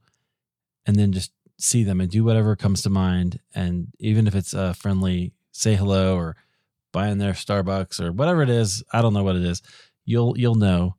and 0.87 0.97
then 0.97 1.12
just 1.12 1.33
see 1.59 1.85
them 1.85 2.01
and 2.01 2.11
do 2.11 2.25
whatever 2.25 2.57
comes 2.57 2.83
to 2.83 2.90
mind. 2.90 3.40
And 3.55 3.88
even 3.99 4.27
if 4.27 4.35
it's 4.35 4.53
a 4.55 4.75
friendly 4.75 5.33
say 5.53 5.75
hello 5.75 6.16
or 6.16 6.37
buying 6.92 7.18
their 7.18 7.33
Starbucks 7.33 8.01
or 8.01 8.12
whatever 8.12 8.42
it 8.42 8.51
is, 8.51 8.83
I 8.92 9.03
don't 9.03 9.14
know 9.14 9.23
what 9.23 9.37
it 9.37 9.45
is, 9.45 9.62
you'll 10.05 10.37
you'll 10.38 10.57
know 10.57 10.97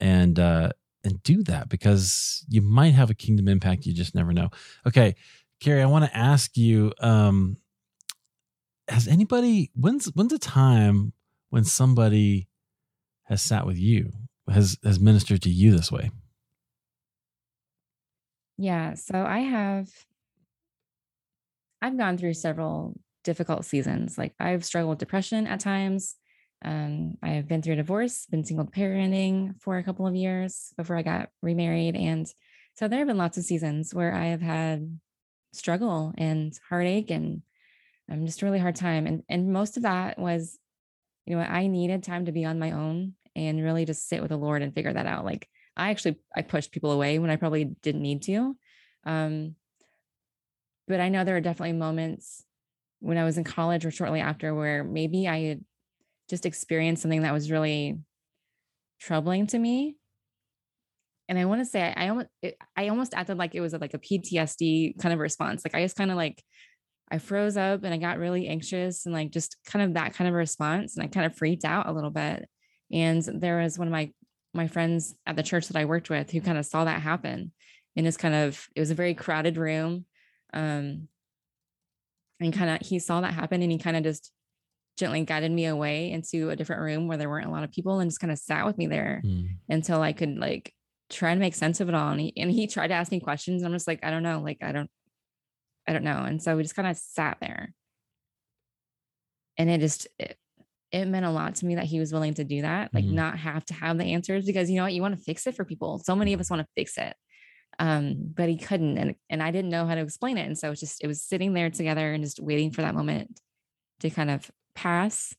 and 0.00 0.38
uh 0.38 0.70
and 1.04 1.22
do 1.22 1.42
that 1.44 1.68
because 1.68 2.44
you 2.48 2.62
might 2.62 2.94
have 2.94 3.10
a 3.10 3.14
kingdom 3.14 3.48
impact. 3.48 3.86
You 3.86 3.92
just 3.92 4.14
never 4.14 4.32
know. 4.32 4.50
Okay, 4.86 5.16
Kari, 5.60 5.82
I 5.82 5.86
want 5.86 6.04
to 6.04 6.16
ask 6.16 6.56
you, 6.56 6.92
um, 7.00 7.56
has 8.88 9.08
anybody 9.08 9.70
when's 9.74 10.06
when's 10.14 10.32
a 10.32 10.38
time 10.38 11.12
when 11.50 11.64
somebody 11.64 12.48
has 13.24 13.42
sat 13.42 13.66
with 13.66 13.78
you, 13.78 14.12
has 14.48 14.78
has 14.84 15.00
ministered 15.00 15.42
to 15.42 15.50
you 15.50 15.76
this 15.76 15.90
way? 15.90 16.10
Yeah. 18.58 18.94
So 18.94 19.24
I 19.24 19.40
have, 19.40 19.88
I've 21.80 21.98
gone 21.98 22.18
through 22.18 22.34
several 22.34 22.94
difficult 23.24 23.64
seasons. 23.64 24.18
Like 24.18 24.34
I've 24.38 24.64
struggled 24.64 24.90
with 24.90 24.98
depression 24.98 25.46
at 25.46 25.60
times. 25.60 26.16
Um, 26.64 27.14
I 27.22 27.30
have 27.30 27.48
been 27.48 27.60
through 27.60 27.74
a 27.74 27.76
divorce, 27.76 28.26
been 28.26 28.44
single 28.44 28.66
parenting 28.66 29.60
for 29.60 29.78
a 29.78 29.82
couple 29.82 30.06
of 30.06 30.14
years 30.14 30.72
before 30.76 30.96
I 30.96 31.02
got 31.02 31.28
remarried. 31.42 31.96
And 31.96 32.26
so 32.74 32.86
there 32.86 33.00
have 33.00 33.08
been 33.08 33.18
lots 33.18 33.36
of 33.36 33.44
seasons 33.44 33.92
where 33.92 34.14
I 34.14 34.26
have 34.26 34.40
had 34.42 34.98
struggle 35.52 36.12
and 36.16 36.56
heartache 36.68 37.10
and 37.10 37.42
um, 38.10 38.26
just 38.26 38.42
a 38.42 38.44
really 38.46 38.58
hard 38.58 38.76
time. 38.76 39.06
And, 39.06 39.22
and 39.28 39.52
most 39.52 39.76
of 39.76 39.82
that 39.82 40.18
was, 40.18 40.58
you 41.26 41.36
know, 41.36 41.42
I 41.42 41.66
needed 41.66 42.02
time 42.02 42.26
to 42.26 42.32
be 42.32 42.44
on 42.44 42.58
my 42.58 42.72
own 42.72 43.14
and 43.34 43.62
really 43.62 43.84
just 43.84 44.08
sit 44.08 44.20
with 44.20 44.30
the 44.30 44.36
Lord 44.36 44.62
and 44.62 44.74
figure 44.74 44.92
that 44.92 45.06
out. 45.06 45.24
Like 45.24 45.48
I 45.76 45.90
actually 45.90 46.16
I 46.36 46.42
pushed 46.42 46.72
people 46.72 46.92
away 46.92 47.18
when 47.18 47.30
I 47.30 47.36
probably 47.36 47.64
didn't 47.64 48.02
need 48.02 48.22
to. 48.22 48.56
Um, 49.04 49.56
but 50.88 51.00
I 51.00 51.08
know 51.08 51.24
there 51.24 51.36
are 51.36 51.40
definitely 51.40 51.72
moments 51.74 52.44
when 53.00 53.18
I 53.18 53.24
was 53.24 53.38
in 53.38 53.44
college 53.44 53.84
or 53.84 53.90
shortly 53.90 54.20
after 54.20 54.54
where 54.54 54.84
maybe 54.84 55.26
I 55.26 55.40
had 55.40 55.64
just 56.28 56.46
experienced 56.46 57.02
something 57.02 57.22
that 57.22 57.32
was 57.32 57.50
really 57.50 57.98
troubling 59.00 59.46
to 59.48 59.58
me. 59.58 59.96
And 61.28 61.38
I 61.38 61.46
want 61.46 61.60
to 61.60 61.64
say 61.64 61.82
I, 61.82 62.04
I 62.04 62.08
almost 62.08 62.28
it, 62.42 62.56
I 62.76 62.88
almost 62.88 63.14
acted 63.14 63.38
like 63.38 63.54
it 63.54 63.60
was 63.60 63.74
a, 63.74 63.78
like 63.78 63.94
a 63.94 63.98
PTSD 63.98 64.98
kind 65.00 65.12
of 65.12 65.18
response. 65.18 65.64
Like 65.64 65.74
I 65.74 65.82
just 65.82 65.96
kind 65.96 66.10
of 66.10 66.16
like 66.16 66.42
I 67.10 67.18
froze 67.18 67.56
up 67.56 67.84
and 67.84 67.92
I 67.92 67.98
got 67.98 68.18
really 68.18 68.48
anxious 68.48 69.06
and 69.06 69.14
like 69.14 69.30
just 69.30 69.56
kind 69.66 69.84
of 69.84 69.94
that 69.94 70.14
kind 70.14 70.28
of 70.28 70.34
response. 70.34 70.96
And 70.96 71.04
I 71.04 71.08
kind 71.08 71.26
of 71.26 71.36
freaked 71.36 71.64
out 71.64 71.88
a 71.88 71.92
little 71.92 72.10
bit. 72.10 72.48
And 72.90 73.22
there 73.22 73.58
was 73.58 73.78
one 73.78 73.88
of 73.88 73.92
my 73.92 74.12
my 74.54 74.68
friends 74.68 75.14
at 75.26 75.36
the 75.36 75.42
church 75.42 75.68
that 75.68 75.76
I 75.76 75.84
worked 75.84 76.10
with 76.10 76.30
who 76.30 76.40
kind 76.40 76.58
of 76.58 76.66
saw 76.66 76.84
that 76.84 77.02
happen. 77.02 77.52
And 77.96 78.06
it's 78.06 78.16
kind 78.16 78.34
of 78.34 78.68
it 78.74 78.80
was 78.80 78.90
a 78.90 78.96
very 78.96 79.14
crowded 79.14 79.56
room. 79.56 80.06
Um 80.52 81.08
and 82.40 82.52
kind 82.52 82.70
of 82.70 82.86
he 82.86 82.98
saw 82.98 83.20
that 83.20 83.34
happen 83.34 83.62
and 83.62 83.70
he 83.70 83.78
kind 83.78 83.96
of 83.96 84.02
just 84.02 84.32
gently 84.98 85.24
guided 85.24 85.50
me 85.50 85.66
away 85.66 86.10
into 86.10 86.50
a 86.50 86.56
different 86.56 86.82
room 86.82 87.08
where 87.08 87.16
there 87.16 87.28
weren't 87.28 87.46
a 87.46 87.50
lot 87.50 87.64
of 87.64 87.72
people 87.72 88.00
and 88.00 88.10
just 88.10 88.20
kind 88.20 88.32
of 88.32 88.38
sat 88.38 88.66
with 88.66 88.76
me 88.76 88.86
there 88.86 89.22
mm. 89.24 89.48
until 89.68 90.02
I 90.02 90.12
could 90.12 90.38
like 90.38 90.74
try 91.12 91.34
to 91.34 91.40
make 91.40 91.54
sense 91.54 91.80
of 91.80 91.88
it 91.88 91.94
all. 91.94 92.10
And 92.10 92.20
he, 92.20 92.32
and 92.36 92.50
he 92.50 92.66
tried 92.66 92.88
to 92.88 92.94
ask 92.94 93.12
me 93.12 93.20
questions. 93.20 93.62
And 93.62 93.66
I'm 93.66 93.74
just 93.74 93.86
like, 93.86 94.00
I 94.04 94.10
don't 94.10 94.22
know. 94.22 94.40
Like, 94.40 94.58
I 94.62 94.72
don't, 94.72 94.90
I 95.86 95.92
don't 95.92 96.04
know. 96.04 96.24
And 96.24 96.42
so 96.42 96.56
we 96.56 96.62
just 96.62 96.74
kind 96.74 96.88
of 96.88 96.96
sat 96.96 97.38
there. 97.40 97.72
And 99.56 99.70
it 99.70 99.80
just, 99.80 100.08
it, 100.18 100.36
it 100.92 101.06
meant 101.06 101.26
a 101.26 101.30
lot 101.30 101.54
to 101.56 101.66
me 101.66 101.76
that 101.76 101.84
he 101.84 101.98
was 101.98 102.12
willing 102.12 102.34
to 102.34 102.44
do 102.44 102.62
that, 102.62 102.92
like 102.92 103.04
mm-hmm. 103.04 103.14
not 103.14 103.38
have 103.38 103.64
to 103.66 103.74
have 103.74 103.96
the 103.98 104.04
answers 104.04 104.44
because 104.44 104.70
you 104.70 104.76
know 104.76 104.84
what, 104.84 104.92
you 104.92 105.02
want 105.02 105.16
to 105.16 105.24
fix 105.24 105.46
it 105.46 105.56
for 105.56 105.64
people. 105.64 105.98
So 105.98 106.14
many 106.14 106.34
of 106.34 106.40
us 106.40 106.50
want 106.50 106.60
to 106.60 106.68
fix 106.76 106.98
it. 106.98 107.16
Um, 107.78 108.16
but 108.34 108.50
he 108.50 108.58
couldn't, 108.58 108.98
and 108.98 109.14
and 109.30 109.42
I 109.42 109.50
didn't 109.50 109.70
know 109.70 109.86
how 109.86 109.94
to 109.94 110.02
explain 110.02 110.36
it. 110.36 110.46
And 110.46 110.58
so 110.58 110.70
it's 110.70 110.80
just 110.80 111.02
it 111.02 111.06
was 111.06 111.22
sitting 111.22 111.54
there 111.54 111.70
together 111.70 112.12
and 112.12 112.22
just 112.22 112.38
waiting 112.38 112.70
for 112.70 112.82
that 112.82 112.94
moment 112.94 113.40
to 114.00 114.10
kind 114.10 114.30
of 114.30 114.50
pass 114.74 115.34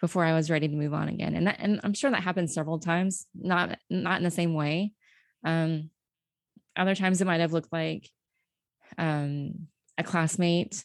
before 0.00 0.24
I 0.24 0.34
was 0.34 0.50
ready 0.50 0.68
to 0.68 0.74
move 0.74 0.94
on 0.94 1.08
again. 1.08 1.34
And 1.34 1.46
that, 1.46 1.56
and 1.58 1.80
I'm 1.82 1.94
sure 1.94 2.10
that 2.10 2.22
happened 2.22 2.50
several 2.50 2.78
times, 2.78 3.26
not 3.34 3.78
not 3.90 4.18
in 4.18 4.24
the 4.24 4.30
same 4.30 4.54
way. 4.54 4.92
Um, 5.44 5.90
other 6.76 6.94
times 6.94 7.20
it 7.20 7.26
might 7.26 7.40
have 7.40 7.52
looked 7.52 7.72
like 7.72 8.08
um, 8.98 9.66
a 9.98 10.04
classmate. 10.04 10.84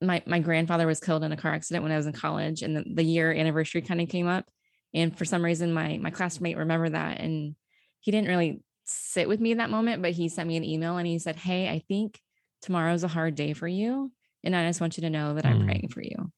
My 0.00 0.22
my 0.26 0.40
grandfather 0.40 0.86
was 0.86 1.00
killed 1.00 1.24
in 1.24 1.32
a 1.32 1.36
car 1.36 1.52
accident 1.52 1.82
when 1.82 1.92
I 1.92 1.96
was 1.96 2.06
in 2.06 2.12
college, 2.12 2.62
and 2.62 2.76
the, 2.76 2.84
the 2.86 3.02
year 3.02 3.32
anniversary 3.32 3.82
kind 3.82 4.00
of 4.00 4.08
came 4.08 4.28
up. 4.28 4.46
And 4.92 5.16
for 5.16 5.24
some 5.24 5.44
reason, 5.44 5.72
my 5.72 5.98
my 5.98 6.10
classmate 6.10 6.56
remembered 6.56 6.92
that, 6.92 7.20
and 7.20 7.54
he 8.00 8.10
didn't 8.10 8.28
really 8.28 8.60
sit 8.84 9.28
with 9.28 9.40
me 9.40 9.52
in 9.52 9.58
that 9.58 9.70
moment, 9.70 10.02
but 10.02 10.12
he 10.12 10.28
sent 10.28 10.48
me 10.48 10.56
an 10.56 10.64
email 10.64 10.96
and 10.96 11.06
he 11.06 11.18
said, 11.18 11.36
"Hey, 11.36 11.68
I 11.68 11.82
think 11.88 12.20
tomorrow's 12.62 13.04
a 13.04 13.08
hard 13.08 13.34
day 13.34 13.52
for 13.52 13.66
you, 13.66 14.12
and 14.44 14.54
I 14.54 14.66
just 14.66 14.80
want 14.80 14.96
you 14.96 15.02
to 15.02 15.10
know 15.10 15.34
that 15.34 15.46
I'm 15.46 15.62
mm. 15.62 15.64
praying 15.64 15.88
for 15.88 16.02
you." 16.02 16.30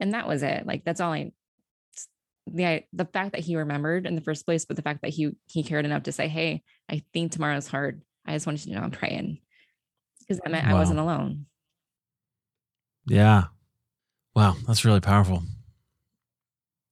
And 0.00 0.14
that 0.14 0.28
was 0.28 0.42
it. 0.42 0.66
Like 0.66 0.84
that's 0.84 1.00
all 1.00 1.12
I 1.12 1.32
the 2.54 2.82
the 2.92 3.04
fact 3.04 3.32
that 3.32 3.40
he 3.40 3.56
remembered 3.56 4.06
in 4.06 4.14
the 4.14 4.20
first 4.20 4.44
place, 4.44 4.64
but 4.64 4.76
the 4.76 4.82
fact 4.82 5.02
that 5.02 5.10
he 5.10 5.32
he 5.46 5.62
cared 5.62 5.84
enough 5.84 6.04
to 6.04 6.12
say, 6.12 6.28
"Hey, 6.28 6.62
I 6.88 7.02
think 7.12 7.32
tomorrow's 7.32 7.68
hard. 7.68 8.02
I 8.26 8.34
just 8.34 8.46
wanted 8.46 8.66
you 8.66 8.72
to 8.72 8.78
know 8.78 8.84
I'm 8.84 8.90
praying," 8.90 9.40
because 10.20 10.38
that 10.38 10.50
meant 10.50 10.66
wow. 10.66 10.76
I 10.76 10.78
wasn't 10.78 10.98
alone. 10.98 11.46
Yeah, 13.08 13.44
wow, 14.34 14.56
that's 14.66 14.84
really 14.84 15.00
powerful. 15.00 15.42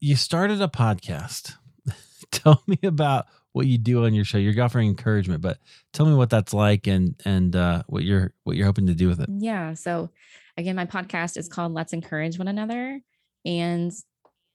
You 0.00 0.16
started 0.16 0.60
a 0.60 0.68
podcast. 0.68 1.54
tell 2.30 2.62
me 2.66 2.78
about 2.82 3.26
what 3.52 3.66
you 3.66 3.78
do 3.78 4.04
on 4.04 4.14
your 4.14 4.24
show. 4.24 4.38
You're 4.38 4.62
offering 4.62 4.88
encouragement, 4.88 5.40
but 5.42 5.58
tell 5.92 6.06
me 6.06 6.14
what 6.14 6.30
that's 6.30 6.52
like 6.52 6.86
and 6.86 7.14
and 7.24 7.54
uh, 7.54 7.82
what 7.86 8.02
you're 8.02 8.32
what 8.44 8.56
you're 8.56 8.66
hoping 8.66 8.86
to 8.88 8.94
do 8.94 9.08
with 9.08 9.20
it. 9.20 9.28
Yeah, 9.38 9.74
so 9.74 10.10
Again, 10.58 10.76
my 10.76 10.86
podcast 10.86 11.36
is 11.36 11.48
called 11.48 11.74
Let's 11.74 11.92
Encourage 11.92 12.38
One 12.38 12.48
Another. 12.48 13.00
And 13.44 13.92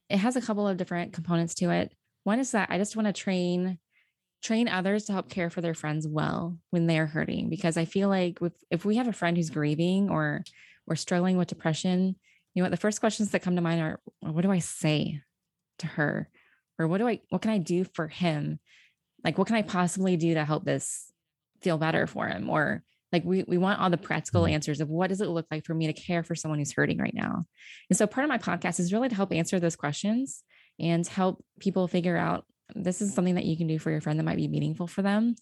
it 0.10 0.18
has 0.18 0.36
a 0.36 0.42
couple 0.42 0.68
of 0.68 0.78
different 0.78 1.14
components 1.14 1.54
to 1.56 1.70
it. 1.70 1.94
One 2.24 2.40
is 2.40 2.52
that 2.52 2.70
I 2.72 2.78
just 2.78 2.96
want 2.96 3.08
to 3.08 3.14
train 3.14 3.78
train 4.44 4.68
others 4.68 5.06
to 5.06 5.14
help 5.14 5.30
care 5.30 5.52
for 5.52 5.62
their 5.62 5.76
friends 5.76 6.08
well 6.08 6.58
when 6.72 6.88
they 6.88 6.98
are 6.98 7.06
hurting 7.06 7.48
because 7.48 7.78
I 7.78 7.86
feel 7.86 8.10
like 8.10 8.40
if 8.72 8.84
we 8.84 8.96
have 8.96 9.08
a 9.08 9.14
friend 9.14 9.38
who's 9.38 9.52
grieving 9.52 10.10
or 10.10 10.44
or 10.88 10.96
struggling 10.96 11.38
with 11.38 11.48
depression, 11.48 12.16
you 12.54 12.62
know 12.62 12.66
what 12.66 12.72
the 12.72 12.78
first 12.78 13.00
questions 13.00 13.32
that 13.32 13.42
come 13.42 13.56
to 13.56 13.62
mind 13.62 13.82
are 13.82 14.00
what 14.20 14.42
do 14.42 14.52
I 14.52 14.60
say 14.60 15.22
to 15.80 15.88
her? 15.88 16.30
Or 16.80 16.88
what 16.88 16.98
do 16.98 17.08
I 17.08 17.22
what 17.30 17.42
can 17.42 17.52
I 17.52 17.58
do 17.58 17.84
for 17.84 18.08
him? 18.08 18.60
Like 19.24 19.38
what 19.38 19.48
can 19.48 19.56
I 19.56 19.62
possibly 19.62 20.18
do 20.18 20.34
to 20.34 20.46
help 20.46 20.66
this 20.66 21.12
feel 21.62 21.78
better 21.78 22.08
for 22.08 22.28
him? 22.28 22.50
Or 22.50 22.84
like 23.12 23.24
we 23.24 23.44
we 23.44 23.58
want 23.58 23.80
all 23.80 23.90
the 23.90 23.98
practical 23.98 24.44
mm-hmm. 24.44 24.54
answers 24.54 24.82
of 24.82 24.90
what 24.90 25.10
does 25.10 25.22
it 25.22 25.28
look 25.28 25.46
like 25.52 25.66
for 25.66 25.74
me 25.74 25.88
to 25.88 25.94
care 25.94 26.24
for 26.24 26.36
someone 26.36 26.60
who's 26.60 26.74
hurting 26.74 26.98
right 26.98 27.14
now. 27.14 27.46
And 27.90 27.98
so 27.98 28.08
part 28.08 28.26
of 28.26 28.30
my 28.30 28.38
podcast 28.38 28.80
is 28.80 28.94
really 28.94 29.10
to 29.10 29.16
help 29.16 29.32
answer 29.32 29.60
those 29.60 29.76
questions 29.76 30.44
and 30.80 31.06
help 31.06 31.44
people 31.60 31.88
figure 31.88 32.18
out 32.18 32.46
this 32.74 33.02
is 33.02 33.14
something 33.14 33.36
that 33.36 33.46
you 33.46 33.58
can 33.58 33.68
do 33.68 33.80
for 33.80 33.92
your 33.92 34.02
friend 34.02 34.18
that 34.18 34.24
might 34.24 34.38
be 34.38 34.48
meaningful 34.48 34.88
for 34.88 35.02
them. 35.02 35.36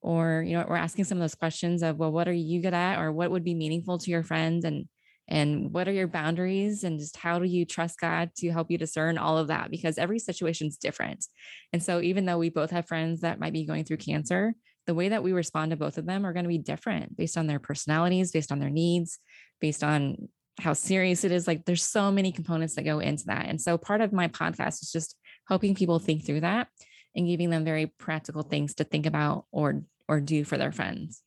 Or, 0.00 0.44
you 0.46 0.56
know, 0.56 0.64
we're 0.68 0.76
asking 0.76 1.04
some 1.04 1.18
of 1.18 1.22
those 1.22 1.34
questions 1.34 1.82
of, 1.82 1.98
well, 1.98 2.12
what 2.12 2.28
are 2.28 2.32
you 2.32 2.62
good 2.62 2.74
at? 2.74 3.00
Or 3.00 3.12
what 3.12 3.30
would 3.30 3.44
be 3.44 3.54
meaningful 3.54 3.98
to 3.98 4.10
your 4.10 4.22
friends 4.22 4.64
And 4.64 4.88
and 5.28 5.72
what 5.74 5.86
are 5.86 5.92
your 5.92 6.08
boundaries 6.08 6.84
and 6.84 6.98
just 6.98 7.16
how 7.18 7.38
do 7.38 7.44
you 7.44 7.66
trust 7.66 8.00
God 8.00 8.30
to 8.38 8.50
help 8.50 8.70
you 8.70 8.78
discern 8.78 9.18
all 9.18 9.36
of 9.36 9.48
that 9.48 9.70
because 9.70 9.98
every 9.98 10.18
situation 10.18 10.68
is 10.68 10.78
different. 10.78 11.26
And 11.72 11.82
so 11.82 12.00
even 12.00 12.24
though 12.24 12.38
we 12.38 12.48
both 12.48 12.70
have 12.70 12.88
friends 12.88 13.20
that 13.20 13.38
might 13.38 13.52
be 13.52 13.66
going 13.66 13.84
through 13.84 13.98
cancer, 13.98 14.54
the 14.86 14.94
way 14.94 15.10
that 15.10 15.22
we 15.22 15.32
respond 15.32 15.70
to 15.70 15.76
both 15.76 15.98
of 15.98 16.06
them 16.06 16.24
are 16.24 16.32
going 16.32 16.46
to 16.46 16.48
be 16.48 16.56
different 16.56 17.14
based 17.14 17.36
on 17.36 17.46
their 17.46 17.58
personalities, 17.58 18.32
based 18.32 18.50
on 18.50 18.58
their 18.58 18.70
needs, 18.70 19.18
based 19.60 19.84
on 19.84 20.28
how 20.58 20.72
serious 20.72 21.24
it 21.24 21.30
is. 21.30 21.46
Like 21.46 21.66
there's 21.66 21.84
so 21.84 22.10
many 22.10 22.32
components 22.32 22.74
that 22.76 22.86
go 22.86 22.98
into 22.98 23.26
that. 23.26 23.46
And 23.46 23.60
so 23.60 23.76
part 23.76 24.00
of 24.00 24.14
my 24.14 24.28
podcast 24.28 24.82
is 24.82 24.90
just 24.90 25.14
helping 25.46 25.74
people 25.74 25.98
think 25.98 26.24
through 26.24 26.40
that 26.40 26.68
and 27.18 27.26
giving 27.26 27.50
them 27.50 27.64
very 27.64 27.86
practical 27.86 28.42
things 28.42 28.76
to 28.76 28.84
think 28.84 29.04
about 29.04 29.44
or 29.52 29.82
or 30.08 30.20
do 30.20 30.44
for 30.44 30.56
their 30.56 30.72
friends. 30.72 31.22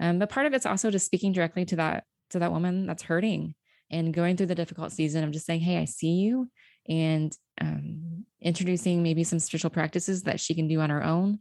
Um, 0.00 0.18
but 0.18 0.30
part 0.30 0.46
of 0.46 0.54
it's 0.54 0.64
also 0.64 0.90
just 0.90 1.04
speaking 1.04 1.32
directly 1.32 1.66
to 1.66 1.76
that 1.76 2.04
to 2.30 2.38
that 2.38 2.52
woman 2.52 2.86
that's 2.86 3.02
hurting 3.02 3.54
and 3.90 4.14
going 4.14 4.36
through 4.36 4.46
the 4.46 4.54
difficult 4.54 4.92
season 4.92 5.24
of 5.24 5.32
just 5.32 5.44
saying, 5.44 5.60
"Hey, 5.60 5.76
I 5.76 5.84
see 5.84 6.12
you," 6.12 6.48
and 6.88 7.36
um, 7.60 8.24
introducing 8.40 9.02
maybe 9.02 9.24
some 9.24 9.38
spiritual 9.38 9.70
practices 9.70 10.22
that 10.22 10.40
she 10.40 10.54
can 10.54 10.68
do 10.68 10.80
on 10.80 10.90
her 10.90 11.04
own 11.04 11.40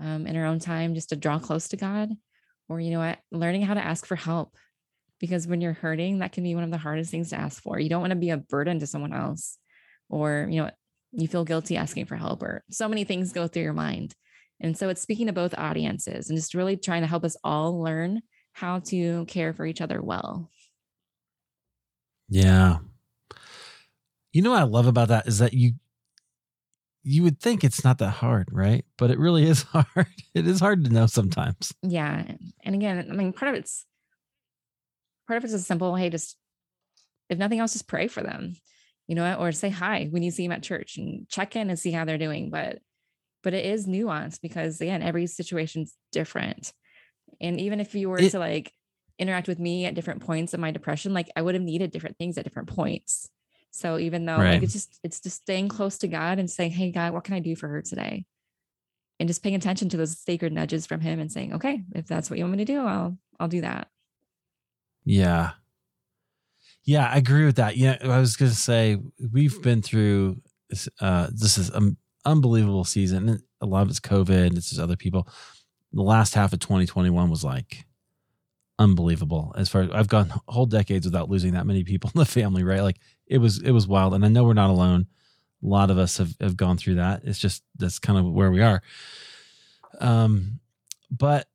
um, 0.00 0.26
in 0.26 0.34
her 0.34 0.46
own 0.46 0.58
time 0.58 0.94
just 0.94 1.10
to 1.10 1.16
draw 1.16 1.38
close 1.38 1.68
to 1.68 1.76
God, 1.76 2.10
or, 2.68 2.80
you 2.80 2.90
know 2.90 3.00
what, 3.00 3.18
learning 3.30 3.62
how 3.62 3.74
to 3.74 3.84
ask 3.84 4.06
for 4.06 4.16
help. 4.16 4.56
Because 5.20 5.48
when 5.48 5.60
you're 5.60 5.72
hurting, 5.72 6.18
that 6.18 6.32
can 6.32 6.44
be 6.44 6.54
one 6.54 6.64
of 6.64 6.70
the 6.70 6.78
hardest 6.78 7.10
things 7.10 7.30
to 7.30 7.36
ask 7.36 7.60
for. 7.62 7.78
You 7.78 7.88
don't 7.88 8.00
want 8.00 8.12
to 8.12 8.16
be 8.16 8.30
a 8.30 8.36
burden 8.36 8.78
to 8.78 8.86
someone 8.86 9.12
else, 9.12 9.58
or, 10.08 10.46
you 10.50 10.62
know, 10.62 10.70
you 11.12 11.28
feel 11.28 11.44
guilty 11.44 11.76
asking 11.76 12.06
for 12.06 12.16
help, 12.16 12.42
or 12.42 12.64
so 12.70 12.88
many 12.88 13.04
things 13.04 13.32
go 13.32 13.48
through 13.48 13.62
your 13.62 13.72
mind. 13.72 14.14
And 14.60 14.76
so 14.76 14.88
it's 14.88 15.00
speaking 15.00 15.26
to 15.26 15.32
both 15.32 15.56
audiences 15.56 16.28
and 16.28 16.38
just 16.38 16.54
really 16.54 16.76
trying 16.76 17.02
to 17.02 17.06
help 17.06 17.24
us 17.24 17.36
all 17.44 17.80
learn 17.80 18.22
how 18.52 18.80
to 18.80 19.24
care 19.26 19.52
for 19.52 19.64
each 19.64 19.80
other 19.80 20.02
well. 20.02 20.50
Yeah. 22.28 22.78
You 24.32 24.42
know 24.42 24.50
what 24.50 24.60
I 24.60 24.64
love 24.64 24.86
about 24.86 25.08
that 25.08 25.26
is 25.26 25.38
that 25.38 25.54
you 25.54 25.72
you 27.04 27.22
would 27.22 27.40
think 27.40 27.64
it's 27.64 27.84
not 27.84 27.98
that 27.98 28.10
hard, 28.10 28.48
right? 28.52 28.84
But 28.98 29.10
it 29.10 29.18
really 29.18 29.48
is 29.48 29.62
hard. 29.72 30.08
It 30.34 30.46
is 30.46 30.60
hard 30.60 30.84
to 30.84 30.90
know 30.90 31.06
sometimes. 31.06 31.72
Yeah. 31.82 32.24
And 32.64 32.74
again, 32.74 33.08
I 33.10 33.14
mean, 33.14 33.32
part 33.32 33.54
of 33.54 33.58
it's 33.58 33.86
part 35.26 35.38
of 35.38 35.44
it's 35.44 35.54
a 35.54 35.58
simple, 35.58 35.94
hey, 35.94 36.10
just 36.10 36.36
if 37.30 37.38
nothing 37.38 37.60
else, 37.60 37.72
just 37.72 37.88
pray 37.88 38.08
for 38.08 38.22
them, 38.22 38.54
you 39.08 39.14
know, 39.14 39.34
or 39.34 39.50
say 39.52 39.70
hi 39.70 40.06
when 40.10 40.22
you 40.22 40.30
see 40.30 40.46
them 40.46 40.52
at 40.52 40.62
church 40.62 40.98
and 40.98 41.28
check 41.28 41.56
in 41.56 41.70
and 41.70 41.78
see 41.78 41.90
how 41.90 42.04
they're 42.04 42.18
doing. 42.18 42.50
But 42.50 42.78
but 43.42 43.54
it 43.54 43.64
is 43.64 43.86
nuanced 43.86 44.40
because 44.42 44.80
again, 44.80 45.02
every 45.02 45.26
situation's 45.26 45.94
different. 46.12 46.72
And 47.40 47.60
even 47.60 47.80
if 47.80 47.94
you 47.94 48.10
were 48.10 48.18
it, 48.18 48.30
to 48.30 48.38
like 48.38 48.72
interact 49.18 49.48
with 49.48 49.58
me 49.58 49.86
at 49.86 49.94
different 49.94 50.20
points 50.24 50.54
of 50.54 50.60
my 50.60 50.70
depression, 50.70 51.14
like 51.14 51.30
I 51.34 51.42
would 51.42 51.54
have 51.54 51.64
needed 51.64 51.90
different 51.90 52.18
things 52.18 52.36
at 52.36 52.44
different 52.44 52.68
points. 52.68 53.28
So 53.70 53.98
even 53.98 54.26
though 54.26 54.36
right. 54.36 54.54
like 54.54 54.62
it's 54.62 54.72
just 54.72 54.98
it's 55.02 55.20
just 55.20 55.42
staying 55.42 55.68
close 55.68 55.98
to 55.98 56.08
God 56.08 56.38
and 56.38 56.50
saying, 56.50 56.72
Hey 56.72 56.90
God, 56.90 57.12
what 57.12 57.24
can 57.24 57.34
I 57.34 57.40
do 57.40 57.56
for 57.56 57.68
her 57.68 57.82
today? 57.82 58.26
And 59.20 59.28
just 59.28 59.42
paying 59.42 59.54
attention 59.56 59.88
to 59.90 59.96
those 59.96 60.18
sacred 60.18 60.52
nudges 60.52 60.86
from 60.86 61.00
him 61.00 61.18
and 61.18 61.32
saying, 61.32 61.54
Okay, 61.54 61.82
if 61.94 62.06
that's 62.06 62.28
what 62.28 62.38
you 62.38 62.44
want 62.44 62.58
me 62.58 62.64
to 62.64 62.72
do, 62.72 62.84
I'll 62.84 63.16
I'll 63.40 63.48
do 63.48 63.62
that. 63.62 63.88
Yeah. 65.04 65.52
Yeah, 66.84 67.06
I 67.08 67.16
agree 67.16 67.44
with 67.44 67.56
that. 67.56 67.76
Yeah, 67.76 67.98
I 68.02 68.18
was 68.18 68.36
gonna 68.36 68.50
say 68.52 68.98
we've 69.32 69.60
been 69.62 69.82
through 69.82 70.40
uh 71.00 71.28
this 71.32 71.58
is 71.58 71.70
an 71.70 71.96
unbelievable 72.24 72.84
season. 72.84 73.40
A 73.60 73.66
lot 73.66 73.82
of 73.82 73.90
it's 73.90 74.00
COVID, 74.00 74.56
it's 74.56 74.70
just 74.70 74.80
other 74.80 74.96
people. 74.96 75.28
The 75.92 76.02
last 76.02 76.34
half 76.34 76.52
of 76.52 76.60
2021 76.60 77.30
was 77.30 77.44
like 77.44 77.84
unbelievable 78.78 79.52
as 79.56 79.68
far 79.68 79.82
as 79.82 79.90
I've 79.90 80.08
gone 80.08 80.32
whole 80.46 80.66
decades 80.66 81.04
without 81.06 81.28
losing 81.28 81.54
that 81.54 81.66
many 81.66 81.84
people 81.84 82.10
in 82.14 82.18
the 82.18 82.24
family, 82.26 82.64
right? 82.64 82.82
Like 82.82 82.98
it 83.26 83.38
was 83.38 83.60
it 83.62 83.72
was 83.72 83.86
wild. 83.86 84.14
And 84.14 84.24
I 84.24 84.28
know 84.28 84.44
we're 84.44 84.54
not 84.54 84.70
alone. 84.70 85.06
A 85.62 85.66
lot 85.66 85.90
of 85.90 85.98
us 85.98 86.18
have, 86.18 86.34
have 86.40 86.56
gone 86.56 86.76
through 86.78 86.96
that. 86.96 87.22
It's 87.24 87.38
just 87.38 87.64
that's 87.76 87.98
kind 87.98 88.18
of 88.18 88.32
where 88.32 88.50
we 88.50 88.62
are. 88.62 88.82
Um 90.00 90.60
but 91.10 91.48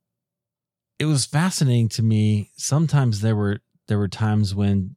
it 1.00 1.06
was 1.06 1.26
fascinating 1.26 1.90
to 1.90 2.04
me. 2.04 2.52
Sometimes 2.56 3.22
there 3.22 3.36
were 3.36 3.60
there 3.88 3.98
were 3.98 4.08
times 4.08 4.56
when 4.56 4.96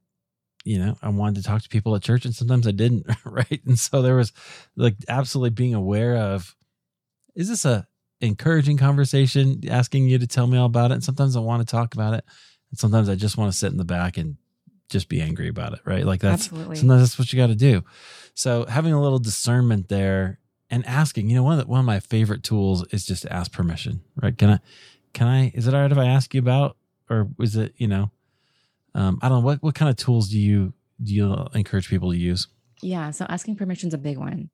you 0.67 0.77
know, 0.79 0.95
I 1.01 1.09
wanted 1.09 1.41
to 1.41 1.47
talk 1.47 1.61
to 1.61 1.69
people 1.69 1.95
at 1.95 2.01
church 2.01 2.25
and 2.25 2.35
sometimes 2.35 2.67
I 2.67 2.71
didn't, 2.71 3.07
right? 3.25 3.61
And 3.65 3.79
so 3.79 4.01
there 4.01 4.15
was 4.15 4.33
like 4.75 4.95
absolutely 5.07 5.51
being 5.51 5.73
aware 5.73 6.15
of 6.15 6.55
is 7.35 7.49
this 7.49 7.65
a 7.65 7.87
encouraging 8.19 8.77
conversation 8.77 9.61
asking 9.69 10.07
you 10.07 10.17
to 10.17 10.27
tell 10.27 10.47
me 10.47 10.57
all 10.57 10.65
about 10.65 10.91
it 10.91 10.95
and 10.95 11.03
sometimes 11.03 11.35
I 11.35 11.39
want 11.39 11.65
to 11.65 11.71
talk 11.71 11.93
about 11.93 12.15
it 12.15 12.25
and 12.71 12.79
sometimes 12.79 13.09
I 13.09 13.15
just 13.15 13.37
want 13.37 13.51
to 13.51 13.57
sit 13.57 13.71
in 13.71 13.77
the 13.77 13.85
back 13.85 14.17
and 14.17 14.37
just 14.89 15.07
be 15.07 15.21
angry 15.21 15.47
about 15.47 15.73
it, 15.73 15.79
right? 15.85 16.05
Like 16.05 16.19
that's 16.19 16.47
Absolutely. 16.47 16.77
sometimes 16.77 17.01
that's 17.01 17.19
what 17.19 17.31
you 17.31 17.37
got 17.37 17.47
to 17.47 17.55
do. 17.55 17.83
So 18.33 18.65
having 18.65 18.93
a 18.93 19.01
little 19.01 19.19
discernment 19.19 19.87
there 19.87 20.39
and 20.69 20.85
asking, 20.85 21.29
you 21.29 21.35
know, 21.35 21.43
one 21.43 21.59
of 21.59 21.65
the, 21.65 21.71
one 21.71 21.79
of 21.79 21.85
my 21.85 21.99
favorite 21.99 22.43
tools 22.43 22.85
is 22.91 23.05
just 23.05 23.21
to 23.23 23.31
ask 23.31 23.51
permission, 23.51 24.01
right? 24.21 24.37
Can 24.37 24.49
I, 24.49 24.59
can 25.13 25.27
I? 25.27 25.51
Is 25.53 25.67
it 25.67 25.73
all 25.73 25.81
right 25.81 25.91
if 25.91 25.97
I 25.97 26.07
ask 26.07 26.33
you 26.33 26.41
about, 26.41 26.75
or 27.09 27.29
is 27.39 27.55
it, 27.55 27.73
you 27.77 27.87
know, 27.87 28.11
um, 28.97 29.19
I 29.21 29.29
don't 29.29 29.41
know 29.41 29.45
what 29.45 29.61
what 29.61 29.75
kind 29.75 29.89
of 29.89 29.95
tools 29.95 30.29
do 30.29 30.39
you 30.39 30.73
do 31.01 31.13
you 31.13 31.47
encourage 31.53 31.87
people 31.87 32.11
to 32.11 32.17
use? 32.17 32.47
Yeah, 32.81 33.11
so 33.11 33.25
asking 33.29 33.55
permission 33.55 33.87
is 33.87 33.93
a 33.93 33.99
big 33.99 34.17
one. 34.17 34.49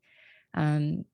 Um, 0.53 1.05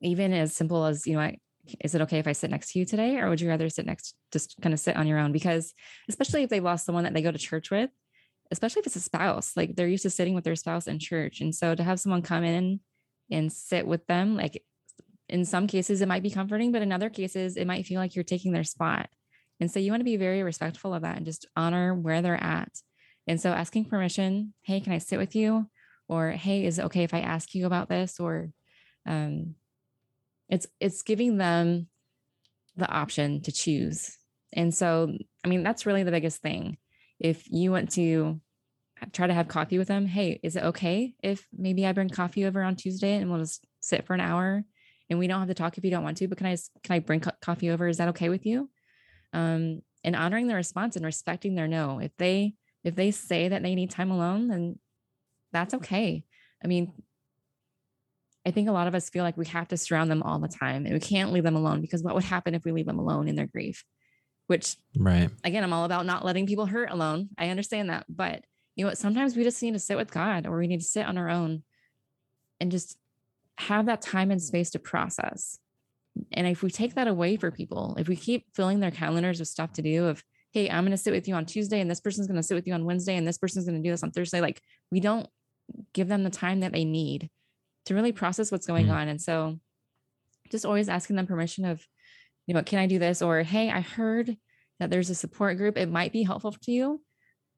even 0.00 0.32
as 0.32 0.54
simple 0.54 0.84
as 0.84 1.06
you 1.06 1.14
know, 1.14 1.20
I, 1.20 1.38
is 1.80 1.94
it 1.94 2.02
okay 2.02 2.18
if 2.18 2.26
I 2.26 2.32
sit 2.32 2.50
next 2.50 2.72
to 2.72 2.78
you 2.78 2.84
today, 2.84 3.16
or 3.18 3.28
would 3.28 3.40
you 3.40 3.48
rather 3.48 3.68
sit 3.70 3.86
next, 3.86 4.14
just 4.32 4.56
kind 4.60 4.72
of 4.72 4.80
sit 4.80 4.96
on 4.96 5.06
your 5.06 5.18
own? 5.18 5.32
Because 5.32 5.74
especially 6.08 6.42
if 6.42 6.50
they've 6.50 6.62
lost 6.62 6.84
someone 6.84 7.04
that 7.04 7.14
they 7.14 7.22
go 7.22 7.32
to 7.32 7.38
church 7.38 7.70
with, 7.70 7.90
especially 8.50 8.80
if 8.80 8.86
it's 8.86 8.96
a 8.96 9.00
spouse, 9.00 9.56
like 9.56 9.74
they're 9.74 9.88
used 9.88 10.04
to 10.04 10.10
sitting 10.10 10.34
with 10.34 10.44
their 10.44 10.56
spouse 10.56 10.86
in 10.86 10.98
church. 10.98 11.40
And 11.40 11.54
so 11.54 11.74
to 11.74 11.82
have 11.82 12.00
someone 12.00 12.22
come 12.22 12.44
in 12.44 12.80
and 13.30 13.52
sit 13.52 13.86
with 13.86 14.06
them, 14.06 14.36
like 14.36 14.62
in 15.28 15.44
some 15.44 15.66
cases, 15.66 16.00
it 16.00 16.08
might 16.08 16.22
be 16.22 16.30
comforting, 16.30 16.72
but 16.72 16.82
in 16.82 16.92
other 16.92 17.10
cases, 17.10 17.56
it 17.56 17.66
might 17.66 17.86
feel 17.86 18.00
like 18.00 18.14
you're 18.14 18.24
taking 18.24 18.52
their 18.52 18.64
spot. 18.64 19.08
And 19.60 19.70
so 19.70 19.80
you 19.80 19.90
want 19.90 20.00
to 20.00 20.04
be 20.04 20.16
very 20.16 20.42
respectful 20.42 20.94
of 20.94 21.02
that 21.02 21.16
and 21.16 21.26
just 21.26 21.46
honor 21.56 21.94
where 21.94 22.22
they're 22.22 22.42
at. 22.42 22.70
And 23.26 23.40
so 23.40 23.50
asking 23.50 23.86
permission, 23.86 24.54
hey, 24.62 24.80
can 24.80 24.92
I 24.92 24.98
sit 24.98 25.18
with 25.18 25.34
you? 25.34 25.68
Or 26.08 26.30
hey, 26.30 26.64
is 26.64 26.78
it 26.78 26.86
okay 26.86 27.02
if 27.02 27.12
I 27.12 27.20
ask 27.20 27.54
you 27.54 27.66
about 27.66 27.88
this? 27.88 28.18
Or 28.18 28.50
um, 29.06 29.54
it's 30.48 30.66
it's 30.80 31.02
giving 31.02 31.36
them 31.36 31.88
the 32.76 32.88
option 32.88 33.42
to 33.42 33.52
choose. 33.52 34.16
And 34.52 34.74
so, 34.74 35.12
I 35.44 35.48
mean, 35.48 35.62
that's 35.62 35.84
really 35.84 36.04
the 36.04 36.10
biggest 36.10 36.40
thing 36.40 36.78
if 37.18 37.50
you 37.50 37.72
want 37.72 37.90
to 37.92 38.40
try 39.12 39.26
to 39.26 39.34
have 39.34 39.48
coffee 39.48 39.78
with 39.78 39.88
them, 39.88 40.06
hey, 40.06 40.40
is 40.42 40.56
it 40.56 40.64
okay 40.64 41.14
if 41.22 41.46
maybe 41.56 41.86
I 41.86 41.92
bring 41.92 42.08
coffee 42.08 42.44
over 42.46 42.62
on 42.62 42.76
Tuesday 42.76 43.14
and 43.14 43.30
we'll 43.30 43.40
just 43.40 43.64
sit 43.80 44.06
for 44.06 44.14
an 44.14 44.20
hour 44.20 44.64
and 45.10 45.18
we 45.18 45.26
don't 45.26 45.38
have 45.38 45.48
to 45.48 45.54
talk 45.54 45.78
if 45.78 45.84
you 45.84 45.90
don't 45.90 46.04
want 46.04 46.16
to, 46.18 46.28
but 46.28 46.38
can 46.38 46.46
I 46.46 46.56
can 46.82 46.94
I 46.94 46.98
bring 47.00 47.20
co- 47.20 47.30
coffee 47.40 47.70
over? 47.70 47.88
Is 47.88 47.98
that 47.98 48.08
okay 48.08 48.28
with 48.28 48.46
you? 48.46 48.70
Um, 49.32 49.82
and 50.04 50.16
honoring 50.16 50.46
their 50.46 50.56
response 50.56 50.96
and 50.96 51.04
respecting 51.04 51.54
their 51.54 51.68
no. 51.68 51.98
If 51.98 52.16
they 52.16 52.54
if 52.84 52.94
they 52.94 53.10
say 53.10 53.48
that 53.48 53.62
they 53.62 53.74
need 53.74 53.90
time 53.90 54.10
alone, 54.10 54.48
then 54.48 54.78
that's 55.52 55.74
okay. 55.74 56.24
I 56.62 56.66
mean, 56.66 56.92
I 58.46 58.50
think 58.52 58.68
a 58.68 58.72
lot 58.72 58.86
of 58.86 58.94
us 58.94 59.10
feel 59.10 59.24
like 59.24 59.36
we 59.36 59.46
have 59.46 59.68
to 59.68 59.76
surround 59.76 60.10
them 60.10 60.22
all 60.22 60.38
the 60.38 60.48
time 60.48 60.86
and 60.86 60.94
we 60.94 61.00
can't 61.00 61.32
leave 61.32 61.42
them 61.42 61.56
alone 61.56 61.80
because 61.80 62.02
what 62.02 62.14
would 62.14 62.24
happen 62.24 62.54
if 62.54 62.64
we 62.64 62.72
leave 62.72 62.86
them 62.86 62.98
alone 62.98 63.28
in 63.28 63.34
their 63.34 63.46
grief? 63.46 63.84
which 64.48 64.76
right 64.96 65.30
again 65.44 65.62
i'm 65.62 65.72
all 65.72 65.84
about 65.84 66.04
not 66.04 66.24
letting 66.24 66.46
people 66.46 66.66
hurt 66.66 66.90
alone 66.90 67.28
i 67.38 67.50
understand 67.50 67.88
that 67.88 68.04
but 68.08 68.44
you 68.74 68.84
know 68.84 68.88
what 68.88 68.98
sometimes 68.98 69.36
we 69.36 69.44
just 69.44 69.62
need 69.62 69.74
to 69.74 69.78
sit 69.78 69.96
with 69.96 70.10
god 70.10 70.46
or 70.46 70.58
we 70.58 70.66
need 70.66 70.80
to 70.80 70.86
sit 70.86 71.06
on 71.06 71.16
our 71.16 71.28
own 71.28 71.62
and 72.60 72.72
just 72.72 72.98
have 73.56 73.86
that 73.86 74.02
time 74.02 74.30
and 74.30 74.42
space 74.42 74.70
to 74.70 74.78
process 74.78 75.58
and 76.32 76.46
if 76.46 76.62
we 76.62 76.70
take 76.70 76.94
that 76.94 77.08
away 77.08 77.36
for 77.36 77.50
people 77.50 77.94
if 77.98 78.08
we 78.08 78.16
keep 78.16 78.46
filling 78.54 78.80
their 78.80 78.90
calendars 78.90 79.38
with 79.38 79.48
stuff 79.48 79.72
to 79.72 79.82
do 79.82 80.06
of 80.06 80.22
hey 80.52 80.70
i'm 80.70 80.84
going 80.84 80.90
to 80.90 80.96
sit 80.96 81.12
with 81.12 81.28
you 81.28 81.34
on 81.34 81.46
tuesday 81.46 81.80
and 81.80 81.90
this 81.90 82.00
person's 82.00 82.26
going 82.26 82.36
to 82.36 82.42
sit 82.42 82.54
with 82.54 82.66
you 82.66 82.74
on 82.74 82.84
wednesday 82.84 83.16
and 83.16 83.26
this 83.26 83.38
person's 83.38 83.64
going 83.64 83.80
to 83.80 83.86
do 83.86 83.92
this 83.92 84.02
on 84.02 84.10
thursday 84.10 84.40
like 84.40 84.60
we 84.90 85.00
don't 85.00 85.28
give 85.92 86.08
them 86.08 86.24
the 86.24 86.30
time 86.30 86.60
that 86.60 86.72
they 86.72 86.84
need 86.84 87.28
to 87.84 87.94
really 87.94 88.12
process 88.12 88.50
what's 88.50 88.66
going 88.66 88.86
mm-hmm. 88.86 88.94
on 88.94 89.08
and 89.08 89.20
so 89.20 89.58
just 90.50 90.64
always 90.64 90.88
asking 90.88 91.16
them 91.16 91.26
permission 91.26 91.64
of 91.64 91.86
you 92.48 92.54
know, 92.54 92.62
can 92.62 92.80
I 92.80 92.86
do 92.86 92.98
this? 92.98 93.22
Or, 93.22 93.42
hey, 93.42 93.70
I 93.70 93.82
heard 93.82 94.36
that 94.80 94.90
there's 94.90 95.10
a 95.10 95.14
support 95.14 95.58
group. 95.58 95.76
It 95.76 95.90
might 95.90 96.12
be 96.12 96.22
helpful 96.22 96.52
to 96.52 96.72
you. 96.72 97.00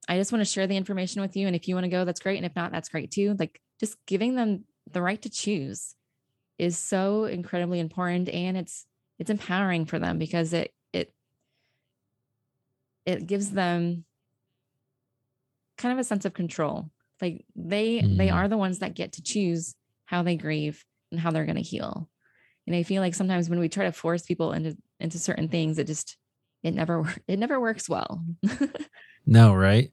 I 0.08 0.18
just 0.18 0.32
want 0.32 0.40
to 0.40 0.50
share 0.50 0.66
the 0.66 0.76
information 0.76 1.22
with 1.22 1.36
you. 1.36 1.46
And 1.46 1.54
if 1.54 1.68
you 1.68 1.76
want 1.76 1.84
to 1.84 1.90
go, 1.90 2.04
that's 2.04 2.20
great. 2.20 2.36
And 2.36 2.44
if 2.44 2.56
not, 2.56 2.72
that's 2.72 2.88
great 2.88 3.12
too. 3.12 3.36
Like 3.38 3.60
just 3.78 3.96
giving 4.06 4.34
them 4.34 4.64
the 4.90 5.00
right 5.00 5.22
to 5.22 5.30
choose 5.30 5.94
is 6.60 6.78
so 6.78 7.24
incredibly 7.24 7.80
important. 7.80 8.28
And 8.28 8.56
it's 8.56 8.86
it's 9.18 9.30
empowering 9.30 9.86
for 9.86 9.98
them 9.98 10.18
because 10.18 10.52
it 10.52 10.72
it 10.92 11.12
it 13.06 13.26
gives 13.26 13.50
them 13.50 14.04
kind 15.76 15.92
of 15.92 15.98
a 15.98 16.04
sense 16.04 16.24
of 16.24 16.34
control. 16.34 16.90
Like 17.20 17.44
they 17.54 18.00
mm. 18.00 18.16
they 18.16 18.30
are 18.30 18.48
the 18.48 18.58
ones 18.58 18.78
that 18.78 18.94
get 18.94 19.12
to 19.12 19.22
choose 19.22 19.74
how 20.04 20.22
they 20.22 20.36
grieve 20.36 20.84
and 21.10 21.20
how 21.20 21.30
they're 21.30 21.44
going 21.44 21.56
to 21.56 21.62
heal 21.62 22.08
and 22.70 22.76
i 22.76 22.82
feel 22.82 23.02
like 23.02 23.14
sometimes 23.14 23.50
when 23.50 23.58
we 23.58 23.68
try 23.68 23.84
to 23.84 23.92
force 23.92 24.22
people 24.22 24.52
into 24.52 24.76
into 25.00 25.18
certain 25.18 25.48
things 25.48 25.78
it 25.78 25.86
just 25.86 26.16
it 26.62 26.72
never 26.72 27.12
it 27.26 27.38
never 27.38 27.60
works 27.60 27.88
well 27.88 28.24
no 29.26 29.52
right 29.54 29.90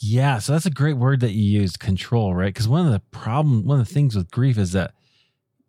yeah 0.00 0.38
so 0.38 0.52
that's 0.52 0.66
a 0.66 0.70
great 0.70 0.96
word 0.96 1.20
that 1.20 1.32
you 1.32 1.60
used 1.60 1.78
control 1.78 2.34
right 2.34 2.52
because 2.52 2.68
one 2.68 2.86
of 2.86 2.92
the 2.92 3.02
problem 3.10 3.64
one 3.64 3.80
of 3.80 3.86
the 3.86 3.94
things 3.94 4.16
with 4.16 4.30
grief 4.30 4.58
is 4.58 4.72
that 4.72 4.94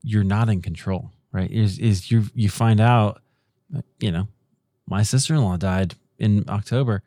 you're 0.03 0.23
not 0.23 0.49
in 0.49 0.61
control 0.61 1.11
right 1.31 1.51
is 1.51 1.79
is 1.79 2.11
you 2.11 2.25
you 2.33 2.49
find 2.49 2.79
out 2.79 3.21
you 3.99 4.11
know 4.11 4.27
my 4.87 5.03
sister-in-law 5.03 5.57
died 5.57 5.95
in 6.19 6.43
october 6.49 7.01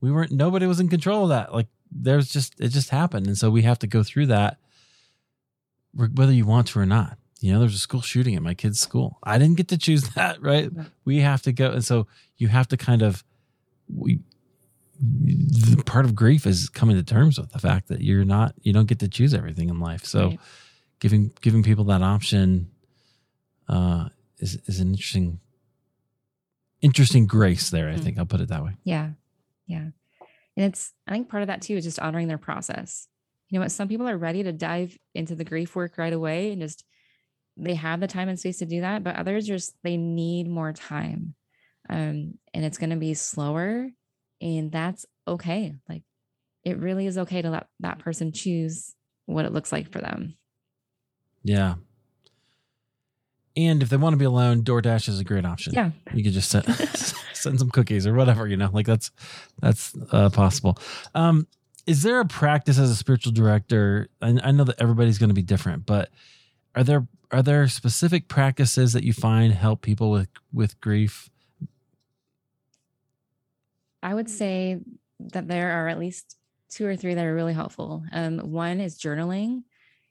we 0.00 0.10
weren't 0.10 0.32
nobody 0.32 0.66
was 0.66 0.80
in 0.80 0.88
control 0.88 1.24
of 1.24 1.28
that 1.30 1.54
like 1.54 1.68
there's 1.90 2.28
just 2.28 2.60
it 2.60 2.68
just 2.68 2.90
happened 2.90 3.26
and 3.26 3.38
so 3.38 3.50
we 3.50 3.62
have 3.62 3.78
to 3.78 3.86
go 3.86 4.02
through 4.02 4.26
that 4.26 4.58
whether 5.94 6.32
you 6.32 6.44
want 6.44 6.66
to 6.66 6.78
or 6.78 6.86
not 6.86 7.16
you 7.44 7.52
know, 7.52 7.60
there's 7.60 7.74
a 7.74 7.78
school 7.78 8.00
shooting 8.00 8.36
at 8.36 8.42
my 8.42 8.54
kid's 8.54 8.80
school. 8.80 9.18
I 9.22 9.36
didn't 9.36 9.58
get 9.58 9.68
to 9.68 9.76
choose 9.76 10.08
that, 10.14 10.40
right? 10.40 10.70
We 11.04 11.18
have 11.18 11.42
to 11.42 11.52
go. 11.52 11.72
And 11.72 11.84
so 11.84 12.06
you 12.38 12.48
have 12.48 12.66
to 12.68 12.78
kind 12.78 13.02
of, 13.02 13.22
we, 13.94 14.20
the 14.98 15.82
part 15.84 16.06
of 16.06 16.14
grief 16.14 16.46
is 16.46 16.70
coming 16.70 16.96
to 16.96 17.02
terms 17.02 17.38
with 17.38 17.52
the 17.52 17.58
fact 17.58 17.88
that 17.88 18.00
you're 18.00 18.24
not, 18.24 18.54
you 18.62 18.72
don't 18.72 18.88
get 18.88 18.98
to 19.00 19.08
choose 19.08 19.34
everything 19.34 19.68
in 19.68 19.78
life. 19.78 20.06
So 20.06 20.28
right. 20.28 20.40
Giving, 21.00 21.32
giving 21.40 21.62
people 21.62 21.84
that 21.84 22.02
option, 22.02 22.70
uh, 23.68 24.08
is, 24.38 24.58
is 24.66 24.80
an 24.80 24.88
interesting, 24.88 25.40
interesting 26.80 27.26
grace 27.26 27.70
there. 27.70 27.88
I 27.88 27.94
mm. 27.94 28.00
think 28.00 28.18
I'll 28.18 28.26
put 28.26 28.40
it 28.40 28.48
that 28.48 28.64
way. 28.64 28.76
Yeah. 28.84 29.10
Yeah. 29.66 29.88
And 30.56 30.66
it's, 30.66 30.92
I 31.06 31.12
think 31.12 31.28
part 31.28 31.42
of 31.42 31.48
that 31.48 31.62
too 31.62 31.76
is 31.76 31.84
just 31.84 31.98
honoring 32.00 32.28
their 32.28 32.38
process. 32.38 33.08
You 33.48 33.58
know 33.58 33.64
what? 33.64 33.72
Some 33.72 33.88
people 33.88 34.08
are 34.08 34.18
ready 34.18 34.42
to 34.42 34.52
dive 34.52 34.96
into 35.14 35.34
the 35.34 35.44
grief 35.44 35.76
work 35.76 35.98
right 35.98 36.12
away 36.12 36.52
and 36.52 36.60
just 36.60 36.84
they 37.56 37.74
have 37.74 38.00
the 38.00 38.06
time 38.06 38.28
and 38.28 38.38
space 38.38 38.58
to 38.58 38.66
do 38.66 38.80
that, 38.80 39.04
but 39.04 39.16
others 39.16 39.46
just 39.46 39.74
they 39.82 39.96
need 39.96 40.48
more 40.48 40.72
time. 40.72 41.34
Um, 41.88 42.38
and 42.52 42.64
it's 42.64 42.78
gonna 42.78 42.96
be 42.96 43.14
slower, 43.14 43.90
and 44.40 44.72
that's 44.72 45.06
okay. 45.28 45.74
Like 45.88 46.02
it 46.64 46.78
really 46.78 47.06
is 47.06 47.18
okay 47.18 47.42
to 47.42 47.50
let 47.50 47.66
that 47.80 47.98
person 47.98 48.32
choose 48.32 48.94
what 49.26 49.44
it 49.44 49.52
looks 49.52 49.70
like 49.70 49.92
for 49.92 50.00
them. 50.00 50.36
Yeah. 51.44 51.74
And 53.56 53.82
if 53.82 53.88
they 53.88 53.96
want 53.96 54.14
to 54.14 54.18
be 54.18 54.24
alone, 54.24 54.62
DoorDash 54.62 55.08
is 55.08 55.20
a 55.20 55.24
great 55.24 55.44
option. 55.44 55.74
Yeah. 55.74 55.90
You 56.12 56.24
could 56.24 56.32
just 56.32 56.50
send, 56.50 56.64
send 57.34 57.58
some 57.60 57.70
cookies 57.70 58.06
or 58.06 58.14
whatever, 58.14 58.48
you 58.48 58.56
know, 58.56 58.70
like 58.72 58.86
that's, 58.86 59.12
that's 59.60 59.94
uh, 60.10 60.30
possible. 60.30 60.76
Um, 61.14 61.46
is 61.86 62.02
there 62.02 62.18
a 62.18 62.24
practice 62.24 62.78
as 62.78 62.90
a 62.90 62.96
spiritual 62.96 63.32
director? 63.32 64.08
I, 64.20 64.38
I 64.42 64.50
know 64.50 64.64
that 64.64 64.80
everybody's 64.80 65.18
going 65.18 65.28
to 65.28 65.34
be 65.34 65.42
different, 65.42 65.86
but 65.86 66.10
are 66.74 66.82
there 66.82 67.06
are 67.30 67.42
there 67.42 67.66
specific 67.68 68.28
practices 68.28 68.92
that 68.92 69.02
you 69.02 69.12
find 69.12 69.52
help 69.52 69.82
people 69.82 70.10
with 70.10 70.28
with 70.52 70.80
grief? 70.80 71.30
I 74.02 74.14
would 74.14 74.28
say 74.28 74.80
that 75.18 75.48
there 75.48 75.72
are 75.72 75.88
at 75.88 75.98
least 75.98 76.36
two 76.68 76.86
or 76.86 76.96
three 76.96 77.14
that 77.14 77.24
are 77.24 77.34
really 77.34 77.54
helpful. 77.54 78.04
Um, 78.12 78.38
one 78.38 78.80
is 78.80 78.98
journaling, 78.98 79.62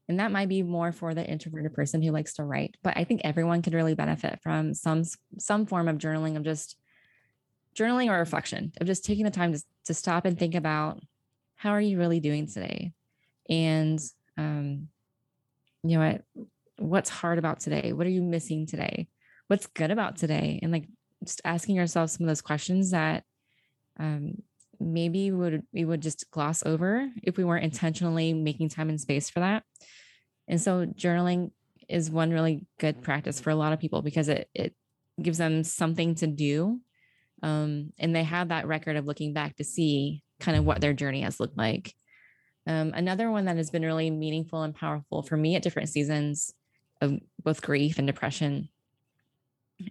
and 0.09 0.19
that 0.19 0.31
might 0.31 0.49
be 0.49 0.63
more 0.63 0.91
for 0.91 1.13
the 1.13 1.25
introverted 1.25 1.73
person 1.73 2.01
who 2.01 2.11
likes 2.11 2.33
to 2.33 2.43
write. 2.43 2.75
But 2.83 2.97
I 2.97 3.03
think 3.03 3.21
everyone 3.23 3.61
could 3.61 3.73
really 3.73 3.95
benefit 3.95 4.39
from 4.41 4.73
some 4.73 5.03
some 5.39 5.65
form 5.65 5.87
of 5.87 5.97
journaling 5.97 6.35
of 6.35 6.43
just 6.43 6.77
journaling 7.75 8.09
or 8.09 8.19
reflection 8.19 8.71
of 8.79 8.87
just 8.87 9.05
taking 9.05 9.25
the 9.25 9.31
time 9.31 9.53
to 9.53 9.63
to 9.85 9.93
stop 9.93 10.25
and 10.25 10.37
think 10.37 10.55
about 10.55 10.99
how 11.55 11.71
are 11.71 11.81
you 11.81 11.97
really 11.97 12.19
doing 12.19 12.47
today, 12.47 12.91
and 13.49 13.99
um, 14.37 14.89
you 15.83 15.97
know 15.97 16.05
what 16.05 16.45
what's 16.77 17.09
hard 17.09 17.37
about 17.37 17.59
today? 17.59 17.93
What 17.93 18.07
are 18.07 18.11
you 18.11 18.21
missing 18.21 18.65
today? 18.65 19.07
What's 19.47 19.67
good 19.67 19.91
about 19.91 20.17
today? 20.17 20.59
And 20.61 20.71
like 20.71 20.87
just 21.23 21.41
asking 21.45 21.75
yourself 21.75 22.09
some 22.09 22.25
of 22.25 22.27
those 22.27 22.41
questions 22.41 22.91
that 22.91 23.23
um, 23.99 24.41
maybe 24.79 25.31
would 25.31 25.63
we 25.71 25.85
would 25.85 26.01
just 26.01 26.29
gloss 26.31 26.63
over 26.65 27.09
if 27.23 27.37
we 27.37 27.43
weren't 27.43 27.63
intentionally 27.63 28.33
making 28.33 28.69
time 28.69 28.89
and 28.89 28.99
space 28.99 29.29
for 29.29 29.39
that. 29.39 29.63
And 30.47 30.61
so 30.61 30.85
journaling 30.85 31.51
is 31.89 32.09
one 32.09 32.31
really 32.31 32.65
good 32.79 33.01
practice 33.01 33.39
for 33.39 33.49
a 33.49 33.55
lot 33.55 33.73
of 33.73 33.79
people 33.79 34.01
because 34.01 34.29
it 34.29 34.49
it 34.53 34.75
gives 35.21 35.37
them 35.37 35.63
something 35.63 36.15
to 36.15 36.27
do. 36.27 36.79
Um, 37.41 37.91
and 37.99 38.15
they 38.15 38.23
have 38.23 38.49
that 38.49 38.67
record 38.67 38.95
of 38.95 39.05
looking 39.05 39.33
back 39.33 39.57
to 39.57 39.63
see 39.63 40.23
kind 40.39 40.57
of 40.57 40.65
what 40.65 40.81
their 40.81 40.93
journey 40.93 41.21
has 41.21 41.39
looked 41.39 41.57
like. 41.57 41.93
Um, 42.65 42.93
another 42.95 43.29
one 43.29 43.45
that 43.45 43.57
has 43.57 43.69
been 43.69 43.83
really 43.83 44.09
meaningful 44.09 44.63
and 44.63 44.73
powerful 44.73 45.21
for 45.21 45.35
me 45.35 45.55
at 45.55 45.61
different 45.61 45.89
seasons 45.89 46.53
of 47.01 47.19
both 47.43 47.61
grief 47.61 47.97
and 47.97 48.07
depression 48.07 48.69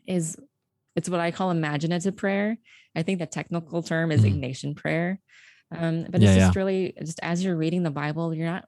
is 0.07 0.37
it's 0.97 1.09
what 1.09 1.21
I 1.21 1.31
call 1.31 1.51
imaginative 1.51 2.17
prayer. 2.17 2.57
I 2.95 3.03
think 3.03 3.19
the 3.19 3.27
technical 3.27 3.83
term 3.83 4.11
is 4.11 4.23
mm. 4.23 4.33
Ignatian 4.33 4.77
prayer. 4.77 5.21
Um, 5.71 6.07
but 6.09 6.21
yeah, 6.21 6.29
it's 6.29 6.39
just 6.39 6.55
yeah. 6.55 6.61
really 6.61 6.95
just 6.99 7.21
as 7.23 7.45
you're 7.45 7.57
reading 7.57 7.83
the 7.83 7.91
Bible, 7.91 8.35
you're 8.35 8.47
not 8.47 8.67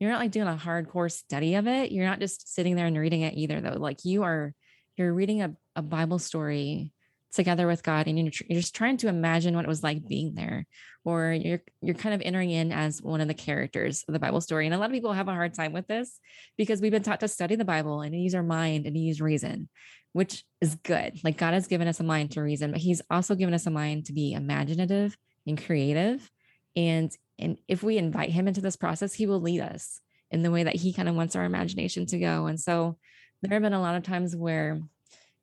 you're 0.00 0.10
not 0.10 0.18
like 0.20 0.30
doing 0.30 0.48
a 0.48 0.56
hardcore 0.56 1.12
study 1.12 1.54
of 1.54 1.68
it. 1.68 1.92
You're 1.92 2.06
not 2.06 2.20
just 2.20 2.52
sitting 2.52 2.74
there 2.74 2.86
and 2.86 2.98
reading 2.98 3.20
it 3.20 3.34
either, 3.34 3.60
though. 3.60 3.76
Like 3.78 4.04
you 4.04 4.22
are, 4.22 4.54
you're 4.96 5.12
reading 5.12 5.42
a, 5.42 5.54
a 5.76 5.82
Bible 5.82 6.18
story 6.18 6.92
together 7.32 7.66
with 7.66 7.82
God, 7.82 8.08
and 8.08 8.18
you're, 8.18 8.32
you're 8.48 8.60
just 8.60 8.74
trying 8.74 8.96
to 8.98 9.08
imagine 9.08 9.54
what 9.54 9.64
it 9.64 9.68
was 9.68 9.82
like 9.82 10.08
being 10.08 10.34
there, 10.34 10.66
or 11.04 11.32
you're 11.32 11.62
you're 11.82 11.94
kind 11.94 12.14
of 12.14 12.22
entering 12.24 12.50
in 12.50 12.72
as 12.72 13.02
one 13.02 13.20
of 13.20 13.28
the 13.28 13.34
characters 13.34 14.02
of 14.08 14.14
the 14.14 14.18
Bible 14.18 14.40
story. 14.40 14.66
And 14.66 14.74
a 14.74 14.78
lot 14.78 14.86
of 14.86 14.94
people 14.94 15.12
have 15.12 15.28
a 15.28 15.34
hard 15.34 15.54
time 15.54 15.74
with 15.74 15.86
this 15.86 16.18
because 16.56 16.80
we've 16.80 16.90
been 16.90 17.02
taught 17.02 17.20
to 17.20 17.28
study 17.28 17.54
the 17.54 17.64
Bible 17.64 18.00
and 18.00 18.14
use 18.14 18.34
our 18.34 18.42
mind 18.42 18.86
and 18.86 18.96
use 18.96 19.20
reason, 19.20 19.68
which 20.14 20.44
is 20.62 20.76
good. 20.76 21.20
Like 21.22 21.36
God 21.36 21.52
has 21.52 21.66
given 21.66 21.88
us 21.88 22.00
a 22.00 22.04
mind 22.04 22.32
to 22.32 22.42
reason, 22.42 22.72
but 22.72 22.80
He's 22.80 23.02
also 23.10 23.34
given 23.34 23.54
us 23.54 23.66
a 23.66 23.70
mind 23.70 24.06
to 24.06 24.14
be 24.14 24.32
imaginative 24.32 25.14
and 25.46 25.62
creative. 25.62 26.28
And 26.74 27.12
and 27.40 27.58
if 27.68 27.82
we 27.82 27.98
invite 27.98 28.30
him 28.30 28.46
into 28.46 28.60
this 28.60 28.76
process, 28.76 29.14
he 29.14 29.26
will 29.26 29.40
lead 29.40 29.60
us 29.60 30.00
in 30.30 30.42
the 30.42 30.50
way 30.50 30.62
that 30.62 30.76
he 30.76 30.92
kind 30.92 31.08
of 31.08 31.14
wants 31.14 31.34
our 31.34 31.44
imagination 31.44 32.06
to 32.06 32.18
go. 32.18 32.46
And 32.46 32.60
so 32.60 32.98
there 33.42 33.54
have 33.54 33.62
been 33.62 33.72
a 33.72 33.80
lot 33.80 33.96
of 33.96 34.02
times 34.02 34.36
where, 34.36 34.80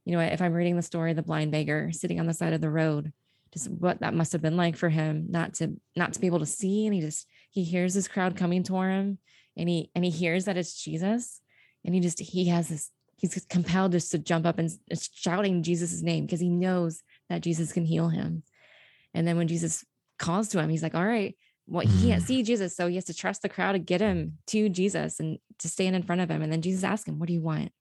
you 0.05 0.13
know, 0.13 0.19
if 0.19 0.41
I'm 0.41 0.53
reading 0.53 0.75
the 0.75 0.81
story 0.81 1.11
of 1.11 1.17
the 1.17 1.23
blind 1.23 1.51
beggar 1.51 1.91
sitting 1.91 2.19
on 2.19 2.27
the 2.27 2.33
side 2.33 2.53
of 2.53 2.61
the 2.61 2.69
road, 2.69 3.11
just 3.53 3.69
what 3.69 3.99
that 4.01 4.13
must 4.13 4.33
have 4.33 4.41
been 4.41 4.57
like 4.57 4.75
for 4.75 4.89
him 4.89 5.27
not 5.29 5.53
to 5.55 5.73
not 5.95 6.13
to 6.13 6.19
be 6.19 6.27
able 6.27 6.39
to 6.39 6.45
see 6.45 6.85
and 6.85 6.93
he 6.93 6.99
just 6.99 7.25
he 7.49 7.63
hears 7.63 7.93
this 7.93 8.07
crowd 8.07 8.35
coming 8.35 8.61
toward 8.61 8.91
him 8.91 9.17
and 9.55 9.69
he 9.69 9.89
and 9.95 10.03
he 10.03 10.11
hears 10.11 10.45
that 10.45 10.57
it's 10.57 10.83
Jesus 10.83 11.41
and 11.85 11.95
he 11.95 12.01
just 12.01 12.19
he 12.19 12.49
has 12.49 12.67
this 12.67 12.91
he's 13.17 13.45
compelled 13.49 13.91
just 13.91 14.11
to 14.11 14.19
jump 14.19 14.45
up 14.45 14.59
and 14.59 14.71
shouting 15.13 15.63
Jesus' 15.63 16.01
name 16.01 16.25
because 16.25 16.39
he 16.39 16.49
knows 16.49 17.01
that 17.29 17.41
Jesus 17.41 17.73
can 17.73 17.83
heal 17.83 18.09
him. 18.09 18.43
And 19.13 19.27
then 19.27 19.37
when 19.37 19.47
Jesus 19.47 19.83
calls 20.19 20.49
to 20.49 20.59
him, 20.59 20.69
he's 20.69 20.83
like, 20.83 20.95
All 20.95 21.05
right, 21.05 21.35
well, 21.67 21.85
he 21.85 22.07
can't 22.07 22.23
mm. 22.23 22.25
see 22.25 22.43
Jesus. 22.43 22.75
So 22.75 22.87
he 22.87 22.95
has 22.95 23.05
to 23.05 23.13
trust 23.13 23.41
the 23.41 23.49
crowd 23.49 23.73
to 23.73 23.79
get 23.79 23.99
him 23.99 24.37
to 24.47 24.69
Jesus 24.69 25.19
and 25.19 25.37
to 25.59 25.67
stand 25.67 25.95
in 25.95 26.03
front 26.03 26.21
of 26.21 26.31
him. 26.31 26.41
And 26.41 26.51
then 26.51 26.61
Jesus 26.61 26.83
asks 26.83 27.07
him, 27.07 27.19
What 27.19 27.27
do 27.27 27.33
you 27.33 27.41
want? 27.41 27.71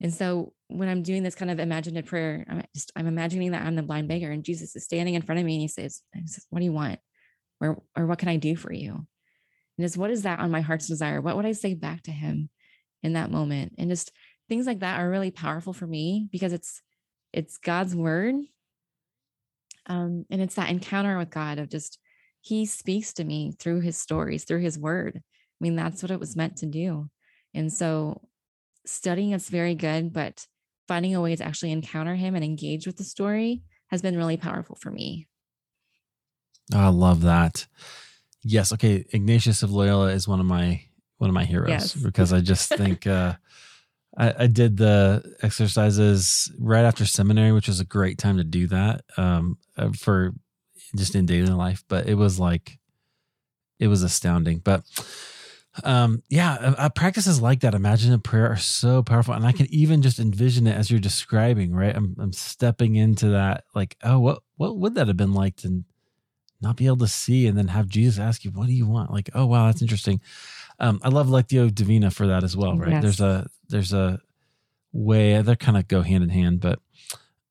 And 0.00 0.14
so 0.14 0.52
when 0.68 0.88
I'm 0.88 1.02
doing 1.02 1.22
this 1.22 1.34
kind 1.34 1.50
of 1.50 1.58
imaginative 1.58 2.08
prayer, 2.08 2.46
I'm 2.48 2.62
just 2.74 2.92
I'm 2.96 3.06
imagining 3.06 3.52
that 3.52 3.66
I'm 3.66 3.74
the 3.74 3.82
blind 3.82 4.08
beggar 4.08 4.30
and 4.30 4.44
Jesus 4.44 4.74
is 4.74 4.84
standing 4.84 5.14
in 5.14 5.22
front 5.22 5.38
of 5.38 5.44
me 5.44 5.54
and 5.54 5.62
he 5.62 5.68
says, 5.68 6.02
he 6.14 6.26
says 6.26 6.46
What 6.50 6.60
do 6.60 6.64
you 6.64 6.72
want? 6.72 7.00
Or 7.60 7.82
or 7.96 8.06
what 8.06 8.18
can 8.18 8.28
I 8.28 8.36
do 8.36 8.56
for 8.56 8.72
you? 8.72 8.92
And 8.92 9.84
just 9.84 9.98
what 9.98 10.10
is 10.10 10.22
that 10.22 10.38
on 10.38 10.50
my 10.50 10.60
heart's 10.60 10.88
desire? 10.88 11.20
What 11.20 11.36
would 11.36 11.46
I 11.46 11.52
say 11.52 11.74
back 11.74 12.02
to 12.04 12.10
him 12.10 12.48
in 13.02 13.12
that 13.14 13.30
moment? 13.30 13.74
And 13.76 13.90
just 13.90 14.12
things 14.48 14.66
like 14.66 14.80
that 14.80 15.00
are 15.00 15.10
really 15.10 15.30
powerful 15.30 15.72
for 15.72 15.86
me 15.86 16.28
because 16.32 16.52
it's 16.52 16.80
it's 17.32 17.58
God's 17.58 17.94
word. 17.94 18.34
Um, 19.86 20.26
and 20.30 20.40
it's 20.40 20.54
that 20.54 20.70
encounter 20.70 21.18
with 21.18 21.30
God 21.30 21.58
of 21.58 21.70
just 21.70 21.98
he 22.40 22.66
speaks 22.66 23.12
to 23.14 23.24
me 23.24 23.52
through 23.58 23.80
his 23.80 23.98
stories, 23.98 24.44
through 24.44 24.60
his 24.60 24.78
word. 24.78 25.16
I 25.16 25.58
mean, 25.60 25.76
that's 25.76 26.02
what 26.02 26.10
it 26.10 26.20
was 26.20 26.36
meant 26.36 26.56
to 26.58 26.66
do. 26.66 27.08
And 27.54 27.72
so 27.72 28.22
studying 28.86 29.32
it's 29.32 29.48
very 29.48 29.74
good, 29.74 30.12
but 30.12 30.46
finding 30.86 31.14
a 31.14 31.20
way 31.20 31.36
to 31.36 31.44
actually 31.44 31.72
encounter 31.72 32.14
him 32.14 32.34
and 32.34 32.44
engage 32.44 32.86
with 32.86 32.96
the 32.96 33.04
story 33.04 33.62
has 33.88 34.02
been 34.02 34.16
really 34.16 34.36
powerful 34.36 34.76
for 34.76 34.90
me. 34.90 35.26
I 36.74 36.88
love 36.88 37.22
that. 37.22 37.66
Yes. 38.42 38.72
Okay. 38.72 39.04
Ignatius 39.12 39.62
of 39.62 39.72
Loyola 39.72 40.12
is 40.12 40.28
one 40.28 40.40
of 40.40 40.46
my 40.46 40.82
one 41.16 41.28
of 41.28 41.34
my 41.34 41.44
heroes 41.44 41.68
yes. 41.68 41.94
because 41.94 42.32
I 42.32 42.40
just 42.40 42.68
think 42.68 43.06
uh 43.06 43.34
I, 44.16 44.34
I, 44.44 44.46
did 44.46 44.76
the 44.76 45.36
exercises 45.42 46.50
right 46.58 46.84
after 46.84 47.06
seminary, 47.06 47.52
which 47.52 47.68
was 47.68 47.78
a 47.78 47.84
great 47.84 48.18
time 48.18 48.38
to 48.38 48.44
do 48.44 48.66
that. 48.66 49.04
Um, 49.16 49.58
uh, 49.76 49.90
for 49.92 50.34
just 50.96 51.14
in 51.14 51.26
daily 51.26 51.50
life, 51.50 51.84
but 51.88 52.06
it 52.06 52.14
was 52.14 52.38
like 52.38 52.78
it 53.78 53.88
was 53.88 54.02
astounding. 54.02 54.58
But 54.58 54.84
um 55.84 56.22
yeah 56.28 56.54
uh, 56.54 56.88
practices 56.88 57.40
like 57.40 57.60
that 57.60 57.74
imaginative 57.74 58.22
prayer 58.22 58.50
are 58.50 58.56
so 58.56 59.02
powerful 59.02 59.34
and 59.34 59.46
i 59.46 59.52
can 59.52 59.66
even 59.70 60.02
just 60.02 60.18
envision 60.18 60.66
it 60.66 60.76
as 60.76 60.90
you're 60.90 61.00
describing 61.00 61.72
right 61.72 61.94
i'm, 61.94 62.16
I'm 62.18 62.32
stepping 62.32 62.96
into 62.96 63.30
that 63.30 63.64
like 63.74 63.96
oh 64.02 64.18
what 64.18 64.42
what 64.56 64.76
would 64.76 64.94
that 64.96 65.08
have 65.08 65.16
been 65.16 65.34
like 65.34 65.56
to 65.56 65.84
not 66.60 66.76
be 66.76 66.86
able 66.86 66.96
to 66.98 67.08
see 67.08 67.46
and 67.46 67.56
then 67.56 67.68
have 67.68 67.88
jesus 67.88 68.18
ask 68.18 68.44
you 68.44 68.50
what 68.50 68.66
do 68.66 68.72
you 68.72 68.86
want 68.86 69.12
like 69.12 69.30
oh 69.34 69.46
wow 69.46 69.66
that's 69.66 69.82
interesting 69.82 70.20
um 70.80 71.00
i 71.04 71.08
love 71.08 71.28
lectio 71.28 71.72
divina 71.72 72.10
for 72.10 72.26
that 72.26 72.42
as 72.42 72.56
well 72.56 72.76
right 72.76 72.92
yes. 72.92 73.02
there's 73.02 73.20
a 73.20 73.48
there's 73.68 73.92
a 73.92 74.20
way 74.92 75.40
they 75.42 75.54
kind 75.54 75.76
of 75.76 75.86
go 75.86 76.02
hand 76.02 76.24
in 76.24 76.30
hand 76.30 76.60
but 76.60 76.80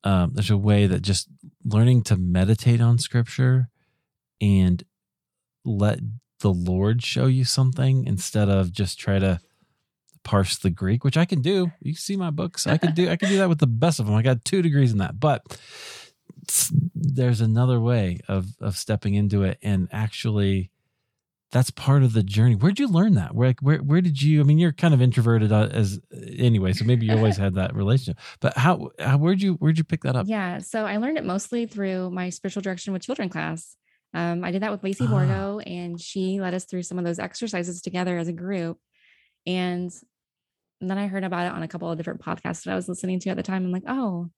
um, 0.04 0.32
there's 0.34 0.52
a 0.52 0.58
way 0.58 0.88
that 0.88 1.02
just 1.02 1.28
learning 1.68 2.02
to 2.02 2.16
meditate 2.16 2.82
on 2.82 2.98
scripture 2.98 3.70
and 4.42 4.84
let 5.66 6.00
the 6.40 6.54
Lord 6.54 7.04
show 7.04 7.26
you 7.26 7.44
something 7.44 8.06
instead 8.06 8.50
of 8.50 8.72
just 8.72 9.00
try 9.00 9.20
to 9.20 9.40
parse 10.24 10.58
the 10.58 10.70
Greek, 10.70 11.04
which 11.04 11.18
I 11.18 11.26
can 11.26 11.42
do. 11.42 11.72
You 11.82 11.94
see 11.94 12.16
my 12.16 12.30
books. 12.30 12.68
I 12.68 12.78
can 12.78 12.94
do 12.94 13.10
I 13.10 13.16
can 13.16 13.30
do 13.30 13.38
that 13.38 13.50
with 13.50 13.60
the 13.60 13.68
best 13.68 14.00
of 14.00 14.06
them. 14.06 14.16
I 14.16 14.22
got 14.22 14.46
two 14.46 14.62
degrees 14.62 14.92
in 14.92 15.00
that. 15.00 15.20
But 15.20 15.60
there's 16.96 17.42
another 17.42 17.80
way 17.80 18.20
of 18.28 18.48
of 18.62 18.78
stepping 18.78 19.16
into 19.16 19.44
it 19.44 19.58
and 19.62 19.88
actually 19.92 20.72
that's 21.52 21.72
part 21.72 22.04
of 22.04 22.14
the 22.14 22.24
journey. 22.24 22.56
Where'd 22.56 22.80
you 22.80 22.88
learn 22.88 23.14
that? 23.14 23.34
Where, 23.34 23.56
where, 23.62 23.78
where 23.78 24.02
did 24.02 24.22
you? 24.22 24.42
I 24.42 24.44
mean, 24.44 24.58
you're 24.58 24.74
kind 24.74 24.94
of 24.94 25.02
introverted 25.02 25.52
uh, 25.52 25.70
as 25.72 26.00
anyway, 26.38 26.74
so 26.74 26.84
maybe 26.84 27.06
you 27.06 27.14
always 27.14 27.38
had 27.46 27.56
that 27.56 27.74
relationship. 27.74 28.20
But 28.42 28.58
how, 28.58 28.90
how, 29.00 29.18
where'd 29.18 29.42
you, 29.42 29.54
where'd 29.54 29.78
you 29.78 29.86
pick 29.86 30.02
that 30.04 30.16
up? 30.16 30.28
Yeah, 30.28 30.60
so 30.60 30.86
I 30.86 30.98
learned 30.98 31.18
it 31.18 31.24
mostly 31.24 31.66
through 31.66 32.12
my 32.12 32.30
spiritual 32.30 32.62
direction 32.62 32.92
with 32.92 33.02
children 33.02 33.30
class. 33.30 33.78
Um, 34.14 34.44
I 34.44 34.52
did 34.52 34.62
that 34.62 34.72
with 34.72 34.84
Lacey 34.84 35.06
ah. 35.06 35.10
Borgo, 35.10 35.60
and 35.60 36.00
she 36.00 36.42
led 36.42 36.54
us 36.54 36.66
through 36.66 36.84
some 36.84 37.00
of 37.00 37.06
those 37.06 37.20
exercises 37.20 37.82
together 37.82 38.18
as 38.18 38.28
a 38.28 38.34
group. 38.34 38.78
And 39.46 39.92
then 40.82 40.98
I 40.98 41.08
heard 41.08 41.24
about 41.24 41.48
it 41.48 41.54
on 41.54 41.64
a 41.64 41.68
couple 41.68 41.90
of 41.90 41.98
different 41.98 42.22
podcasts 42.22 42.64
that 42.64 42.72
I 42.72 42.76
was 42.76 42.90
listening 42.90 43.20
to 43.22 43.30
at 43.30 43.38
the 43.38 43.44
time. 43.44 43.64
I'm 43.66 43.72
like, 43.72 43.84
oh. 43.88 44.30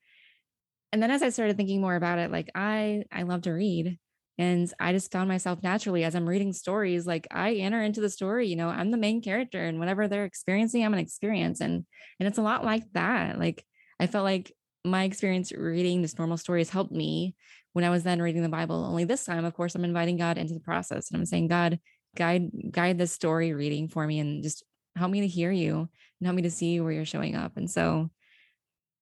And 0.92 1.02
then 1.02 1.12
as 1.12 1.24
I 1.24 1.30
started 1.30 1.58
thinking 1.58 1.82
more 1.82 1.96
about 1.96 2.20
it, 2.20 2.32
like 2.32 2.50
I, 2.54 3.04
I 3.12 3.24
love 3.24 3.44
to 3.44 3.52
read 3.52 3.98
and 4.40 4.74
i 4.80 4.92
just 4.92 5.12
found 5.12 5.28
myself 5.28 5.62
naturally 5.62 6.04
as 6.04 6.16
i'm 6.16 6.28
reading 6.28 6.54
stories 6.54 7.06
like 7.06 7.28
i 7.30 7.54
enter 7.56 7.84
into 7.84 8.02
the 8.02 8.10
story 8.10 8.48
you 8.48 8.56
know 8.56 8.70
i'm 8.70 8.90
the 8.90 8.98
main 8.98 9.22
character 9.22 9.64
and 9.64 9.78
whatever 9.78 10.08
they're 10.08 10.26
experiencing 10.26 10.84
i'm 10.84 10.94
an 10.94 11.00
experience. 11.00 11.62
And 11.62 11.86
and 12.20 12.28
it's 12.28 12.38
a 12.38 12.42
lot 12.42 12.66
like 12.66 12.92
that. 12.94 13.38
Like 13.38 13.64
i 14.00 14.08
felt 14.08 14.24
like 14.24 14.52
my 14.86 15.04
experience 15.04 15.52
reading 15.52 16.02
this 16.02 16.18
normal 16.18 16.38
stories 16.38 16.70
helped 16.70 16.92
me 16.92 17.36
when 17.74 17.86
i 17.86 17.90
was 17.90 18.04
then 18.04 18.22
reading 18.22 18.42
the 18.42 18.50
bible. 18.50 18.84
Only 18.86 19.04
this 19.04 19.26
time 19.26 19.46
of 19.46 19.54
course 19.54 19.76
i'm 19.76 19.86
inviting 19.86 20.18
god 20.18 20.38
into 20.38 20.54
the 20.54 20.60
process 20.60 21.12
and 21.12 21.20
i'm 21.20 21.26
saying 21.26 21.48
god 21.48 21.80
guide 22.16 22.50
guide 22.72 22.98
this 22.98 23.12
story 23.12 23.54
reading 23.54 23.88
for 23.88 24.08
me 24.08 24.20
and 24.20 24.42
just 24.42 24.64
help 24.96 25.12
me 25.12 25.22
to 25.22 25.28
hear 25.28 25.52
you 25.52 25.78
and 26.20 26.26
help 26.26 26.36
me 26.36 26.42
to 26.42 26.52
see 26.52 26.80
where 26.80 26.92
you're 26.92 27.06
showing 27.06 27.36
up. 27.36 27.56
And 27.56 27.70
so 27.70 28.10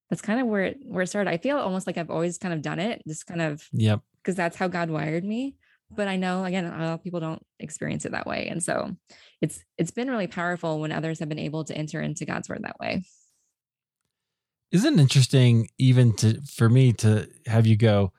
that's 0.09 0.21
kind 0.21 0.39
of 0.39 0.47
where 0.47 0.63
it 0.63 0.77
where 0.85 1.03
it 1.03 1.07
started. 1.07 1.29
I 1.29 1.37
feel 1.37 1.57
almost 1.57 1.87
like 1.87 1.97
i've 1.97 2.11
always 2.11 2.37
kind 2.37 2.53
of 2.53 2.61
done 2.61 2.79
it 2.79 3.01
just 3.07 3.25
kind 3.27 3.41
of 3.41 3.67
yep 3.71 4.01
because 4.21 4.35
that's 4.35 4.57
how 4.57 4.67
God 4.67 4.89
wired 4.89 5.23
me. 5.23 5.55
But 5.89 6.07
I 6.07 6.17
know 6.17 6.43
again, 6.43 6.65
a 6.65 6.69
lot 6.69 6.93
of 6.93 7.03
people 7.03 7.19
don't 7.19 7.45
experience 7.59 8.05
it 8.05 8.11
that 8.11 8.27
way. 8.27 8.47
And 8.49 8.61
so 8.61 8.95
it's 9.41 9.63
it's 9.77 9.91
been 9.91 10.09
really 10.09 10.27
powerful 10.27 10.79
when 10.79 10.91
others 10.91 11.19
have 11.19 11.29
been 11.29 11.39
able 11.39 11.63
to 11.65 11.77
enter 11.77 12.01
into 12.01 12.25
God's 12.25 12.49
word 12.49 12.63
that 12.63 12.79
way. 12.79 13.03
Isn't 14.71 14.99
it 14.99 15.01
interesting 15.01 15.69
even 15.77 16.13
to 16.17 16.41
for 16.41 16.69
me 16.69 16.91
to 16.93 17.29
have 17.45 17.65
you 17.65 17.77
go, 17.77 18.11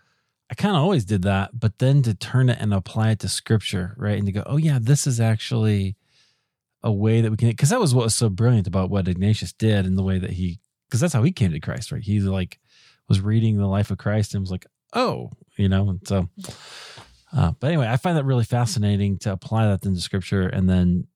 I 0.51 0.55
kind 0.55 0.75
of 0.75 0.83
always 0.83 1.05
did 1.05 1.23
that, 1.23 1.59
but 1.59 1.79
then 1.79 2.03
to 2.03 2.15
turn 2.15 2.49
it 2.49 2.59
and 2.59 2.73
apply 2.73 3.11
it 3.11 3.19
to 3.21 3.29
scripture, 3.29 3.95
right? 3.99 4.17
And 4.17 4.27
to 4.27 4.33
go, 4.33 4.43
oh 4.47 4.57
yeah, 4.57 4.79
this 4.81 5.07
is 5.07 5.21
actually 5.21 5.97
a 6.83 6.93
way 6.93 7.21
that 7.21 7.31
we 7.31 7.37
can 7.37 7.49
because 7.49 7.71
that 7.71 7.81
was 7.81 7.95
what 7.95 8.05
was 8.05 8.15
so 8.15 8.31
brilliant 8.31 8.67
about 8.67 8.89
what 8.89 9.09
Ignatius 9.09 9.53
did 9.53 9.85
and 9.85 9.99
the 9.99 10.03
way 10.03 10.19
that 10.19 10.31
he 10.31 10.61
because 10.89 11.01
that's 11.01 11.13
how 11.13 11.23
he 11.23 11.33
came 11.33 11.53
to 11.53 11.61
Christ, 11.61 11.93
right? 11.93 12.03
He 12.03 12.21
like 12.21 12.59
was 13.09 13.21
reading 13.21 13.59
the 13.59 13.67
life 13.67 13.91
of 13.91 13.99
Christ 13.99 14.35
and 14.35 14.41
was 14.41 14.51
like, 14.51 14.67
oh, 14.93 15.31
you 15.57 15.69
know, 15.69 15.91
and 15.91 16.01
so. 16.07 16.29
Uh, 17.37 17.53
but 17.61 17.69
anyway, 17.69 17.87
I 17.87 17.97
find 17.97 18.17
that 18.17 18.25
really 18.25 18.45
fascinating 18.45 19.19
to 19.19 19.33
apply 19.33 19.67
that 19.67 19.85
into 19.85 20.01
scripture 20.01 20.47
and 20.47 20.69
then 20.69 21.07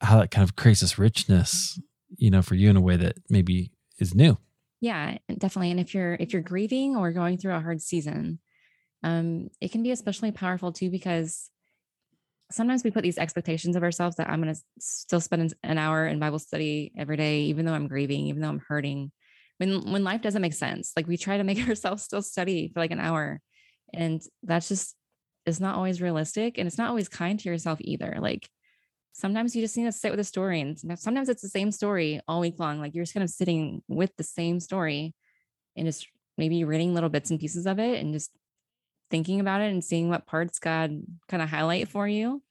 how 0.00 0.18
that 0.20 0.30
kind 0.30 0.44
of 0.48 0.56
creates 0.56 0.80
this 0.80 0.98
richness, 0.98 1.80
you 2.16 2.30
know, 2.30 2.42
for 2.42 2.54
you 2.54 2.70
in 2.70 2.76
a 2.76 2.80
way 2.80 2.96
that 2.96 3.16
maybe 3.28 3.72
is 3.98 4.14
new. 4.14 4.38
Yeah, 4.80 5.18
definitely. 5.28 5.70
And 5.72 5.80
if 5.80 5.92
you're 5.92 6.14
if 6.14 6.32
you're 6.32 6.40
grieving 6.40 6.96
or 6.96 7.12
going 7.12 7.36
through 7.36 7.54
a 7.54 7.60
hard 7.60 7.82
season, 7.82 8.38
um, 9.02 9.50
it 9.60 9.72
can 9.72 9.82
be 9.82 9.90
especially 9.90 10.32
powerful 10.32 10.72
too 10.72 10.90
because 10.90 11.50
sometimes 12.50 12.82
we 12.82 12.90
put 12.90 13.02
these 13.02 13.18
expectations 13.18 13.76
of 13.76 13.82
ourselves 13.82 14.16
that 14.16 14.28
I'm 14.28 14.42
going 14.42 14.54
to 14.54 14.60
still 14.78 15.20
spend 15.20 15.54
an 15.62 15.78
hour 15.78 16.06
in 16.06 16.18
Bible 16.18 16.38
study 16.38 16.92
every 16.96 17.16
day, 17.16 17.42
even 17.42 17.64
though 17.64 17.74
I'm 17.74 17.88
grieving, 17.88 18.26
even 18.26 18.40
though 18.40 18.48
I'm 18.48 18.62
hurting 18.66 19.12
when 19.60 19.92
when 19.92 20.02
life 20.02 20.22
doesn't 20.22 20.42
make 20.42 20.54
sense 20.54 20.92
like 20.96 21.06
we 21.06 21.16
try 21.16 21.36
to 21.36 21.44
make 21.44 21.58
ourselves 21.68 22.02
still 22.02 22.22
study 22.22 22.70
for 22.72 22.80
like 22.80 22.90
an 22.90 23.00
hour 23.00 23.40
and 23.92 24.20
that's 24.42 24.68
just 24.68 24.96
it's 25.46 25.60
not 25.60 25.76
always 25.76 26.00
realistic 26.00 26.58
and 26.58 26.66
it's 26.66 26.78
not 26.78 26.88
always 26.88 27.08
kind 27.08 27.38
to 27.40 27.48
yourself 27.48 27.78
either. 27.80 28.16
Like 28.20 28.48
sometimes 29.12 29.54
you 29.54 29.62
just 29.62 29.76
need 29.76 29.84
to 29.84 29.92
sit 29.92 30.10
with 30.10 30.20
a 30.20 30.24
story 30.24 30.60
and 30.60 30.78
sometimes 30.98 31.28
it's 31.28 31.42
the 31.42 31.48
same 31.48 31.72
story 31.72 32.20
all 32.28 32.40
week 32.40 32.58
long. 32.58 32.80
Like 32.80 32.94
you're 32.94 33.04
just 33.04 33.14
kind 33.14 33.24
of 33.24 33.30
sitting 33.30 33.82
with 33.88 34.14
the 34.16 34.24
same 34.24 34.60
story 34.60 35.14
and 35.76 35.86
just 35.86 36.06
maybe 36.36 36.64
reading 36.64 36.94
little 36.94 37.08
bits 37.08 37.30
and 37.30 37.40
pieces 37.40 37.66
of 37.66 37.78
it 37.78 38.00
and 38.00 38.12
just 38.12 38.30
thinking 39.10 39.40
about 39.40 39.60
it 39.60 39.72
and 39.72 39.82
seeing 39.82 40.08
what 40.08 40.26
parts 40.26 40.58
God 40.58 41.02
kind 41.28 41.42
of 41.42 41.48
highlight 41.48 41.88
for 41.88 42.06
you. 42.06 42.42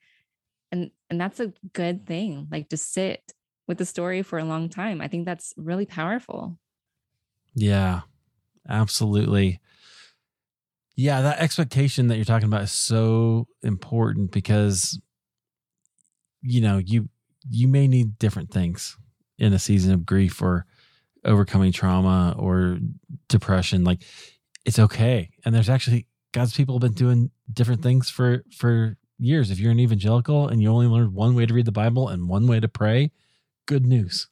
And 0.72 0.92
and 1.10 1.20
that's 1.20 1.40
a 1.40 1.54
good 1.74 2.06
thing. 2.06 2.48
Like 2.52 2.70
to 2.70 2.78
sit 2.78 3.22
with 3.68 3.78
the 3.78 3.86
story 3.86 4.24
for 4.24 4.40
a 4.40 4.46
long 4.46 4.70
time. 4.70 5.00
I 5.00 5.08
think 5.08 5.26
that's 5.26 5.54
really 5.58 5.86
powerful. 5.86 6.58
Yeah. 7.54 8.02
Absolutely. 8.68 9.60
Yeah, 10.96 11.22
that 11.22 11.40
expectation 11.40 12.08
that 12.08 12.18
you're 12.18 12.26
talking 12.26 12.48
about 12.48 12.64
is 12.64 12.72
so 12.72 13.48
important 13.64 14.32
because 14.32 15.00
you 16.42 16.62
know, 16.62 16.78
you 16.78 17.10
you 17.50 17.68
may 17.68 17.88
need 17.88 18.20
different 18.20 18.52
things 18.52 18.98
in 19.38 19.54
a 19.54 19.60
season 19.60 19.94
of 19.94 20.06
grief 20.06 20.42
or 20.42 20.66
overcoming 21.26 21.72
trauma 21.72 22.36
or 22.38 22.80
depression. 23.28 23.84
Like 23.84 24.02
it's 24.66 24.80
okay. 24.80 25.32
And 25.46 25.54
there's 25.54 25.70
actually 25.70 26.08
God's 26.34 26.54
people 26.54 26.76
have 26.76 26.82
been 26.82 26.94
doing 26.94 27.32
different 27.52 27.82
things 27.82 28.10
for 28.10 28.44
for 28.56 28.98
years. 29.18 29.52
If 29.52 29.60
you're 29.60 29.72
an 29.72 29.80
evangelical 29.80 30.48
and 30.48 30.62
you 30.62 30.70
only 30.70 30.88
learned 30.88 31.14
one 31.14 31.36
way 31.36 31.46
to 31.46 31.54
read 31.54 31.66
the 31.66 31.72
Bible 31.72 32.08
and 32.08 32.30
one 32.30 32.48
way 32.48 32.60
to 32.60 32.68
pray, 32.68 33.12
good 33.66 33.86
news. 33.86 34.28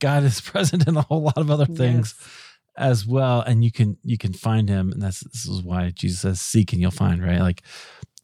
God 0.00 0.24
is 0.24 0.40
present 0.42 0.86
in 0.86 0.96
a 0.96 1.02
whole 1.02 1.22
lot 1.22 1.38
of 1.38 1.50
other 1.50 1.66
things 1.66 2.14
yes. 2.18 2.47
As 2.78 3.06
well. 3.06 3.40
And 3.40 3.64
you 3.64 3.72
can 3.72 3.98
you 4.02 4.16
can 4.16 4.32
find 4.32 4.68
him. 4.68 4.92
And 4.92 5.02
that's 5.02 5.20
this 5.20 5.46
is 5.46 5.62
why 5.62 5.90
Jesus 5.90 6.20
says, 6.20 6.40
seek 6.40 6.72
and 6.72 6.80
you'll 6.80 6.90
find, 6.90 7.22
right? 7.22 7.40
Like 7.40 7.62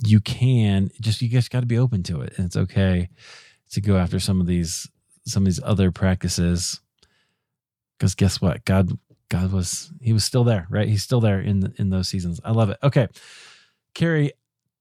you 0.05 0.21
can 0.21 0.91
just 1.01 1.21
you 1.21 1.29
just 1.29 1.51
gotta 1.51 1.67
be 1.67 1.79
open 1.79 2.03
to 2.05 2.21
it. 2.21 2.35
And 2.37 2.47
it's 2.47 2.57
okay 2.57 3.09
to 3.73 3.81
go 3.81 3.97
after 3.97 4.21
some 4.21 4.41
of 4.41 4.47
these 4.47 4.89
some 5.27 5.43
of 5.43 5.47
these 5.47 5.61
other 5.63 5.91
practices. 5.91 6.81
Because 7.99 8.15
guess 8.15 8.41
what? 8.41 8.65
God 8.65 8.97
God 9.29 9.53
was 9.53 9.93
he 10.01 10.13
was 10.13 10.25
still 10.25 10.45
there, 10.45 10.67
right? 10.71 10.89
He's 10.89 11.03
still 11.03 11.21
there 11.21 11.41
in 11.41 11.75
in 11.79 11.91
those 11.91 12.09
seasons. 12.09 12.41
I 12.45 12.53
love 12.53 12.71
it. 12.71 12.79
Okay, 12.83 13.09
Kari, 13.95 14.33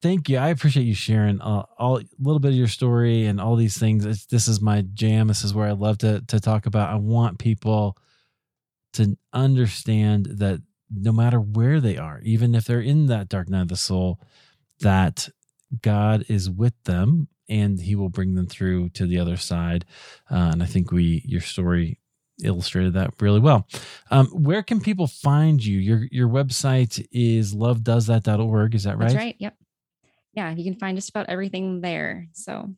thank 0.02 0.30
you. 0.30 0.38
I 0.38 0.50
appreciate 0.50 0.84
you 0.84 0.94
sharing 0.94 1.42
uh, 1.42 1.64
all 1.80 1.98
a 1.98 2.04
little 2.20 2.40
bit 2.40 2.50
of 2.50 2.58
your 2.58 2.68
story 2.68 3.26
and 3.26 3.40
all 3.40 3.56
these 3.56 3.78
things. 3.78 4.06
It's, 4.06 4.26
this 4.26 4.48
is 4.48 4.62
my 4.62 4.82
jam. 4.94 5.28
This 5.28 5.44
is 5.44 5.54
where 5.54 5.68
I 5.68 5.72
love 5.72 5.98
to 6.00 6.22
to 6.28 6.40
talk 6.40 6.66
about. 6.66 6.90
I 6.90 6.96
want 6.96 7.40
people 7.40 7.98
to 8.94 9.18
understand 9.34 10.28
that 10.38 10.62
no 10.90 11.12
matter 11.12 11.40
where 11.40 11.80
they 11.80 11.98
are, 11.98 12.20
even 12.24 12.56
if 12.56 12.66
they're 12.66 12.80
in 12.80 13.08
that 13.08 13.30
dark 13.30 13.50
night 13.50 13.64
of 13.64 13.68
the 13.70 13.76
soul, 13.76 14.20
that 14.80 15.30
God 15.82 16.26
is 16.30 16.50
with 16.50 16.74
them 16.84 17.28
and 17.50 17.80
He 17.80 17.96
will 17.96 18.10
bring 18.10 18.36
them 18.36 18.48
through 18.48 18.90
to 18.90 19.06
the 19.06 19.20
other 19.20 19.38
side. 19.38 19.86
Uh, 20.30 20.52
and 20.54 20.64
I 20.64 20.66
think 20.66 20.92
we 20.92 21.24
your 21.26 21.42
story 21.42 22.00
illustrated 22.44 22.94
that 22.94 23.22
really 23.22 23.40
well. 23.40 23.68
Um, 24.12 24.28
where 24.28 24.64
can 24.64 24.80
people 24.80 25.08
find 25.08 25.64
you? 25.64 25.80
Your 25.80 26.08
your 26.12 26.28
website 26.28 27.06
is 27.12 27.56
lovedoesthat.org. 27.56 28.76
Is 28.76 28.84
that 28.84 28.98
right? 28.98 29.06
That's 29.06 29.16
right. 29.16 29.36
Yep. 29.40 29.56
Yeah, 30.34 30.52
you 30.52 30.64
can 30.64 30.80
find 30.80 30.98
just 30.98 31.10
about 31.10 31.30
everything 31.30 31.82
there. 31.82 32.28
So 32.34 32.74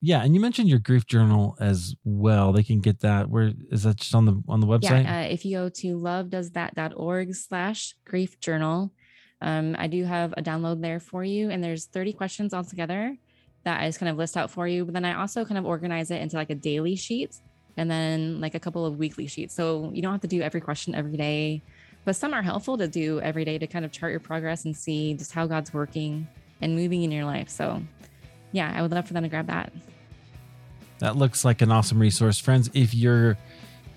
yeah, 0.00 0.22
and 0.22 0.34
you 0.34 0.40
mentioned 0.40 0.68
your 0.68 0.78
grief 0.78 1.06
journal 1.06 1.56
as 1.60 1.94
well. 2.04 2.52
They 2.52 2.62
can 2.62 2.80
get 2.80 3.00
that. 3.00 3.28
Where 3.28 3.52
is 3.70 3.82
that 3.82 3.96
just 3.96 4.14
on 4.14 4.26
the 4.26 4.42
on 4.48 4.60
the 4.60 4.66
website? 4.66 5.04
Yeah, 5.04 5.20
uh, 5.20 5.28
if 5.28 5.44
you 5.44 5.56
go 5.56 5.68
to 5.68 5.98
lovedoesthat.org 5.98 7.34
slash 7.34 7.94
grief 8.04 8.38
journal, 8.38 8.92
um, 9.40 9.74
I 9.78 9.88
do 9.88 10.04
have 10.04 10.34
a 10.36 10.42
download 10.42 10.80
there 10.82 11.00
for 11.00 11.24
you, 11.24 11.50
and 11.50 11.62
there's 11.62 11.86
30 11.86 12.12
questions 12.12 12.54
altogether 12.54 13.16
that 13.64 13.80
I 13.80 13.86
just 13.86 13.98
kind 13.98 14.08
of 14.08 14.16
list 14.16 14.36
out 14.36 14.50
for 14.50 14.68
you. 14.68 14.84
But 14.84 14.94
then 14.94 15.04
I 15.04 15.20
also 15.20 15.44
kind 15.44 15.58
of 15.58 15.66
organize 15.66 16.10
it 16.10 16.22
into 16.22 16.36
like 16.36 16.50
a 16.50 16.54
daily 16.54 16.94
sheet 16.94 17.36
and 17.76 17.90
then 17.90 18.40
like 18.40 18.54
a 18.54 18.60
couple 18.60 18.86
of 18.86 18.98
weekly 18.98 19.26
sheets. 19.26 19.54
So 19.54 19.90
you 19.92 20.02
don't 20.02 20.12
have 20.12 20.20
to 20.22 20.28
do 20.28 20.42
every 20.42 20.60
question 20.60 20.94
every 20.94 21.16
day, 21.16 21.62
but 22.04 22.16
some 22.16 22.34
are 22.34 22.42
helpful 22.42 22.78
to 22.78 22.88
do 22.88 23.20
every 23.20 23.44
day 23.44 23.58
to 23.58 23.66
kind 23.66 23.84
of 23.84 23.92
chart 23.92 24.12
your 24.12 24.20
progress 24.20 24.64
and 24.64 24.76
see 24.76 25.14
just 25.14 25.32
how 25.32 25.46
God's 25.46 25.74
working 25.74 26.26
and 26.60 26.74
moving 26.74 27.02
in 27.02 27.10
your 27.10 27.24
life. 27.24 27.48
So 27.48 27.82
yeah, 28.52 28.72
I 28.74 28.82
would 28.82 28.90
love 28.90 29.06
for 29.06 29.14
them 29.14 29.22
to 29.22 29.28
grab 29.28 29.46
that. 29.46 29.72
That 30.98 31.16
looks 31.16 31.44
like 31.44 31.62
an 31.62 31.70
awesome 31.70 31.98
resource. 31.98 32.38
Friends, 32.38 32.70
if 32.74 32.94
you're 32.94 33.36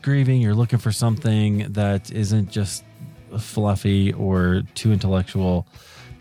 grieving, 0.01 0.41
you're 0.41 0.55
looking 0.55 0.79
for 0.79 0.91
something 0.91 1.71
that 1.73 2.11
isn't 2.11 2.51
just 2.51 2.83
fluffy 3.39 4.13
or 4.13 4.63
too 4.75 4.91
intellectual, 4.91 5.65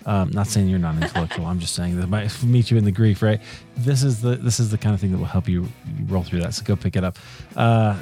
um, 0.06 0.30
not 0.30 0.46
saying 0.46 0.68
you're 0.68 0.78
not 0.78 0.94
intellectual. 0.96 1.46
I'm 1.46 1.58
just 1.58 1.74
saying 1.74 2.00
that 2.00 2.08
might 2.08 2.42
meet 2.44 2.70
you 2.70 2.78
in 2.78 2.84
the 2.84 2.92
grief, 2.92 3.22
right? 3.22 3.40
This 3.76 4.02
is 4.02 4.22
the 4.22 4.36
this 4.36 4.60
is 4.60 4.70
the 4.70 4.78
kind 4.78 4.94
of 4.94 5.00
thing 5.00 5.12
that 5.12 5.18
will 5.18 5.26
help 5.26 5.48
you 5.48 5.68
roll 6.06 6.22
through 6.22 6.40
that. 6.40 6.54
So 6.54 6.64
go 6.64 6.76
pick 6.76 6.96
it 6.96 7.04
up. 7.04 7.18
Uh, 7.56 7.98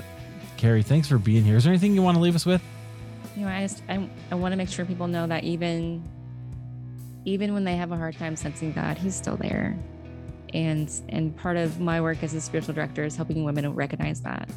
Kari, 0.57 0.83
thanks 0.83 1.09
for 1.09 1.19
being 1.19 1.45
here. 1.45 1.57
Is 1.57 1.65
there 1.65 1.73
anything 1.73 1.95
you 1.95 2.03
want 2.03 2.17
to 2.17 2.21
leave 2.21 2.35
us 2.35 2.47
with? 2.47 2.63
You 3.37 3.43
know, 3.43 3.49
I 3.49 3.63
just 3.63 3.83
I, 3.89 4.09
I 4.31 4.35
want 4.35 4.53
to 4.53 4.57
make 4.57 4.69
sure 4.69 4.85
people 4.85 5.09
know 5.09 5.27
that 5.27 5.45
even 5.45 6.03
even 7.25 7.53
when 7.53 7.65
they 7.65 7.77
have 7.77 7.93
a 7.93 7.97
hard 7.97 8.17
time 8.17 8.37
sensing 8.37 8.73
God, 8.73 8.99
He's 8.99 9.15
still 9.17 9.37
there. 9.37 9.77
And 10.55 10.91
and 11.09 11.37
part 11.37 11.57
of 11.57 11.81
my 11.81 12.01
work 12.01 12.23
as 12.23 12.35
a 12.35 12.41
spiritual 12.41 12.75
director 12.75 13.05
is 13.05 13.17
helping 13.17 13.45
women 13.45 13.75
recognize 13.75 14.21
that. 14.23 14.49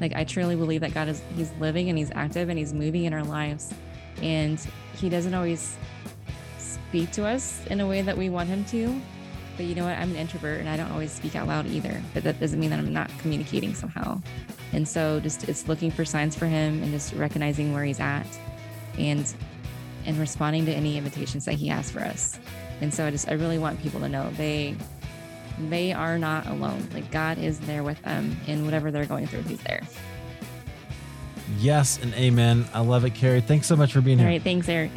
Like 0.00 0.14
I 0.14 0.24
truly 0.24 0.56
believe 0.56 0.80
that 0.82 0.94
God 0.94 1.08
is 1.08 1.22
He's 1.36 1.52
living 1.60 1.88
and 1.88 1.98
He's 1.98 2.10
active 2.14 2.48
and 2.48 2.58
He's 2.58 2.72
moving 2.72 3.04
in 3.04 3.12
our 3.12 3.24
lives. 3.24 3.72
And 4.22 4.60
He 4.96 5.08
doesn't 5.08 5.34
always 5.34 5.76
speak 6.88 7.12
to 7.12 7.26
us 7.26 7.60
in 7.66 7.80
a 7.80 7.86
way 7.86 8.00
that 8.02 8.16
we 8.16 8.30
want 8.30 8.48
him 8.48 8.64
to. 8.66 9.00
But 9.56 9.66
you 9.66 9.74
know 9.74 9.84
what? 9.84 9.98
I'm 9.98 10.10
an 10.10 10.16
introvert 10.16 10.60
and 10.60 10.68
I 10.68 10.76
don't 10.76 10.90
always 10.90 11.12
speak 11.12 11.36
out 11.36 11.46
loud 11.46 11.66
either. 11.66 12.00
But 12.14 12.22
that 12.24 12.40
doesn't 12.40 12.58
mean 12.58 12.70
that 12.70 12.78
I'm 12.78 12.92
not 12.92 13.10
communicating 13.18 13.74
somehow. 13.74 14.22
And 14.72 14.86
so 14.88 15.20
just 15.20 15.48
it's 15.48 15.68
looking 15.68 15.90
for 15.90 16.04
signs 16.04 16.34
for 16.36 16.46
him 16.46 16.82
and 16.82 16.92
just 16.92 17.12
recognizing 17.14 17.74
where 17.74 17.84
he's 17.84 18.00
at 18.00 18.26
and 18.98 19.32
and 20.06 20.18
responding 20.18 20.64
to 20.66 20.72
any 20.72 20.96
invitations 20.96 21.44
that 21.44 21.54
he 21.54 21.66
has 21.68 21.90
for 21.90 22.00
us. 22.00 22.38
And 22.80 22.94
so 22.94 23.04
I 23.04 23.10
just 23.10 23.28
I 23.28 23.32
really 23.32 23.58
want 23.58 23.80
people 23.82 24.00
to 24.00 24.08
know 24.08 24.30
they 24.36 24.76
they 25.58 25.92
are 25.92 26.18
not 26.18 26.46
alone. 26.46 26.88
Like 26.92 27.10
God 27.10 27.38
is 27.38 27.60
there 27.60 27.82
with 27.82 28.00
them 28.02 28.36
in 28.46 28.64
whatever 28.64 28.90
they're 28.90 29.06
going 29.06 29.26
through, 29.26 29.42
he's 29.42 29.60
there. 29.62 29.82
Yes 31.58 31.98
and 32.02 32.12
amen. 32.14 32.66
I 32.74 32.80
love 32.80 33.04
it, 33.04 33.14
Kari. 33.14 33.40
Thanks 33.40 33.66
so 33.66 33.76
much 33.76 33.92
for 33.92 34.00
being 34.00 34.18
All 34.18 34.24
here. 34.24 34.28
All 34.28 34.34
right. 34.34 34.42
Thanks, 34.42 34.68
Eric. 34.68 34.90